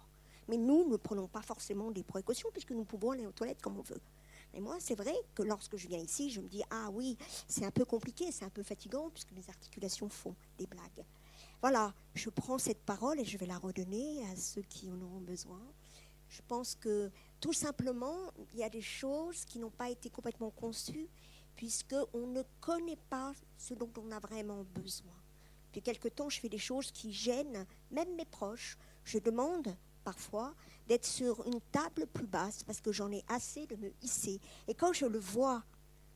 Mais 0.46 0.58
nous 0.58 0.86
ne 0.88 0.96
prenons 0.98 1.26
pas 1.26 1.40
forcément 1.40 1.90
des 1.90 2.04
précautions 2.04 2.50
puisque 2.52 2.72
nous 2.72 2.84
pouvons 2.84 3.12
aller 3.12 3.26
aux 3.26 3.32
toilettes 3.32 3.62
comme 3.62 3.78
on 3.78 3.82
veut. 3.82 4.00
Et 4.52 4.60
moi, 4.60 4.76
c'est 4.78 4.96
vrai 4.96 5.14
que 5.34 5.42
lorsque 5.42 5.76
je 5.76 5.88
viens 5.88 5.98
ici, 5.98 6.28
je 6.28 6.40
me 6.40 6.48
dis 6.48 6.62
Ah 6.70 6.90
oui, 6.92 7.16
c'est 7.48 7.64
un 7.64 7.70
peu 7.70 7.86
compliqué, 7.86 8.30
c'est 8.30 8.44
un 8.44 8.50
peu 8.50 8.62
fatigant 8.62 9.08
puisque 9.08 9.32
mes 9.32 9.48
articulations 9.48 10.10
font 10.10 10.34
des 10.58 10.66
blagues. 10.66 11.06
Voilà, 11.62 11.94
je 12.14 12.28
prends 12.28 12.58
cette 12.58 12.82
parole 12.82 13.18
et 13.20 13.24
je 13.24 13.38
vais 13.38 13.46
la 13.46 13.58
redonner 13.58 14.22
à 14.30 14.36
ceux 14.36 14.62
qui 14.62 14.90
en 14.90 15.00
auront 15.00 15.20
besoin. 15.20 15.62
Je 16.28 16.42
pense 16.46 16.74
que 16.74 17.10
tout 17.40 17.54
simplement, 17.54 18.16
il 18.52 18.58
y 18.58 18.62
a 18.62 18.68
des 18.68 18.82
choses 18.82 19.46
qui 19.46 19.58
n'ont 19.58 19.70
pas 19.70 19.88
été 19.88 20.10
complètement 20.10 20.50
conçues 20.50 21.08
puisqu'on 21.60 22.26
ne 22.28 22.42
connaît 22.62 22.96
pas 23.10 23.34
ce 23.58 23.74
dont 23.74 23.90
on 23.98 24.10
a 24.12 24.18
vraiment 24.18 24.64
besoin. 24.74 25.12
Depuis 25.66 25.82
quelque 25.82 26.08
temps, 26.08 26.30
je 26.30 26.40
fais 26.40 26.48
des 26.48 26.56
choses 26.56 26.90
qui 26.90 27.12
gênent 27.12 27.66
même 27.90 28.14
mes 28.14 28.24
proches. 28.24 28.78
Je 29.04 29.18
demande 29.18 29.76
parfois 30.02 30.54
d'être 30.88 31.04
sur 31.04 31.46
une 31.46 31.60
table 31.70 32.06
plus 32.06 32.26
basse 32.26 32.62
parce 32.62 32.80
que 32.80 32.92
j'en 32.92 33.12
ai 33.12 33.22
assez 33.28 33.66
de 33.66 33.76
me 33.76 33.92
hisser. 34.00 34.40
Et 34.68 34.74
quand 34.74 34.94
je 34.94 35.04
le 35.04 35.18
vois, 35.18 35.62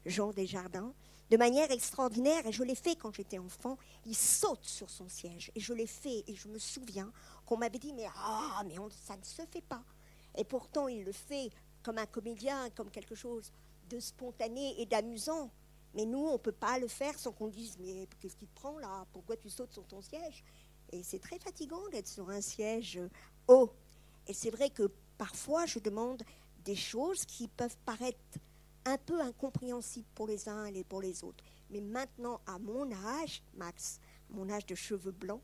Jean 0.06 0.32
Desjardins, 0.32 0.94
de 1.28 1.36
manière 1.36 1.70
extraordinaire, 1.70 2.46
et 2.46 2.52
je 2.52 2.62
l'ai 2.62 2.74
fait 2.74 2.96
quand 2.96 3.14
j'étais 3.14 3.38
enfant, 3.38 3.76
il 4.06 4.16
saute 4.16 4.64
sur 4.64 4.88
son 4.88 5.10
siège. 5.10 5.52
Et 5.54 5.60
je 5.60 5.74
l'ai 5.74 5.86
fait, 5.86 6.24
et 6.26 6.34
je 6.34 6.48
me 6.48 6.58
souviens 6.58 7.12
qu'on 7.44 7.58
m'avait 7.58 7.78
dit, 7.78 7.92
mais, 7.92 8.06
ah, 8.16 8.62
mais 8.66 8.76
ça 9.04 9.14
ne 9.14 9.22
se 9.22 9.42
fait 9.52 9.60
pas. 9.68 9.84
Et 10.38 10.44
pourtant, 10.44 10.88
il 10.88 11.04
le 11.04 11.12
fait 11.12 11.50
comme 11.82 11.98
un 11.98 12.06
comédien, 12.06 12.70
comme 12.70 12.90
quelque 12.90 13.14
chose 13.14 13.52
de 13.88 14.00
spontané 14.00 14.80
et 14.80 14.86
d'amusant. 14.86 15.50
Mais 15.94 16.04
nous, 16.04 16.26
on 16.26 16.32
ne 16.32 16.38
peut 16.38 16.52
pas 16.52 16.78
le 16.78 16.88
faire 16.88 17.18
sans 17.18 17.32
qu'on 17.32 17.48
dise 17.48 17.76
Mais 17.78 18.08
qu'est-ce 18.20 18.36
qui 18.36 18.46
te 18.46 18.54
prend 18.54 18.78
là? 18.78 19.06
Pourquoi 19.12 19.36
tu 19.36 19.48
sautes 19.48 19.72
sur 19.72 19.86
ton 19.86 20.02
siège? 20.02 20.44
Et 20.92 21.02
c'est 21.02 21.18
très 21.18 21.38
fatigant 21.38 21.88
d'être 21.90 22.08
sur 22.08 22.30
un 22.30 22.40
siège 22.40 23.00
haut. 23.48 23.70
Et 24.26 24.32
c'est 24.32 24.50
vrai 24.50 24.70
que 24.70 24.90
parfois, 25.18 25.66
je 25.66 25.78
demande 25.78 26.22
des 26.64 26.76
choses 26.76 27.24
qui 27.24 27.48
peuvent 27.48 27.76
paraître 27.84 28.18
un 28.84 28.98
peu 28.98 29.20
incompréhensibles 29.20 30.08
pour 30.14 30.26
les 30.26 30.48
uns 30.48 30.66
et 30.66 30.84
pour 30.84 31.00
les 31.00 31.24
autres. 31.24 31.42
Mais 31.70 31.80
maintenant, 31.80 32.40
à 32.46 32.58
mon 32.58 32.90
âge, 32.92 33.42
Max, 33.54 34.00
mon 34.30 34.48
âge 34.50 34.66
de 34.66 34.74
cheveux 34.74 35.12
blancs, 35.12 35.42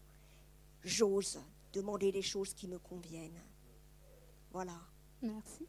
j'ose 0.83 1.39
demander 1.73 2.13
des 2.13 2.23
choses 2.23 2.55
qui 2.55 2.69
me 2.69 2.79
conviennent. 2.79 3.43
Voilà. 4.53 4.79
Merci. 5.23 5.67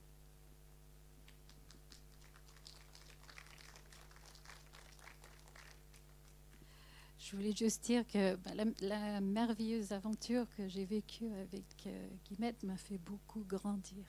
Je 7.31 7.37
voulais 7.37 7.55
juste 7.55 7.85
dire 7.85 8.05
que 8.05 8.35
bah, 8.35 8.51
la, 8.81 9.21
merveilleuse 9.21 9.93
aventure 9.93 10.45
que 10.57 10.67
j'ai 10.67 10.83
vécue 10.83 11.31
avec 11.31 11.63
euh, 11.85 12.09
Guimette 12.25 12.61
m'a 12.63 12.75
fait 12.75 12.97
beaucoup 12.97 13.45
grandir. 13.45 14.03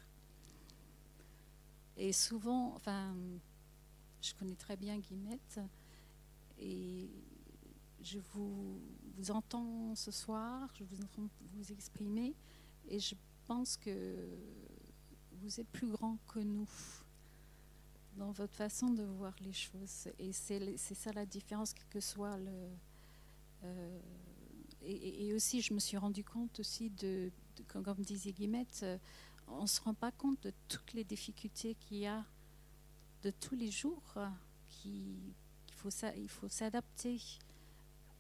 Et 1.96 2.12
souvent, 2.12 2.74
enfin, 2.74 3.14
je 4.20 4.35
connais 4.35 4.56
très 4.56 4.76
bien 4.76 4.98
Guimette 4.98 5.61
et 6.58 7.08
je 8.02 8.18
vous, 8.32 8.80
vous 9.14 9.30
entends 9.30 9.94
ce 9.94 10.11
soir, 10.11 10.68
je 10.74 10.82
vous 10.82 11.00
entends 11.00 11.28
vous 11.54 11.70
exprimer 11.70 12.35
et 12.88 12.98
je 12.98 13.14
pense 13.46 13.76
que 13.76 14.16
vous 15.35 15.61
êtes 15.61 15.68
plus 15.68 15.92
grand 15.92 16.18
que 16.26 16.40
nous 16.40 16.68
dans 18.16 18.32
votre 18.32 18.56
façon 18.56 18.90
de 18.90 19.04
voir 19.04 19.37
les 19.42 19.52
choses. 19.52 20.08
Et 20.18 20.32
c'est 20.32 20.76
ça 20.76 21.12
la 21.12 21.24
différence, 21.24 21.72
quel 21.72 21.87
que 21.88 22.00
soit 22.00 22.37
le, 22.37 22.50
euh, 23.64 24.01
et, 24.83 25.33
aussi, 25.35 25.61
je 25.61 25.72
me 25.75 25.79
suis 25.79 25.96
rendu 25.96 26.25
compte 26.25 26.59
aussi 26.61 26.90
de, 26.90 27.31
comme 27.68 27.85
disait 27.98 28.33
Guillemette, 28.33 28.81
euh, 28.83 28.98
on 29.46 29.62
ne 29.62 29.66
se 29.66 29.81
rend 29.81 29.94
pas 29.94 30.11
compte 30.11 30.42
de 30.42 30.53
toutes 30.68 30.92
les 30.92 31.05
difficultés 31.05 31.75
qu'il 31.77 31.98
y 31.98 32.07
a 32.07 32.25
de 33.22 33.31
tous 33.31 33.55
les 33.55 33.70
jours, 33.70 34.03
qu'il 34.68 35.16
il 36.16 36.29
faut 36.29 36.48
s'adapter 36.48 37.20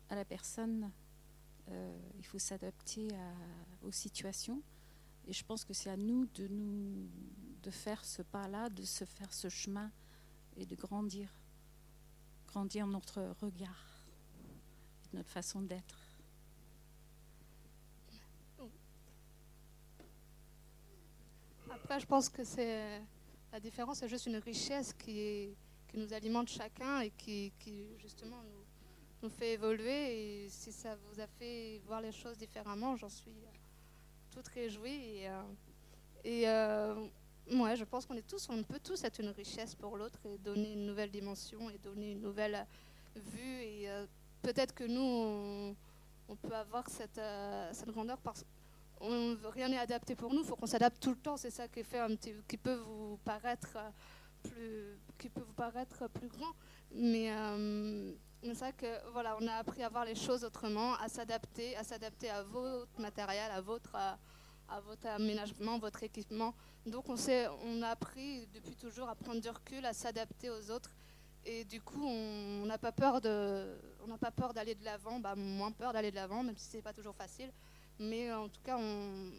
à 0.08 0.16
la 0.16 0.24
personne, 0.24 0.90
euh, 1.68 1.98
il 2.18 2.26
faut 2.26 2.40
s'adapter 2.40 3.08
aux 3.82 3.92
situations. 3.92 4.60
Et 5.28 5.32
je 5.32 5.44
pense 5.44 5.64
que 5.64 5.72
c'est 5.72 5.90
à 5.90 5.96
nous 5.96 6.26
de, 6.34 6.48
nous 6.48 7.08
de 7.62 7.70
faire 7.70 8.04
ce 8.04 8.22
pas-là, 8.22 8.68
de 8.68 8.82
se 8.82 9.04
faire 9.04 9.32
ce 9.32 9.48
chemin 9.48 9.92
et 10.56 10.66
de 10.66 10.74
grandir, 10.74 11.28
grandir 12.48 12.88
notre 12.88 13.34
regard 13.40 13.91
notre 15.12 15.30
façon 15.30 15.60
d'être. 15.60 15.98
Après, 21.70 22.00
je 22.00 22.06
pense 22.06 22.28
que 22.28 22.44
c'est 22.44 23.00
la 23.52 23.60
différence, 23.60 23.98
c'est 23.98 24.08
juste 24.08 24.26
une 24.26 24.36
richesse 24.36 24.92
qui, 24.92 25.56
nous 25.94 26.14
alimente 26.14 26.48
chacun 26.48 27.00
et 27.00 27.10
qui, 27.10 27.52
justement 27.98 28.42
nous, 29.22 29.28
fait 29.28 29.52
évoluer. 29.52 30.44
Et 30.44 30.48
si 30.48 30.72
ça 30.72 30.96
vous 30.96 31.20
a 31.20 31.26
fait 31.26 31.80
voir 31.86 32.00
les 32.00 32.12
choses 32.12 32.38
différemment, 32.38 32.96
j'en 32.96 33.10
suis 33.10 33.34
toute 34.30 34.48
réjouie. 34.48 35.18
Et, 35.18 35.28
euh, 35.28 35.42
et 36.24 36.48
euh, 36.48 36.94
je 37.48 37.84
pense 37.84 38.06
qu'on 38.06 38.16
est 38.16 38.26
tous, 38.26 38.48
on 38.48 38.62
peut 38.62 38.80
tous 38.82 39.04
être 39.04 39.20
une 39.20 39.28
richesse 39.28 39.74
pour 39.74 39.96
l'autre 39.96 40.24
et 40.24 40.38
donner 40.38 40.72
une 40.72 40.86
nouvelle 40.86 41.10
dimension 41.10 41.68
et 41.68 41.78
donner 41.78 42.12
une 42.12 42.20
nouvelle 42.20 42.66
vue 43.16 43.86
euh, 43.86 44.06
peut-être 44.42 44.74
que 44.74 44.84
nous, 44.84 45.76
on, 46.28 46.36
peut 46.36 46.54
avoir 46.54 46.88
cette, 46.88 47.18
euh, 47.18 47.72
grandeur 47.86 48.18
parce 48.18 48.42
que 48.42 49.46
rien 49.48 49.68
n'est 49.68 49.78
adapté 49.78 50.14
pour 50.14 50.32
nous, 50.32 50.40
il 50.40 50.46
faut 50.46 50.56
qu'on 50.56 50.66
s'adapte 50.66 51.00
tout 51.00 51.10
le 51.10 51.16
temps. 51.16 51.36
C'est 51.36 51.50
ça 51.50 51.68
qui, 51.68 51.82
fait 51.82 51.98
un 51.98 52.14
petit, 52.14 52.34
qui 52.48 52.56
peut 52.56 52.74
vous 52.74 53.18
paraître 53.24 53.76
euh, 53.76 53.90
plus, 54.42 54.98
qui 55.18 55.28
peut 55.28 55.42
vous 55.42 55.54
paraître 55.54 56.08
plus 56.08 56.28
grand. 56.28 56.52
Mais, 56.94 57.32
euh, 57.32 58.12
c'est 58.42 58.54
vrai 58.54 58.72
que 58.72 59.10
voilà, 59.12 59.36
on 59.40 59.46
a 59.46 59.54
appris 59.54 59.82
à 59.82 59.88
voir 59.88 60.04
les 60.04 60.16
choses 60.16 60.44
autrement, 60.44 60.94
à 60.94 61.08
s'adapter, 61.08 61.76
à 61.76 61.84
s'adapter 61.84 62.28
à 62.28 62.42
votre 62.42 63.00
matériel, 63.00 63.50
à 63.52 63.60
votre, 63.60 63.94
à, 63.94 64.18
à 64.68 64.80
votre 64.80 65.06
aménagement, 65.06 65.78
votre 65.78 66.02
équipement. 66.02 66.54
Donc 66.86 67.08
on, 67.08 67.14
on 67.64 67.82
a 67.82 67.88
appris 67.88 68.48
depuis 68.48 68.74
toujours 68.74 69.08
à 69.08 69.14
prendre 69.14 69.40
du 69.40 69.48
recul, 69.48 69.84
à 69.86 69.92
s'adapter 69.92 70.50
aux 70.50 70.70
autres. 70.70 70.90
Et 71.44 71.64
du 71.64 71.80
coup, 71.80 72.04
on 72.04 72.64
n'a 72.66 72.78
pas 72.78 72.92
peur 72.92 73.20
de, 73.20 73.76
on 74.04 74.06
n'a 74.06 74.18
pas 74.18 74.30
peur 74.30 74.54
d'aller 74.54 74.74
de 74.74 74.84
l'avant, 74.84 75.18
bah, 75.18 75.34
moins 75.34 75.72
peur 75.72 75.92
d'aller 75.92 76.10
de 76.10 76.16
l'avant, 76.16 76.42
même 76.42 76.56
si 76.56 76.66
c'est 76.70 76.82
pas 76.82 76.92
toujours 76.92 77.16
facile. 77.16 77.52
Mais 77.98 78.32
en 78.32 78.48
tout 78.48 78.60
cas, 78.62 78.78
on, 78.78 79.32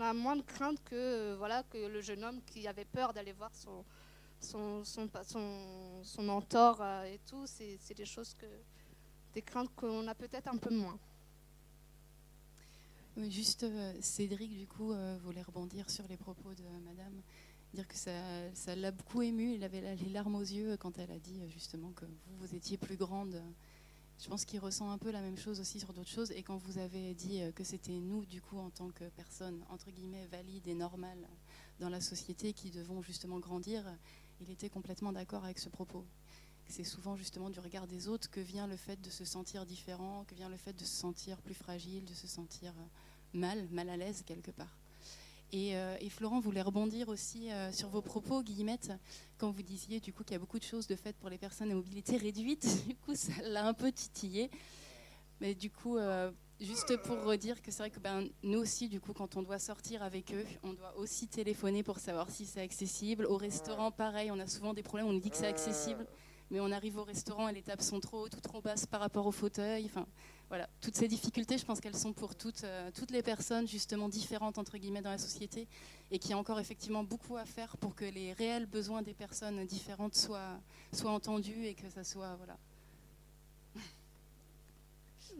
a 0.00 0.12
moins 0.12 0.36
de 0.36 0.42
crainte 0.42 0.82
que 0.84 1.34
voilà 1.36 1.62
que 1.64 1.78
le 1.78 2.00
jeune 2.00 2.24
homme 2.24 2.40
qui 2.42 2.66
avait 2.66 2.84
peur 2.84 3.12
d'aller 3.12 3.32
voir 3.32 3.54
son 3.54 3.84
son, 4.40 4.84
son, 4.84 5.08
son, 5.22 6.02
son 6.02 6.22
mentor 6.22 6.80
euh, 6.80 7.04
et 7.04 7.20
tout. 7.26 7.46
C'est 7.46 7.94
des 7.94 8.04
choses 8.04 8.34
que 8.34 8.46
des 9.32 9.42
craintes 9.42 9.70
qu'on 9.74 10.06
a 10.06 10.14
peut-être 10.14 10.48
un 10.48 10.56
peu 10.56 10.70
moins. 10.70 10.98
Juste 13.16 13.62
euh, 13.62 13.94
Cédric, 14.00 14.56
du 14.56 14.66
coup, 14.66 14.92
euh, 14.92 15.16
voulait 15.22 15.42
rebondir 15.42 15.88
sur 15.88 16.06
les 16.08 16.16
propos 16.16 16.52
de 16.54 16.64
Madame, 16.84 17.22
dire 17.74 17.88
que 17.88 17.96
ça 17.96 18.76
l'a 18.76 18.90
beaucoup 18.90 19.22
ému. 19.22 19.54
Il 19.54 19.64
avait 19.64 19.96
les 19.96 20.10
larmes 20.10 20.36
aux 20.36 20.40
yeux 20.40 20.76
quand 20.76 20.98
elle 20.98 21.10
a 21.10 21.18
dit 21.18 21.40
euh, 21.42 21.48
justement 21.48 21.90
que 21.92 22.04
vous, 22.04 22.36
vous 22.38 22.54
étiez 22.54 22.76
plus 22.78 22.96
grande. 22.96 23.42
Je 24.18 24.28
pense 24.28 24.44
qu'il 24.44 24.60
ressent 24.60 24.90
un 24.90 24.98
peu 24.98 25.10
la 25.10 25.20
même 25.20 25.36
chose 25.36 25.60
aussi 25.60 25.80
sur 25.80 25.92
d'autres 25.92 26.10
choses. 26.10 26.30
Et 26.32 26.42
quand 26.42 26.56
vous 26.56 26.78
avez 26.78 27.14
dit 27.14 27.42
euh, 27.42 27.52
que 27.52 27.64
c'était 27.64 27.98
nous, 27.98 28.24
du 28.24 28.40
coup, 28.40 28.58
en 28.58 28.70
tant 28.70 28.90
que 28.90 29.04
personnes 29.10 29.64
entre 29.70 29.90
guillemets 29.90 30.26
valides 30.26 30.66
et 30.68 30.74
normales 30.74 31.28
dans 31.80 31.88
la 31.88 32.00
société, 32.00 32.52
qui 32.52 32.70
devons 32.70 33.02
justement 33.02 33.40
grandir, 33.40 33.84
il 34.40 34.50
était 34.50 34.68
complètement 34.68 35.12
d'accord 35.12 35.44
avec 35.44 35.58
ce 35.58 35.68
propos. 35.68 36.04
C'est 36.68 36.84
souvent 36.84 37.16
justement 37.16 37.50
du 37.50 37.60
regard 37.60 37.86
des 37.86 38.08
autres 38.08 38.30
que 38.30 38.40
vient 38.40 38.66
le 38.66 38.76
fait 38.76 39.00
de 39.00 39.10
se 39.10 39.24
sentir 39.24 39.66
différent, 39.66 40.24
que 40.24 40.34
vient 40.34 40.48
le 40.48 40.56
fait 40.56 40.72
de 40.72 40.84
se 40.84 40.96
sentir 40.96 41.42
plus 41.42 41.54
fragile, 41.54 42.04
de 42.04 42.14
se 42.14 42.26
sentir 42.26 42.72
euh, 42.78 43.38
mal, 43.38 43.68
mal 43.70 43.88
à 43.90 43.96
l'aise 43.96 44.22
quelque 44.24 44.50
part. 44.50 44.76
Et, 45.54 45.76
euh, 45.76 45.96
et 46.00 46.10
Florent 46.10 46.40
voulait 46.40 46.62
rebondir 46.62 47.08
aussi 47.08 47.52
euh, 47.52 47.70
sur 47.70 47.88
vos 47.88 48.02
propos, 48.02 48.42
Guillemette, 48.42 48.90
quand 49.38 49.52
vous 49.52 49.62
disiez 49.62 50.00
du 50.00 50.12
coup 50.12 50.24
qu'il 50.24 50.32
y 50.32 50.34
a 50.34 50.40
beaucoup 50.40 50.58
de 50.58 50.64
choses 50.64 50.88
de 50.88 50.96
fait 50.96 51.16
pour 51.16 51.30
les 51.30 51.38
personnes 51.38 51.70
à 51.70 51.74
mobilité 51.76 52.16
réduite. 52.16 52.66
Du 52.88 52.96
coup, 52.96 53.14
ça 53.14 53.32
l'a 53.44 53.64
un 53.64 53.72
peu 53.72 53.92
titillé. 53.92 54.50
Mais 55.40 55.54
du 55.54 55.70
coup, 55.70 55.96
euh, 55.96 56.32
juste 56.60 56.96
pour 57.04 57.22
redire 57.22 57.62
que 57.62 57.70
c'est 57.70 57.84
vrai 57.84 57.90
que 57.90 58.00
ben, 58.00 58.26
nous 58.42 58.58
aussi, 58.58 58.88
du 58.88 59.00
coup, 59.00 59.12
quand 59.12 59.36
on 59.36 59.42
doit 59.42 59.60
sortir 59.60 60.02
avec 60.02 60.32
eux, 60.32 60.44
on 60.64 60.72
doit 60.72 60.96
aussi 60.96 61.28
téléphoner 61.28 61.84
pour 61.84 62.00
savoir 62.00 62.30
si 62.30 62.46
c'est 62.46 62.60
accessible. 62.60 63.24
Au 63.26 63.36
restaurant, 63.36 63.92
pareil, 63.92 64.32
on 64.32 64.40
a 64.40 64.48
souvent 64.48 64.74
des 64.74 64.82
problèmes, 64.82 65.06
on 65.06 65.12
nous 65.12 65.20
dit 65.20 65.30
que 65.30 65.36
c'est 65.36 65.46
accessible, 65.46 66.04
mais 66.54 66.60
on 66.60 66.70
arrive 66.70 66.98
au 66.98 67.02
restaurant 67.02 67.48
et 67.48 67.52
les 67.52 67.62
tables 67.62 67.82
sont 67.82 67.98
trop 67.98 68.20
hautes 68.20 68.36
ou 68.36 68.40
trop 68.40 68.60
basses 68.60 68.86
par 68.86 69.00
rapport 69.00 69.26
au 69.26 69.32
fauteuil. 69.32 69.86
Enfin, 69.86 70.06
voilà, 70.48 70.68
toutes 70.80 70.94
ces 70.94 71.08
difficultés, 71.08 71.58
je 71.58 71.64
pense 71.64 71.80
qu'elles 71.80 71.96
sont 71.96 72.12
pour 72.12 72.36
toutes, 72.36 72.62
euh, 72.62 72.92
toutes 72.94 73.10
les 73.10 73.22
personnes 73.22 73.66
justement 73.66 74.08
différentes 74.08 74.56
entre 74.56 74.78
guillemets 74.78 75.02
dans 75.02 75.10
la 75.10 75.18
société 75.18 75.66
et 76.12 76.20
qu'il 76.20 76.30
y 76.30 76.32
a 76.32 76.38
encore 76.38 76.60
effectivement 76.60 77.02
beaucoup 77.02 77.36
à 77.36 77.44
faire 77.44 77.76
pour 77.76 77.96
que 77.96 78.04
les 78.04 78.32
réels 78.34 78.66
besoins 78.66 79.02
des 79.02 79.14
personnes 79.14 79.66
différentes 79.66 80.14
soient, 80.14 80.60
soient 80.92 81.10
entendus 81.10 81.66
et 81.66 81.74
que 81.74 81.90
ça 81.90 82.04
soit 82.04 82.36
voilà. 82.36 82.56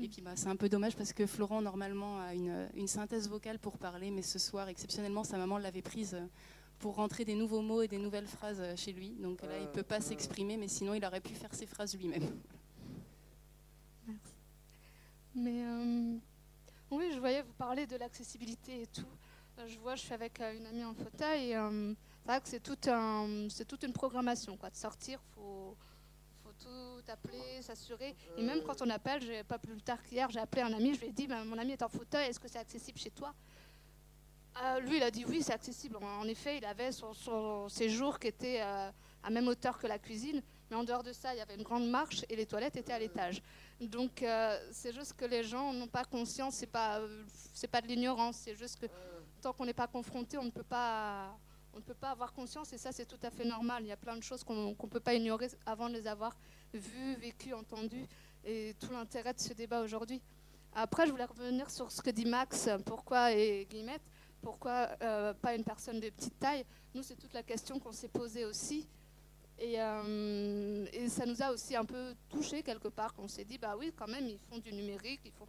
Et 0.00 0.08
puis 0.08 0.20
bah, 0.20 0.32
c'est 0.34 0.48
un 0.48 0.56
peu 0.56 0.68
dommage 0.68 0.96
parce 0.96 1.12
que 1.12 1.28
Florent 1.28 1.62
normalement 1.62 2.18
a 2.18 2.34
une, 2.34 2.68
une 2.74 2.88
synthèse 2.88 3.28
vocale 3.28 3.60
pour 3.60 3.78
parler, 3.78 4.10
mais 4.10 4.22
ce 4.22 4.40
soir 4.40 4.68
exceptionnellement 4.68 5.22
sa 5.22 5.38
maman 5.38 5.58
l'avait 5.58 5.80
prise 5.80 6.16
pour 6.84 6.96
rentrer 6.96 7.24
des 7.24 7.34
nouveaux 7.34 7.62
mots 7.62 7.80
et 7.80 7.88
des 7.88 7.96
nouvelles 7.96 8.26
phrases 8.26 8.62
chez 8.76 8.92
lui. 8.92 9.08
Donc 9.12 9.40
là 9.40 9.58
il 9.58 9.68
peut 9.68 9.82
pas 9.82 10.02
s'exprimer, 10.02 10.58
mais 10.58 10.68
sinon 10.68 10.92
il 10.92 11.02
aurait 11.02 11.22
pu 11.22 11.32
faire 11.32 11.54
ses 11.54 11.64
phrases 11.64 11.96
lui-même. 11.96 12.28
Mais 15.34 15.64
euh, 15.64 16.18
oui, 16.90 17.10
je 17.14 17.18
voyais 17.18 17.40
vous 17.40 17.54
parler 17.54 17.86
de 17.86 17.96
l'accessibilité 17.96 18.82
et 18.82 18.86
tout. 18.86 19.08
Euh, 19.58 19.66
Je 19.66 19.78
vois, 19.78 19.94
je 19.94 20.02
suis 20.02 20.12
avec 20.12 20.38
euh, 20.42 20.58
une 20.58 20.66
amie 20.66 20.84
en 20.84 20.92
fauteuil. 20.92 21.52
Et, 21.52 21.56
euh, 21.56 21.94
c'est 22.20 22.28
vrai 22.30 22.40
que 22.42 22.48
c'est 22.48 22.60
tout 22.62 22.90
un, 22.90 23.48
c'est 23.48 23.64
toute 23.64 23.82
une 23.82 23.94
programmation, 23.94 24.58
quoi. 24.58 24.68
De 24.68 24.76
sortir, 24.76 25.18
faut, 25.34 25.74
faut 26.42 26.52
tout 26.58 27.10
appeler, 27.10 27.62
s'assurer. 27.62 28.14
Et 28.36 28.42
même 28.42 28.60
quand 28.62 28.82
on 28.82 28.90
appelle, 28.90 29.22
j'ai 29.22 29.42
pas 29.42 29.58
plus 29.58 29.80
tard 29.80 30.02
qu'hier, 30.02 30.28
j'ai 30.30 30.40
appelé 30.40 30.60
un 30.60 30.72
ami. 30.74 30.92
Je 30.94 31.00
lui 31.00 31.08
ai 31.08 31.12
dit, 31.12 31.26
Ben, 31.26 31.46
mon 31.46 31.56
ami 31.56 31.72
est 31.72 31.82
en 31.82 31.88
fauteuil. 31.88 32.28
Est-ce 32.28 32.38
que 32.38 32.48
c'est 32.48 32.58
accessible 32.58 32.98
chez 32.98 33.10
toi? 33.10 33.34
Euh, 34.62 34.80
Lui, 34.80 34.98
il 34.98 35.02
a 35.02 35.10
dit 35.10 35.24
oui, 35.24 35.42
c'est 35.42 35.52
accessible. 35.52 35.96
En 35.96 36.20
en 36.22 36.28
effet, 36.28 36.58
il 36.58 36.64
avait 36.64 36.92
son, 36.92 37.12
son 37.12 37.68
séjour 37.68 38.18
qui 38.18 38.28
était 38.28 38.60
euh, 38.60 38.90
à 39.22 39.30
même 39.30 39.48
hauteur 39.48 39.78
que 39.78 39.86
la 39.86 39.98
cuisine. 39.98 40.42
Mais 40.70 40.76
en 40.76 40.84
dehors 40.84 41.02
de 41.02 41.12
ça, 41.12 41.34
il 41.34 41.38
y 41.38 41.40
avait 41.40 41.56
une 41.56 41.62
grande 41.62 41.88
marche 41.88 42.24
et 42.28 42.36
les 42.36 42.46
toilettes 42.46 42.76
étaient 42.76 42.92
à 42.92 42.98
l'étage. 42.98 43.42
Donc 43.80 44.22
euh, 44.22 44.58
c'est 44.70 44.92
juste 44.92 45.14
que 45.14 45.24
les 45.24 45.42
gens 45.42 45.72
n'ont 45.72 45.88
pas 45.88 46.04
conscience, 46.04 46.54
c'est 46.54 46.66
pas 46.66 47.00
euh, 47.00 47.24
c'est 47.52 47.66
pas 47.68 47.80
de 47.80 47.88
l'ignorance, 47.88 48.36
c'est 48.36 48.54
juste 48.54 48.78
que 48.78 48.86
tant 49.42 49.52
qu'on 49.52 49.66
n'est 49.66 49.74
pas 49.74 49.88
confronté, 49.88 50.38
on 50.38 50.44
ne 50.44 50.50
peut 50.50 50.62
pas 50.62 51.36
on 51.74 51.78
ne 51.78 51.82
peut 51.82 51.94
pas 51.94 52.10
avoir 52.10 52.32
conscience 52.32 52.72
et 52.72 52.78
ça 52.78 52.92
c'est 52.92 53.04
tout 53.06 53.18
à 53.22 53.30
fait 53.30 53.44
normal. 53.44 53.82
Il 53.82 53.88
y 53.88 53.92
a 53.92 53.96
plein 53.96 54.16
de 54.16 54.22
choses 54.22 54.44
qu'on 54.44 54.68
ne 54.70 54.88
peut 54.88 55.00
pas 55.00 55.14
ignorer 55.14 55.48
avant 55.66 55.88
de 55.88 55.94
les 55.94 56.06
avoir 56.06 56.36
vues, 56.72 57.16
vécues, 57.16 57.52
entendues 57.52 58.06
et 58.44 58.74
tout 58.78 58.92
l'intérêt 58.92 59.34
de 59.34 59.40
ce 59.40 59.52
débat 59.52 59.80
aujourd'hui. 59.82 60.22
Après, 60.76 61.06
je 61.06 61.12
voulais 61.12 61.24
revenir 61.24 61.70
sur 61.70 61.90
ce 61.92 62.02
que 62.02 62.10
dit 62.10 62.24
Max, 62.24 62.68
pourquoi 62.84 63.32
et 63.32 63.64
Guillemette, 63.70 64.02
pourquoi 64.44 64.90
euh, 65.02 65.32
pas 65.34 65.54
une 65.54 65.64
personne 65.64 65.98
de 65.98 66.10
petite 66.10 66.38
taille. 66.38 66.64
Nous, 66.94 67.02
c'est 67.02 67.16
toute 67.16 67.32
la 67.32 67.42
question 67.42 67.80
qu'on 67.80 67.92
s'est 67.92 68.08
posée 68.08 68.44
aussi. 68.44 68.86
Et, 69.58 69.80
euh, 69.80 71.08
ça 71.08 71.24
nous 71.24 71.42
a 71.42 71.50
aussi 71.50 71.74
un 71.74 71.84
peu 71.84 72.14
touché 72.28 72.62
quelque 72.62 72.88
part, 72.88 73.14
qu'on 73.14 73.26
s'est 73.28 73.44
dit, 73.44 73.56
bah 73.56 73.74
oui, 73.78 73.92
quand 73.96 74.06
même, 74.08 74.26
ils 74.28 74.38
font 74.38 74.58
du 74.58 74.72
numérique. 74.72 75.22
Ils 75.24 75.32
font... 75.32 75.46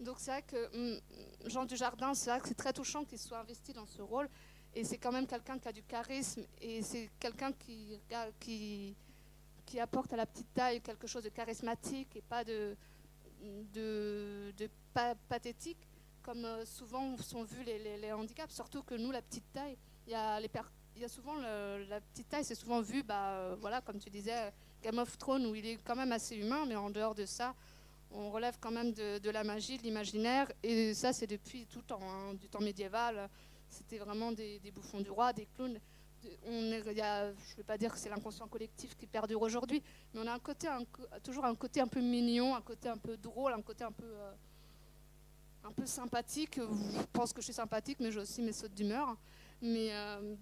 Donc 0.00 0.16
c'est 0.18 0.30
vrai 0.30 0.42
que 0.42 0.74
hum, 0.74 1.00
Jean 1.46 1.64
Dujardin, 1.64 2.14
c'est 2.14 2.30
vrai 2.30 2.40
que 2.40 2.48
c'est 2.48 2.54
très 2.54 2.72
touchant 2.72 3.04
qu'il 3.04 3.18
soit 3.18 3.38
investi 3.38 3.72
dans 3.72 3.86
ce 3.86 4.00
rôle. 4.00 4.28
Et 4.74 4.84
c'est 4.84 4.96
quand 4.96 5.12
même 5.12 5.26
quelqu'un 5.26 5.58
qui 5.58 5.68
a 5.68 5.72
du 5.72 5.82
charisme. 5.82 6.44
Et 6.60 6.82
c'est 6.82 7.10
quelqu'un 7.20 7.52
qui, 7.52 8.96
apporte 9.78 10.12
à 10.12 10.16
la 10.16 10.26
petite 10.26 10.52
taille 10.54 10.80
quelque 10.80 11.06
chose 11.06 11.22
de 11.22 11.28
charismatique 11.28 12.16
et 12.16 12.22
pas 12.22 12.44
de, 12.44 12.76
de, 13.72 14.52
de 14.56 14.68
pa- 14.92 15.14
pathétique, 15.28 15.78
comme 16.22 16.44
euh, 16.44 16.64
souvent 16.64 17.16
sont 17.18 17.44
vus 17.44 17.64
les, 17.64 18.12
handicaps. 18.12 18.54
Surtout 18.54 18.82
que 18.82 18.94
nous, 18.94 19.10
la 19.10 19.22
petite 19.22 19.50
taille, 19.52 19.76
il 20.06 20.12
y 20.12 20.14
a 20.14 21.08
souvent 21.08 21.36
le- 21.36 21.84
la 21.88 22.00
petite 22.00 22.28
taille, 22.28 22.44
c'est 22.44 22.54
souvent 22.54 22.80
vu, 22.80 23.02
bah, 23.02 23.30
euh, 23.32 23.56
voilà, 23.60 23.80
comme 23.80 23.98
tu 23.98 24.10
disais, 24.10 24.52
Game 24.82 24.98
of 24.98 25.16
Thrones, 25.18 25.46
où 25.46 25.54
il 25.54 25.66
est 25.66 25.76
quand 25.84 25.96
même 25.96 26.12
assez 26.12 26.36
humain, 26.36 26.64
mais 26.66 26.76
en 26.76 26.90
dehors 26.90 27.14
de 27.14 27.24
ça, 27.24 27.54
on 28.10 28.30
relève 28.30 28.56
quand 28.60 28.70
même 28.70 28.92
de, 28.92 29.30
la 29.30 29.44
magie, 29.44 29.78
de 29.78 29.82
l'imaginaire, 29.82 30.50
et 30.62 30.94
ça, 30.94 31.12
c'est 31.12 31.26
depuis 31.26 31.66
tout 31.66 31.82
temps, 31.82 32.00
hein, 32.02 32.34
du 32.34 32.48
temps 32.48 32.60
médiéval. 32.60 33.28
C'était 33.70 33.98
vraiment 33.98 34.32
des, 34.32 34.60
bouffons 34.74 35.00
du 35.00 35.10
roi, 35.10 35.32
des 35.32 35.46
clowns. 35.46 35.78
On 36.46 36.72
est, 36.72 37.00
a- 37.00 37.32
je 37.32 37.52
ne 37.52 37.56
vais 37.56 37.62
pas 37.64 37.78
dire 37.78 37.92
que 37.92 37.98
c'est 37.98 38.10
l'inconscient 38.10 38.46
collectif 38.46 38.94
qui 38.96 39.06
perdure 39.06 39.40
aujourd'hui, 39.40 39.82
mais 40.12 40.20
on 40.22 40.26
a 40.26 40.32
un 40.34 40.38
côté, 40.38 40.68
toujours 41.24 41.44
un 41.46 41.54
côté 41.54 41.80
un 41.80 41.88
peu 41.88 42.00
mignon, 42.00 42.54
un 42.54 42.60
côté 42.60 42.88
un 42.88 42.98
peu 42.98 43.16
drôle, 43.16 43.52
un 43.54 43.62
côté 43.62 43.82
un 43.82 43.90
peu, 43.92 44.04
euh, 44.04 44.32
un 45.64 45.72
peu 45.72 45.86
sympathique. 45.86 46.58
Je 46.58 47.02
pense 47.12 47.32
que 47.32 47.40
je 47.40 47.44
suis 47.46 47.52
sympathique, 47.54 47.98
mais 48.00 48.10
j'ai 48.10 48.20
aussi 48.20 48.42
mes 48.42 48.52
sautes 48.52 48.74
d'humeur. 48.74 49.16
Mais, 49.60 49.90
euh, 49.92 50.34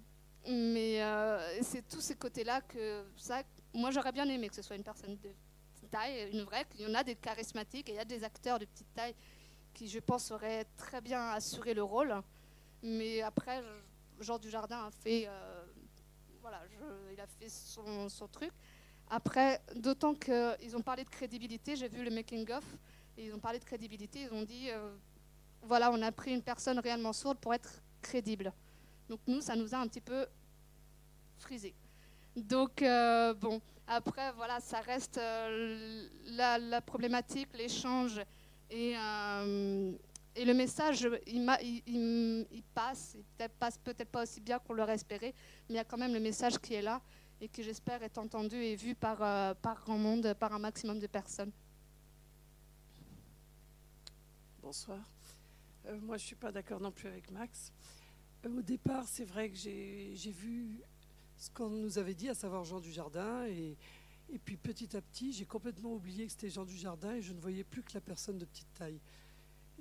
euh, 0.49 1.59
c'est 1.63 1.87
tous 1.87 2.01
ces 2.01 2.17
côtés-là 2.17 2.63
que 2.63 3.05
ça, 3.17 3.43
moi 3.75 3.91
j'aurais 3.91 4.13
bien 4.13 4.27
aimé 4.29 4.49
que 4.49 4.55
ce 4.55 4.63
soit 4.63 4.77
une 4.77 4.83
personne 4.83 5.17
de 5.17 5.29
petite 5.75 5.91
taille, 5.91 6.31
une 6.33 6.43
vraie, 6.43 6.65
qu'il 6.71 6.81
y 6.81 6.87
en 6.87 6.95
a 6.95 7.05
des 7.05 7.17
charismatiques 7.17 7.89
et 7.91 7.93
il 7.93 7.97
y 7.97 8.01
a 8.01 8.05
des 8.07 8.25
acteurs 8.25 8.59
de 8.59 8.65
petite 8.65 8.93
taille 8.95 9.15
qui, 9.75 9.89
je 9.89 9.99
pense, 9.99 10.31
auraient 10.31 10.65
très 10.77 11.01
bien 11.03 11.21
assuré 11.31 11.75
le 11.75 11.83
rôle. 11.83 12.15
Mais 12.83 13.21
après, 13.21 13.63
je- 13.63 14.25
Jean 14.25 14.39
Dujardin 14.39 14.87
a 14.87 14.91
fait, 14.91 15.27
euh, 15.29 15.65
voilà, 16.41 16.63
il 17.13 17.21
a 17.21 17.27
fait 17.27 17.49
son, 17.51 18.09
son 18.09 18.27
truc. 18.29 18.51
Après, 19.09 19.61
d'autant 19.77 20.15
qu'ils 20.15 20.75
ont 20.77 20.83
parlé 20.83 21.05
de 21.05 21.11
crédibilité, 21.11 21.77
j'ai 21.77 21.89
vu 21.89 22.03
le 22.05 22.11
making-of, 22.11 22.65
ils 23.19 23.35
ont 23.35 23.39
parlé 23.39 23.59
de 23.59 23.65
crédibilité, 23.65 24.23
ils 24.23 24.33
ont 24.33 24.43
dit, 24.45 24.69
voilà, 25.63 25.91
on 25.93 26.03
a 26.03 26.13
pris 26.13 26.33
une 26.33 26.43
personne 26.43 26.79
réellement 26.79 27.13
sourde 27.13 27.39
pour 27.39 27.55
être 27.55 27.83
crédible. 28.03 28.53
Donc 29.09 29.21
nous, 29.27 29.41
ça 29.41 29.57
nous 29.57 29.75
a 29.75 29.79
un 29.79 29.87
petit 29.87 30.01
peu 30.01 30.27
frisé. 31.39 31.75
Donc, 32.37 32.83
euh, 32.83 33.35
bon, 33.35 33.61
après, 33.87 34.33
voilà, 34.33 34.61
ça 34.61 34.81
reste 34.81 35.19
euh, 35.19 36.09
la, 36.27 36.81
problématique, 36.81 37.49
l'échange 37.55 38.21
et, 38.71 38.95
euh, 38.97 39.93
le 40.37 40.53
message, 40.53 41.09
il, 41.27 41.45
passe, 42.73 43.17
il 43.17 43.25
peut-être 43.37 43.55
passe 43.57 43.79
peut-être 43.79 44.11
pas 44.11 44.23
aussi 44.23 44.41
bien 44.41 44.59
qu'on 44.61 44.75
l'aurait 44.75 44.95
espéré, 44.95 45.35
mais 45.69 45.75
il 45.75 45.77
y 45.77 45.81
a 45.81 45.85
quand 45.85 45.99
même 45.99 46.15
le 46.15 46.21
message 46.21 46.59
qui 46.59 46.75
est 46.75 46.83
là 46.83 47.03
et 47.41 47.49
qui, 47.49 47.63
j'espère, 47.63 48.03
est 48.03 48.17
entendu 48.17 48.57
et 48.57 48.77
vu 48.77 48.95
par, 48.95 49.19
par 49.57 49.81
grand 49.81 49.99
monde, 49.99 50.35
par 50.39 50.55
un 50.55 50.59
maximum 50.61 50.99
de 50.99 51.07
personnes. 51.09 51.53
bonsoir. 54.63 55.01
Euh, 55.87 55.99
moi, 56.01 56.17
je 56.17 56.25
ne 56.25 56.27
suis 56.27 56.37
pas 56.37 56.53
d'accord 56.53 56.81
non 56.81 56.93
plus 56.93 57.09
avec 57.09 57.31
Max. 57.31 57.73
Euh, 58.45 58.59
au 58.59 58.63
départ, 58.63 59.07
c'est 59.09 59.25
vrai 59.25 59.51
que 59.51 59.57
j'ai 59.57 60.15
vu 60.31 60.81
ce 61.37 61.51
qu'on 61.51 61.71
nous 61.71 61.99
avait 61.99 62.15
dit, 62.15 62.29
à 62.29 62.35
savoir 62.35 62.65
Jean 62.65 62.81
Dujardin. 62.81 63.47
Et, 63.47 63.77
et 64.33 64.39
puis 64.39 64.57
petit 64.57 64.97
à 64.97 65.01
petit, 65.01 65.33
j'ai 65.33 65.47
complètement 65.47 65.95
oublié 65.95 66.27
que 66.27 66.33
c'était 66.33 66.51
Jean 66.51 66.65
Dujardin 66.65 67.15
et 67.15 67.23
je 67.23 67.33
ne 67.33 67.41
voyais 67.41 67.65
plus 67.65 67.83
que 67.83 67.93
la 67.95 68.01
personne 68.01 68.39
de 68.39 68.45
petite 68.45 68.73
taille. 68.75 69.01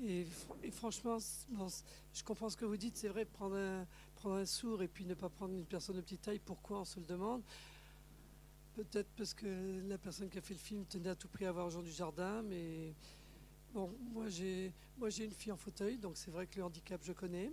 Et, 0.01 0.23
fr- 0.23 0.55
et 0.63 0.71
franchement, 0.71 1.17
je 1.19 2.23
comprends 2.23 2.49
ce 2.49 2.55
que 2.55 2.63
vous 2.65 2.77
dites. 2.77 2.95
C'est 2.95 3.09
vrai, 3.09 3.25
prendre 3.25 3.57
un, 3.57 3.85
prendre 4.15 4.35
un 4.35 4.45
sourd 4.45 4.81
et 4.81 4.87
puis 4.87 5.05
ne 5.05 5.13
pas 5.13 5.29
prendre 5.29 5.53
une 5.53 5.65
personne 5.65 5.97
de 5.97 6.01
petite 6.01 6.21
taille, 6.21 6.39
pourquoi 6.39 6.79
on 6.79 6.85
se 6.85 6.99
le 6.99 7.05
demande? 7.05 7.41
Peut-être 8.75 9.09
parce 9.17 9.33
que 9.33 9.81
la 9.89 9.97
personne 9.97 10.29
qui 10.29 10.37
a 10.37 10.41
fait 10.41 10.53
le 10.53 10.59
film 10.59 10.85
tenait 10.85 11.09
à 11.09 11.15
tout 11.15 11.27
prix 11.27 11.45
à 11.45 11.51
voir 11.51 11.69
Jean 11.69 11.81
Dujardin, 11.81 12.41
mais 12.43 12.93
bon, 13.73 13.91
moi 14.13 14.29
j'ai 14.29 14.73
moi 14.97 15.09
j'ai 15.09 15.25
une 15.25 15.33
fille 15.33 15.51
en 15.51 15.57
fauteuil, 15.57 15.97
donc 15.97 16.17
c'est 16.17 16.31
vrai 16.31 16.47
que 16.47 16.57
le 16.57 16.63
handicap 16.65 17.01
je 17.03 17.13
connais, 17.13 17.51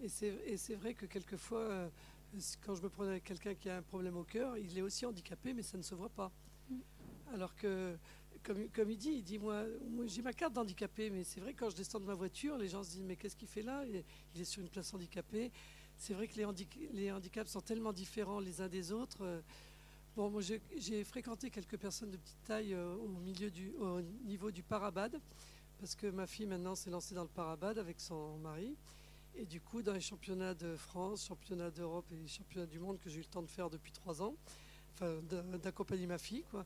et 0.00 0.08
c'est 0.08 0.34
et 0.46 0.56
c'est 0.56 0.74
vrai 0.74 0.94
que 0.94 1.06
quelquefois 1.06 1.60
euh, 1.60 1.88
quand 2.64 2.74
je 2.74 2.82
me 2.82 2.88
promène 2.88 3.12
avec 3.12 3.24
quelqu'un 3.24 3.54
qui 3.54 3.68
a 3.68 3.78
un 3.78 3.82
problème 3.82 4.16
au 4.16 4.24
cœur, 4.24 4.56
il 4.58 4.76
est 4.78 4.82
aussi 4.82 5.06
handicapé, 5.06 5.52
mais 5.54 5.62
ça 5.62 5.76
ne 5.78 5.82
se 5.82 5.94
voit 5.94 6.08
pas. 6.10 6.30
Alors 7.34 7.54
que 7.56 7.96
comme, 8.42 8.68
comme 8.70 8.90
il 8.90 8.96
dit, 8.98 9.10
il 9.10 9.22
dit 9.24 9.38
moi, 9.38 9.64
moi, 9.90 10.06
j'ai 10.06 10.22
ma 10.22 10.32
carte 10.32 10.52
d'handicapé, 10.52 11.10
mais 11.10 11.24
c'est 11.24 11.40
vrai 11.40 11.52
que 11.52 11.60
quand 11.60 11.70
je 11.70 11.76
descends 11.76 11.98
de 12.00 12.04
ma 12.06 12.14
voiture, 12.14 12.56
les 12.56 12.68
gens 12.68 12.82
se 12.84 12.90
disent 12.90 13.04
mais 13.04 13.16
qu'est-ce 13.16 13.36
qu'il 13.36 13.48
fait 13.48 13.62
là? 13.62 13.84
Il 13.86 14.40
est 14.40 14.44
sur 14.44 14.62
une 14.62 14.68
place 14.68 14.92
handicapée. 14.94 15.50
C'est 15.98 16.14
vrai 16.14 16.28
que 16.28 16.36
les, 16.36 16.44
handi- 16.44 16.68
les 16.92 17.10
handicaps 17.10 17.50
sont 17.50 17.60
tellement 17.60 17.92
différents 17.92 18.38
les 18.40 18.60
uns 18.60 18.68
des 18.68 18.92
autres. 18.92 19.22
euh, 19.22 19.40
Bon, 20.16 20.30
moi 20.30 20.40
j'ai 20.42 20.60
j'ai 20.78 21.04
fréquenté 21.04 21.50
quelques 21.50 21.76
personnes 21.76 22.10
de 22.10 22.16
petite 22.16 22.42
taille 22.44 22.74
euh, 22.74 22.94
au 22.96 23.08
milieu 23.08 23.50
du, 23.50 23.72
au 23.80 24.00
niveau 24.24 24.50
du 24.50 24.62
parabad, 24.62 25.20
parce 25.78 25.94
que 25.94 26.06
ma 26.06 26.26
fille 26.26 26.46
maintenant 26.46 26.74
s'est 26.74 26.90
lancée 26.90 27.14
dans 27.14 27.22
le 27.22 27.28
parabad 27.28 27.78
avec 27.78 28.00
son 28.00 28.38
mari. 28.38 28.76
Et 29.34 29.44
du 29.44 29.60
coup, 29.60 29.82
dans 29.82 29.92
les 29.92 30.00
championnats 30.00 30.54
de 30.54 30.76
France, 30.76 31.26
championnats 31.26 31.70
d'Europe 31.70 32.06
et 32.12 32.26
championnats 32.26 32.66
du 32.66 32.78
monde 32.78 32.98
que 32.98 33.10
j'ai 33.10 33.16
eu 33.18 33.22
le 33.22 33.26
temps 33.26 33.42
de 33.42 33.50
faire 33.50 33.68
depuis 33.68 33.92
trois 33.92 34.22
ans, 34.22 34.34
enfin 34.94 35.20
d'a- 35.22 35.42
d'accompagner 35.58 36.06
ma 36.06 36.16
fille, 36.18 36.44
quoi, 36.50 36.64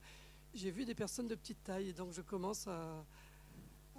j'ai 0.54 0.70
vu 0.70 0.84
des 0.84 0.94
personnes 0.94 1.26
de 1.26 1.34
petite 1.34 1.62
taille. 1.64 1.88
Et 1.88 1.92
donc 1.92 2.12
je 2.12 2.22
commence 2.22 2.68
à, 2.68 3.04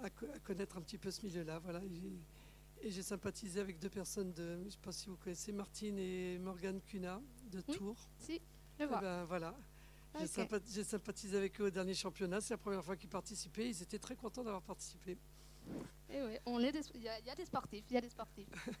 à 0.02 0.08
co- 0.08 0.26
à 0.34 0.38
connaître 0.38 0.78
un 0.78 0.80
petit 0.80 0.96
peu 0.98 1.10
ce 1.10 1.24
milieu-là. 1.26 1.58
Voilà. 1.58 1.80
Et, 1.84 2.90
j'ai 2.90 3.02
sympathisé 3.02 3.60
avec 3.60 3.78
deux 3.78 3.90
personnes 3.90 4.32
de, 4.32 4.58
je 4.60 4.64
ne 4.64 4.70
sais 4.70 4.78
pas 4.82 4.90
si 4.90 5.08
vous 5.08 5.16
connaissez, 5.16 5.52
Martine 5.52 5.96
et 5.98 6.36
Morgane 6.38 6.80
Cunha 6.80 7.20
de 7.50 7.62
Oui, 7.68 7.76
Tours. 7.76 8.08
Si, 8.18 8.40
Eh 8.80 8.86
vois. 8.86 9.00
ben, 9.00 9.24
voilà. 9.26 9.54
J'ai 10.18 10.84
sympathisé 10.84 11.36
avec 11.36 11.60
eux 11.60 11.66
au 11.66 11.70
dernier 11.70 11.94
championnat. 11.94 12.40
C'est 12.40 12.54
la 12.54 12.58
première 12.58 12.84
fois 12.84 12.96
qu'ils 12.96 13.08
participaient. 13.08 13.68
Ils 13.68 13.82
étaient 13.82 13.98
très 13.98 14.14
contents 14.16 14.44
d'avoir 14.44 14.62
participé. 14.62 15.16
Et 16.10 16.22
oui, 16.22 16.36
on 16.46 16.60
est 16.60 16.72
des- 16.72 16.80
il 16.94 17.02
y, 17.02 17.08
a- 17.08 17.18
il 17.20 17.26
y 17.26 17.30
a 17.30 17.34
des 17.34 17.44
sportifs, 17.46 17.84
il 17.90 17.94
y 17.94 17.96
a 17.96 18.00
des 18.00 18.08
sportifs. 18.10 18.48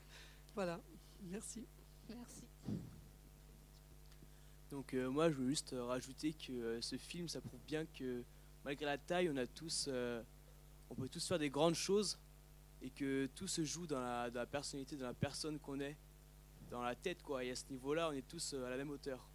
Voilà. 0.54 0.78
Merci. 1.22 1.66
Merci. 2.10 2.42
Donc 4.70 4.92
euh, 4.94 5.08
moi, 5.08 5.30
je 5.30 5.34
veux 5.36 5.48
juste 5.48 5.72
euh, 5.72 5.84
rajouter 5.84 6.34
que 6.34 6.52
euh, 6.52 6.80
ce 6.82 6.96
film, 6.98 7.28
ça 7.28 7.40
prouve 7.40 7.60
bien 7.66 7.86
que 7.86 8.22
malgré 8.64 8.84
la 8.84 8.98
taille, 8.98 9.30
on 9.30 9.36
a 9.36 9.46
tous, 9.46 9.86
euh, 9.88 10.22
on 10.90 10.94
peut 10.94 11.08
tous 11.08 11.26
faire 11.26 11.38
des 11.38 11.48
grandes 11.50 11.74
choses 11.74 12.18
et 12.82 12.90
que 12.90 13.26
tout 13.34 13.48
se 13.48 13.64
joue 13.64 13.86
dans 13.86 14.00
la, 14.00 14.30
dans 14.30 14.40
la 14.40 14.46
personnalité, 14.46 14.96
dans 14.96 15.06
la 15.06 15.14
personne 15.14 15.58
qu'on 15.58 15.80
est, 15.80 15.96
dans 16.70 16.82
la 16.82 16.94
tête, 16.94 17.22
quoi. 17.22 17.44
Et 17.44 17.50
à 17.50 17.54
ce 17.56 17.64
niveau-là, 17.70 18.08
on 18.10 18.12
est 18.12 18.26
tous 18.28 18.52
euh, 18.54 18.66
à 18.66 18.70
la 18.70 18.76
même 18.76 18.90
hauteur. 18.90 19.26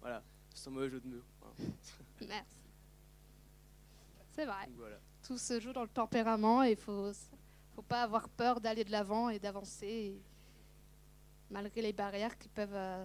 Voilà, 0.00 0.22
sans 0.56 0.70
mauvais 0.70 0.90
jeu 0.90 1.00
de 1.00 1.08
mots. 1.08 1.22
Voilà. 1.40 1.54
Merci. 2.28 2.60
C'est 4.34 4.46
vrai. 4.46 4.66
Donc 4.66 4.76
voilà. 4.76 4.98
Tout 5.22 5.38
se 5.38 5.60
joue 5.60 5.72
dans 5.72 5.82
le 5.82 5.88
tempérament 5.88 6.62
et 6.62 6.72
il 6.72 6.76
faut, 6.76 7.12
faut 7.74 7.82
pas 7.82 8.02
avoir 8.02 8.28
peur 8.28 8.60
d'aller 8.60 8.84
de 8.84 8.90
l'avant 8.90 9.28
et 9.28 9.38
d'avancer. 9.38 9.86
et 9.86 10.22
Malgré 11.50 11.82
les 11.82 11.92
barrières 11.92 12.36
qui 12.38 12.48
peuvent 12.48 12.74
euh, 12.74 13.04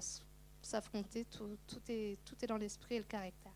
s'affronter, 0.62 1.26
tout, 1.26 1.58
tout 1.68 1.82
est, 1.89 2.18
tout 2.26 2.36
est 2.41 2.47
dans 2.47 2.58
l'esprit 2.58 2.95
et 2.95 2.99
le 2.99 3.06
caractère. 3.06 3.54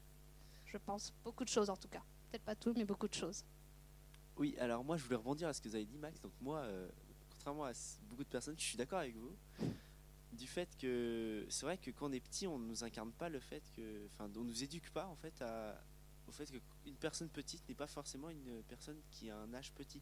Je 0.65 0.77
pense. 0.77 1.13
Beaucoup 1.23 1.43
de 1.43 1.49
choses 1.49 1.69
en 1.69 1.77
tout 1.77 1.87
cas. 1.87 2.03
Peut-être 2.29 2.43
pas 2.43 2.55
tout, 2.55 2.73
mais 2.75 2.85
beaucoup 2.85 3.07
de 3.07 3.13
choses. 3.13 3.43
Oui, 4.37 4.55
alors 4.59 4.83
moi 4.83 4.97
je 4.97 5.03
voulais 5.03 5.15
rebondir 5.15 5.47
à 5.47 5.53
ce 5.53 5.61
que 5.61 5.69
vous 5.69 5.75
avez 5.75 5.85
dit 5.85 5.97
Max. 5.97 6.19
Donc 6.21 6.33
moi, 6.41 6.59
euh, 6.59 6.89
contrairement 7.31 7.65
à 7.65 7.71
beaucoup 8.09 8.23
de 8.23 8.29
personnes, 8.29 8.55
je 8.57 8.65
suis 8.65 8.77
d'accord 8.77 8.99
avec 8.99 9.15
vous. 9.15 9.35
Du 10.31 10.47
fait 10.47 10.75
que 10.77 11.45
c'est 11.49 11.65
vrai 11.65 11.77
que 11.77 11.91
quand 11.91 12.09
on 12.09 12.11
est 12.11 12.19
petit, 12.19 12.45
on 12.45 12.59
ne 12.59 12.67
nous 12.67 12.83
incarne 12.83 13.11
pas 13.11 13.29
le 13.29 13.39
fait 13.39 13.63
que, 13.75 14.05
enfin, 14.07 14.29
on 14.35 14.43
nous 14.43 14.63
éduque 14.63 14.89
pas 14.91 15.07
en 15.07 15.15
fait 15.15 15.41
à, 15.41 15.81
au 16.27 16.31
fait 16.31 16.51
qu'une 16.51 16.95
personne 16.95 17.29
petite 17.29 17.67
n'est 17.69 17.75
pas 17.75 17.87
forcément 17.87 18.29
une 18.29 18.61
personne 18.67 18.99
qui 19.11 19.29
a 19.29 19.37
un 19.37 19.53
âge 19.53 19.71
petit. 19.71 20.01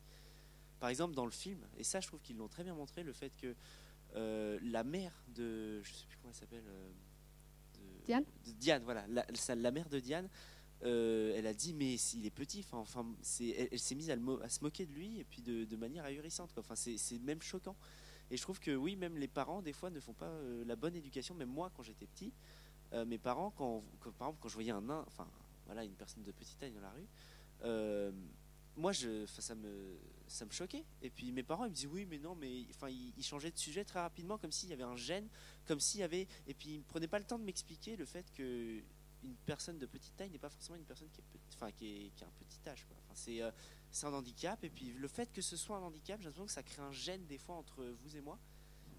Par 0.79 0.89
exemple 0.89 1.13
dans 1.13 1.25
le 1.25 1.31
film, 1.31 1.59
et 1.77 1.83
ça 1.83 1.99
je 2.01 2.07
trouve 2.07 2.19
qu'ils 2.21 2.37
l'ont 2.37 2.47
très 2.47 2.63
bien 2.63 2.73
montré, 2.73 3.03
le 3.03 3.13
fait 3.13 3.31
que 3.37 3.55
euh, 4.15 4.59
la 4.63 4.83
mère 4.83 5.13
de, 5.27 5.81
je 5.83 5.93
sais 5.93 6.05
plus 6.07 6.17
comment 6.17 6.31
elle 6.33 6.39
s'appelle, 6.39 6.65
euh, 6.67 6.91
de- 7.75 8.05
Diane 8.05 8.25
de 8.45 8.51
Diane, 8.51 8.83
voilà, 8.83 9.05
la, 9.07 9.71
mère 9.71 9.87
de 9.89 9.99
Diane, 9.99 10.29
euh, 10.83 11.33
elle 11.37 11.47
a 11.47 11.53
dit 11.53 11.73
mais 11.73 11.95
il 11.95 12.25
est 12.25 12.31
petit, 12.31 12.65
enfin, 12.71 13.05
elle, 13.39 13.69
elle 13.71 13.79
s'est 13.79 13.95
mise 13.95 14.09
à, 14.09 14.15
le 14.15 14.21
mo- 14.21 14.41
à 14.41 14.49
se 14.49 14.61
moquer 14.63 14.85
de 14.85 14.91
lui 14.93 15.19
et 15.19 15.23
puis 15.23 15.41
de, 15.41 15.63
de 15.63 15.75
manière 15.77 16.03
ahurissante. 16.05 16.51
Enfin 16.57 16.75
c'est 16.75 17.19
même 17.19 17.41
choquant. 17.41 17.77
Et 18.31 18.37
je 18.37 18.41
trouve 18.41 18.59
que 18.59 18.71
oui, 18.75 18.95
même 18.95 19.17
les 19.17 19.27
parents 19.27 19.61
des 19.61 19.73
fois 19.73 19.89
ne 19.89 19.99
font 19.99 20.13
pas 20.13 20.27
euh, 20.27 20.63
la 20.65 20.75
bonne 20.75 20.95
éducation. 20.95 21.35
Même 21.35 21.49
moi 21.49 21.71
quand 21.75 21.83
j'étais 21.83 22.07
petit, 22.07 22.33
euh, 22.93 23.05
mes 23.05 23.17
parents 23.17 23.51
quand, 23.51 23.83
quand- 23.99 24.11
par 24.11 24.27
exemple 24.27 24.41
quand 24.41 24.49
je 24.49 24.53
voyais 24.55 24.71
un 24.71 24.81
nain, 24.81 25.03
enfin 25.07 25.27
voilà 25.65 25.83
une 25.83 25.93
personne 25.93 26.23
de 26.23 26.31
petite 26.31 26.57
taille 26.57 26.71
dans 26.71 26.81
la 26.81 26.91
rue, 26.91 27.07
euh, 27.63 28.11
moi 28.75 28.91
je, 28.91 29.25
ça 29.27 29.55
me, 29.55 29.97
ça 30.27 30.45
me 30.45 30.51
choquait. 30.51 30.85
Et 31.01 31.09
puis 31.09 31.31
mes 31.31 31.43
parents 31.43 31.65
ils 31.65 31.69
me 31.69 31.75
disaient 31.75 31.87
oui 31.87 32.05
mais 32.05 32.17
non 32.17 32.35
mais 32.35 32.51
ils, 32.51 33.23
changeaient 33.23 33.51
de 33.51 33.57
sujet 33.57 33.83
très 33.83 33.99
rapidement 33.99 34.37
comme 34.37 34.51
s'il 34.51 34.69
y 34.69 34.73
avait 34.73 34.83
un 34.83 34.95
gène, 34.95 35.27
comme 35.65 35.79
s'il 35.79 35.99
y 35.99 36.03
avait 36.03 36.27
et 36.47 36.53
puis 36.53 36.69
ils 36.69 36.79
ne 36.79 36.83
prenaient 36.83 37.07
pas 37.07 37.19
le 37.19 37.25
temps 37.25 37.39
de 37.39 37.43
m'expliquer 37.43 37.95
le 37.95 38.05
fait 38.05 38.25
que 38.33 38.81
une 39.23 39.35
personne 39.45 39.77
de 39.77 39.85
petite 39.85 40.15
taille 40.17 40.29
n'est 40.29 40.39
pas 40.39 40.49
forcément 40.49 40.77
une 40.77 40.83
personne 40.83 41.07
qui 41.09 41.21
est, 41.21 41.39
enfin, 41.55 41.71
qui 41.71 41.87
est, 41.87 42.09
qui 42.15 42.23
a 42.25 42.27
un 42.27 42.31
petit 42.31 42.69
âge. 42.69 42.85
quoi. 42.85 42.97
Enfin, 43.05 43.13
c'est, 43.15 43.41
c'est 43.93 44.07
un 44.07 44.13
handicap, 44.13 44.63
et 44.63 44.71
puis 44.71 44.91
le 44.91 45.07
fait 45.07 45.31
que 45.31 45.41
ce 45.41 45.55
soit 45.55 45.77
un 45.77 45.81
handicap, 45.81 46.19
j'ai 46.19 46.25
l'impression 46.25 46.47
que 46.47 46.51
ça 46.51 46.63
crée 46.63 46.81
un 46.81 46.91
gêne 46.91 47.27
des 47.27 47.37
fois 47.37 47.55
entre 47.55 47.85
vous 48.01 48.17
et 48.17 48.21
moi. 48.21 48.39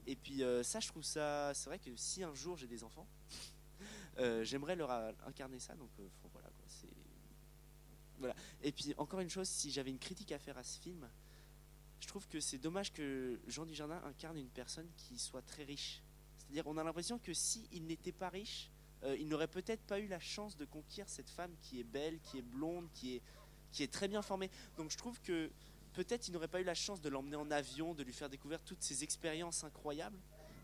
Et 0.06 0.14
puis 0.14 0.44
euh, 0.44 0.62
ça, 0.62 0.78
je 0.78 0.86
trouve 0.86 1.02
ça. 1.02 1.52
C'est 1.52 1.68
vrai 1.68 1.80
que 1.80 1.90
si 1.96 2.22
un 2.22 2.32
jour 2.32 2.56
j'ai 2.56 2.68
des 2.68 2.84
enfants, 2.84 3.08
euh, 4.18 4.44
j'aimerais 4.44 4.76
leur 4.76 4.92
incarner 5.26 5.58
ça. 5.58 5.74
Donc 5.74 5.90
euh, 5.98 6.08
voilà, 6.32 6.48
quoi, 6.48 6.64
c'est. 6.68 6.94
Voilà. 8.18 8.36
Et 8.62 8.70
puis 8.70 8.94
encore 8.96 9.18
une 9.18 9.28
chose, 9.28 9.48
si 9.48 9.72
j'avais 9.72 9.90
une 9.90 9.98
critique 9.98 10.30
à 10.30 10.38
faire 10.38 10.56
à 10.56 10.62
ce 10.62 10.78
film, 10.78 11.10
je 11.98 12.06
trouve 12.06 12.28
que 12.28 12.38
c'est 12.38 12.58
dommage 12.58 12.92
que 12.92 13.40
Jean 13.48 13.66
Dujardin 13.66 14.00
incarne 14.04 14.36
une 14.36 14.50
personne 14.50 14.88
qui 14.96 15.18
soit 15.18 15.42
très 15.42 15.64
riche. 15.64 16.04
C'est-à-dire, 16.38 16.68
on 16.68 16.76
a 16.76 16.84
l'impression 16.84 17.18
que 17.18 17.34
si 17.34 17.66
il 17.72 17.84
n'était 17.86 18.12
pas 18.12 18.28
riche, 18.28 18.70
il 19.18 19.28
n'aurait 19.28 19.48
peut-être 19.48 19.82
pas 19.82 19.98
eu 19.98 20.06
la 20.06 20.20
chance 20.20 20.56
de 20.56 20.64
conquérir 20.64 21.08
cette 21.08 21.28
femme 21.28 21.54
qui 21.60 21.80
est 21.80 21.84
belle, 21.84 22.20
qui 22.20 22.38
est 22.38 22.42
blonde, 22.42 22.88
qui 22.94 23.16
est, 23.16 23.22
qui 23.74 23.82
est 23.82 23.92
très 23.92 24.08
bien 24.08 24.22
formée. 24.22 24.50
Donc 24.76 24.90
je 24.90 24.96
trouve 24.96 25.20
que 25.20 25.50
peut-être 25.92 26.28
il 26.28 26.32
n'aurait 26.32 26.48
pas 26.48 26.60
eu 26.60 26.64
la 26.64 26.74
chance 26.74 27.00
de 27.00 27.08
l'emmener 27.08 27.36
en 27.36 27.50
avion, 27.50 27.92
de 27.92 28.02
lui 28.02 28.12
faire 28.12 28.30
découvrir 28.30 28.62
toutes 28.62 28.82
ces 28.82 29.02
expériences 29.02 29.64
incroyables. 29.64 30.18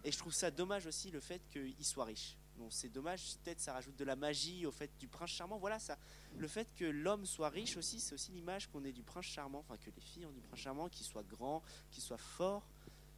Et 0.04 0.12
je 0.12 0.16
trouve 0.16 0.32
ça 0.32 0.50
dommage 0.50 0.86
aussi 0.86 1.10
le 1.10 1.20
fait 1.20 1.42
qu'il 1.50 1.84
soit 1.84 2.04
riche. 2.04 2.36
Bon, 2.56 2.70
c'est 2.70 2.88
dommage, 2.88 3.36
peut-être 3.42 3.60
ça 3.60 3.72
rajoute 3.72 3.96
de 3.96 4.04
la 4.04 4.16
magie 4.16 4.64
au 4.66 4.70
fait 4.70 4.90
du 4.98 5.08
prince 5.08 5.30
charmant. 5.30 5.58
Voilà, 5.58 5.78
ça, 5.78 5.98
le 6.38 6.46
fait 6.46 6.68
que 6.76 6.84
l'homme 6.84 7.26
soit 7.26 7.48
riche 7.48 7.76
aussi, 7.76 8.00
c'est 8.00 8.14
aussi 8.14 8.32
l'image 8.32 8.66
qu'on 8.68 8.84
ait 8.84 8.92
du 8.92 9.02
prince 9.02 9.24
charmant, 9.24 9.58
enfin 9.60 9.76
que 9.76 9.90
les 9.90 10.00
filles 10.00 10.26
ont 10.26 10.32
du 10.32 10.40
prince 10.40 10.60
charmant, 10.60 10.88
qu'il 10.88 11.04
soit 11.06 11.22
grand, 11.22 11.62
qu'il 11.90 12.02
soit 12.02 12.18
fort. 12.18 12.66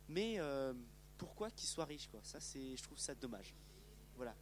Mais 0.09 0.37
euh, 0.39 0.73
pourquoi 1.19 1.51
qu'il 1.51 1.69
soit 1.69 1.85
riche, 1.85 2.09
quoi? 2.09 2.21
Ça, 2.23 2.41
c'est, 2.41 2.77
je 2.77 2.83
trouve 2.83 2.99
ça 2.99 3.15
dommage. 3.15 3.55
Voilà. 4.17 4.35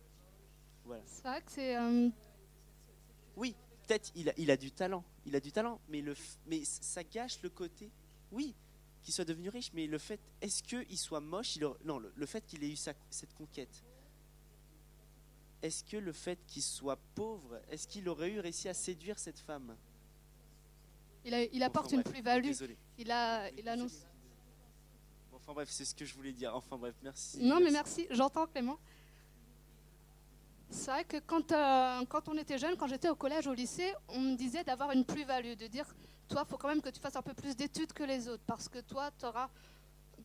Voilà. 0.85 1.03
C'est 1.07 1.23
vrai 1.23 1.43
que 1.43 1.53
c'est. 1.53 1.77
euh, 1.77 2.09
Oui, 3.37 3.55
peut-être 3.91 4.13
il 4.15 4.29
a, 4.29 4.33
il 4.37 4.51
a 4.53 4.57
du 4.57 4.71
talent, 4.71 5.03
il 5.27 5.35
a 5.35 5.41
du 5.41 5.51
talent, 5.51 5.81
mais 5.89 6.01
le, 6.01 6.15
mais 6.47 6.63
ça 6.65 7.03
gâche 7.03 7.43
le 7.43 7.49
côté. 7.51 7.91
Oui, 8.31 8.55
qu'il 9.03 9.13
soit 9.13 9.25
devenu 9.25 9.49
riche, 9.49 9.73
mais 9.75 9.87
le 9.89 9.99
fait, 9.99 10.21
est-ce 10.41 10.63
qu'il 10.63 10.97
soit 10.99 11.19
moche 11.21 11.57
il 11.57 11.65
aurait- 11.65 11.79
Non, 11.85 11.99
le, 11.99 12.13
le 12.15 12.27
fait 12.27 12.47
qu'il 12.47 12.63
ait 12.63 12.71
eu 12.71 12.77
sa- 12.77 12.95
cette 13.11 13.35
conquête. 13.35 13.83
Est-ce 15.63 15.83
que 15.85 15.97
le 15.97 16.13
fait 16.13 16.39
qu'il 16.47 16.63
soit 16.63 16.99
pauvre, 17.17 17.61
est-ce 17.69 17.89
qu'il 17.89 18.09
aurait 18.09 18.31
eu 18.31 18.39
réussi 18.41 18.69
à 18.69 18.75
séduire 18.75 19.19
cette 19.19 19.41
femme? 19.41 19.77
Il, 21.25 21.35
a- 21.35 21.43
il 21.45 21.63
apporte 21.65 21.87
Enfin, 21.89 21.97
une 21.97 22.03
plus-value. 22.05 22.53
Il, 22.97 23.11
a, 23.11 23.51
il 23.51 23.69
annonce. 23.69 24.07
Enfin 25.33 25.53
bref, 25.53 25.69
c'est 25.71 25.85
ce 25.85 25.95
que 25.97 26.05
je 26.05 26.15
voulais 26.15 26.33
dire. 26.33 26.55
Enfin 26.55 26.79
bref, 26.79 26.95
merci. 27.03 27.43
Non, 27.43 27.59
mais 27.61 27.71
merci, 27.73 28.07
j'entends 28.11 28.47
Clément. 28.47 28.79
C'est 30.71 30.91
vrai 30.93 31.05
que 31.05 31.17
quand, 31.19 31.51
euh, 31.51 32.05
quand 32.09 32.29
on 32.29 32.37
était 32.39 32.57
jeune, 32.57 32.77
quand 32.77 32.87
j'étais 32.87 33.09
au 33.09 33.17
collège, 33.17 33.47
au 33.49 33.55
lycée, 33.55 33.93
on 34.09 34.21
me 34.21 34.37
disait 34.37 34.63
d'avoir 34.63 34.93
une 34.93 35.05
plus-value, 35.05 35.55
de 35.55 35.67
dire 35.67 35.87
toi, 36.29 36.45
il 36.47 36.49
faut 36.49 36.57
quand 36.57 36.69
même 36.69 36.81
que 36.81 36.91
tu 36.91 37.01
fasses 37.01 37.17
un 37.17 37.23
peu 37.23 37.35
plus 37.35 37.57
d'études 37.57 37.93
que 37.93 38.05
les 38.05 38.29
autres, 38.29 38.45
parce 38.47 38.69
que 38.69 38.79
toi, 38.79 39.11
tu 39.19 39.27
auras 39.27 39.51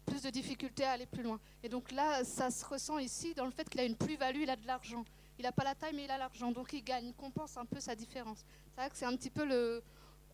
plus 0.06 0.22
de 0.22 0.30
difficultés 0.30 0.84
à 0.84 0.92
aller 0.92 1.08
plus 1.08 1.24
loin. 1.24 1.40
Et 1.64 1.70
donc 1.70 1.92
là, 1.92 2.24
ça 2.24 2.52
se 2.52 2.64
ressent 2.64 3.00
ici 3.00 3.34
dans 3.34 3.46
le 3.46 3.52
fait 3.52 3.68
qu'il 3.68 3.82
a 3.82 3.86
une 3.86 3.96
plus-value, 3.96 4.42
il 4.44 4.50
a 4.52 4.56
de 4.56 4.68
l'argent. 4.68 5.04
Il 5.40 5.44
n'a 5.44 5.52
pas 5.52 5.64
la 5.64 5.74
taille, 5.74 5.96
mais 5.96 6.04
il 6.04 6.12
a 6.12 6.18
l'argent, 6.20 6.52
donc 6.52 6.72
il 6.74 6.84
gagne, 6.84 7.08
il 7.08 7.16
compense 7.16 7.58
un 7.58 7.66
peu 7.66 7.80
sa 7.80 7.96
différence. 7.96 8.46
C'est 8.70 8.82
vrai 8.82 8.90
que 8.92 8.98
c'est 8.98 9.06
un 9.06 9.16
petit 9.16 9.32
peu 9.32 9.46
le. 9.46 9.84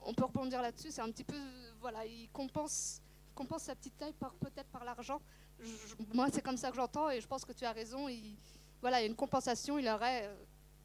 on 0.05 0.13
peut 0.13 0.25
rebondir 0.25 0.61
là-dessus. 0.61 0.91
C'est 0.91 1.01
un 1.01 1.09
petit 1.09 1.23
peu, 1.23 1.39
voilà, 1.79 2.05
il 2.05 2.29
compense, 2.31 3.01
compense 3.33 3.63
sa 3.63 3.75
petite 3.75 3.97
taille 3.97 4.13
par 4.13 4.33
peut-être 4.33 4.67
par 4.67 4.83
l'argent. 4.83 5.21
Moi, 6.13 6.27
c'est 6.33 6.41
comme 6.41 6.57
ça 6.57 6.69
que 6.69 6.75
j'entends, 6.75 7.09
et 7.09 7.21
je 7.21 7.27
pense 7.27 7.45
que 7.45 7.53
tu 7.53 7.63
as 7.63 7.71
raison. 7.71 8.09
Voilà, 8.81 8.99
il 8.99 9.03
y 9.03 9.05
a 9.05 9.09
une 9.09 9.15
compensation. 9.15 9.77
Il 9.79 9.87
aurait, 9.87 10.25
euh, 10.25 10.35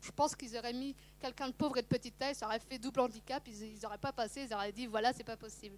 je 0.01 0.11
pense 0.13 0.35
qu'ils 0.37 0.57
auraient 0.57 0.73
mis 0.73 0.95
quelqu'un 1.21 1.49
de 1.49 1.55
pauvre 1.55 1.79
et 1.79 1.83
de 1.83 1.87
petite 1.87 2.17
taille, 2.19 2.35
ça 2.35 2.47
aurait 2.47 2.61
fait 2.61 2.79
double 2.79 3.01
handicap. 3.01 3.47
Ils 3.49 3.79
n'auraient 3.83 3.99
pas 3.99 4.13
passé. 4.13 4.43
Ils 4.49 4.55
auraient 4.55 4.73
dit, 4.73 4.87
voilà, 4.87 5.13
c'est 5.13 5.25
pas 5.25 5.37
possible. 5.37 5.77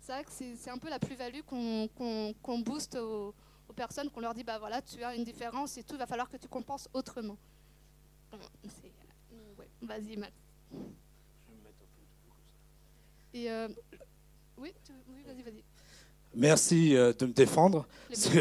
C'est 0.00 0.12
vrai 0.12 0.24
que 0.24 0.30
c'est 0.30 0.70
un 0.70 0.78
peu 0.78 0.88
la 0.88 0.98
plus-value 0.98 1.40
qu'on 1.42 2.58
booste 2.60 2.96
aux, 2.96 3.34
aux 3.68 3.72
personnes, 3.72 4.10
qu'on 4.10 4.20
leur 4.20 4.34
dit, 4.34 4.44
bah 4.44 4.58
voilà, 4.58 4.80
tu 4.82 5.02
as 5.04 5.14
une 5.14 5.24
différence 5.24 5.76
et 5.76 5.84
tout, 5.84 5.94
il 5.94 5.98
va 5.98 6.06
falloir 6.06 6.28
que 6.28 6.36
tu 6.38 6.48
compenses 6.48 6.88
autrement. 6.92 7.36
Euh, 8.32 8.36
Vas-y, 9.82 10.16
Max. 10.16 10.32
Et 13.32 13.50
euh, 13.50 13.68
oui, 14.56 14.72
tu- 14.84 14.92
oui, 15.08 15.22
vas-y, 15.24 15.42
vas-y. 15.42 15.64
Merci 16.34 16.96
euh, 16.96 17.12
de 17.12 17.26
me 17.26 17.32
défendre. 17.32 17.86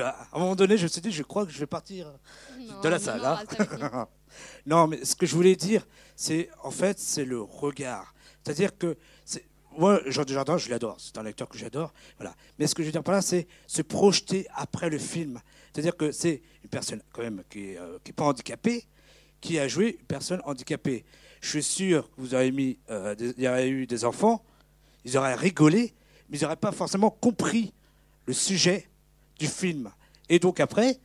À 0.02 0.28
un 0.34 0.40
moment 0.40 0.56
donné, 0.56 0.78
je 0.78 0.84
me 0.84 0.88
suis 0.88 1.02
dit, 1.02 1.12
je 1.12 1.24
crois 1.24 1.46
que 1.46 1.52
je 1.52 1.60
vais 1.60 1.66
partir 1.66 2.12
Non, 2.60 2.82
de 2.82 2.88
la 2.90 3.00
salle. 3.00 3.22
non, 3.22 3.28
hein. 3.28 4.08
nous. 4.66 4.66
non, 4.76 4.88
mais 4.88 5.04
ce 5.06 5.16
que 5.16 5.26
je 5.26 5.34
voulais 5.36 5.56
dire, 5.56 5.88
c'est 6.16 6.50
en 6.64 6.72
fait, 6.72 7.00
c'est 7.00 7.26
le 7.26 7.42
regard. 7.42 8.14
C'est-à-dire 8.44 8.78
que 8.78 8.96
moi, 9.78 10.02
Jean 10.08 10.24
Dujardin, 10.24 10.58
je 10.58 10.70
l'adore. 10.70 10.98
C'est 11.00 11.18
un 11.18 11.24
lecteur 11.24 11.48
que 11.50 11.58
j'adore. 11.58 11.94
Voilà. 12.18 12.36
Mais 12.58 12.68
ce 12.68 12.76
que 12.76 12.84
je 12.84 12.88
veux 12.88 12.92
dire 12.92 13.04
par 13.04 13.16
là, 13.16 13.22
c'est 13.22 13.48
se 13.66 13.82
projeter 13.82 14.46
après 14.54 14.90
le 14.90 14.98
film. 14.98 15.40
C'est-à-dire 15.74 15.96
que 15.96 16.12
c'est 16.12 16.42
une 16.64 16.70
personne 16.70 17.02
quand 17.12 17.22
même 17.24 17.44
qui 17.50 17.76
n'est 18.06 18.14
pas 18.16 18.26
handicapée, 18.26 18.86
qui 19.42 19.58
a 19.58 19.68
joué 19.68 19.98
une 20.00 20.06
personne 20.06 20.42
handicapée. 20.46 21.06
Je 21.42 21.50
suis 21.50 21.64
sûr 21.64 22.10
que 22.10 22.22
vous 22.22 22.34
avez 22.34 22.52
mis, 22.52 22.78
euh, 22.90 23.16
des- 23.16 23.34
il 23.38 23.44
y 23.44 23.48
aurait 23.48 23.70
eu 23.70 23.88
des 23.88 24.04
enfants, 24.06 24.44
ils 25.06 25.18
auraient 25.18 25.36
rigolé, 25.36 25.94
mais 26.30 26.38
ils 26.38 26.42
n'auraient 26.44 26.56
pas 26.58 26.72
forcément 26.74 27.10
compris 27.12 27.74
le 28.30 28.34
sujet 28.34 28.88
du 29.40 29.48
film. 29.48 29.90
Et 30.30 30.38
donc 30.38 30.60
après, 30.60 31.00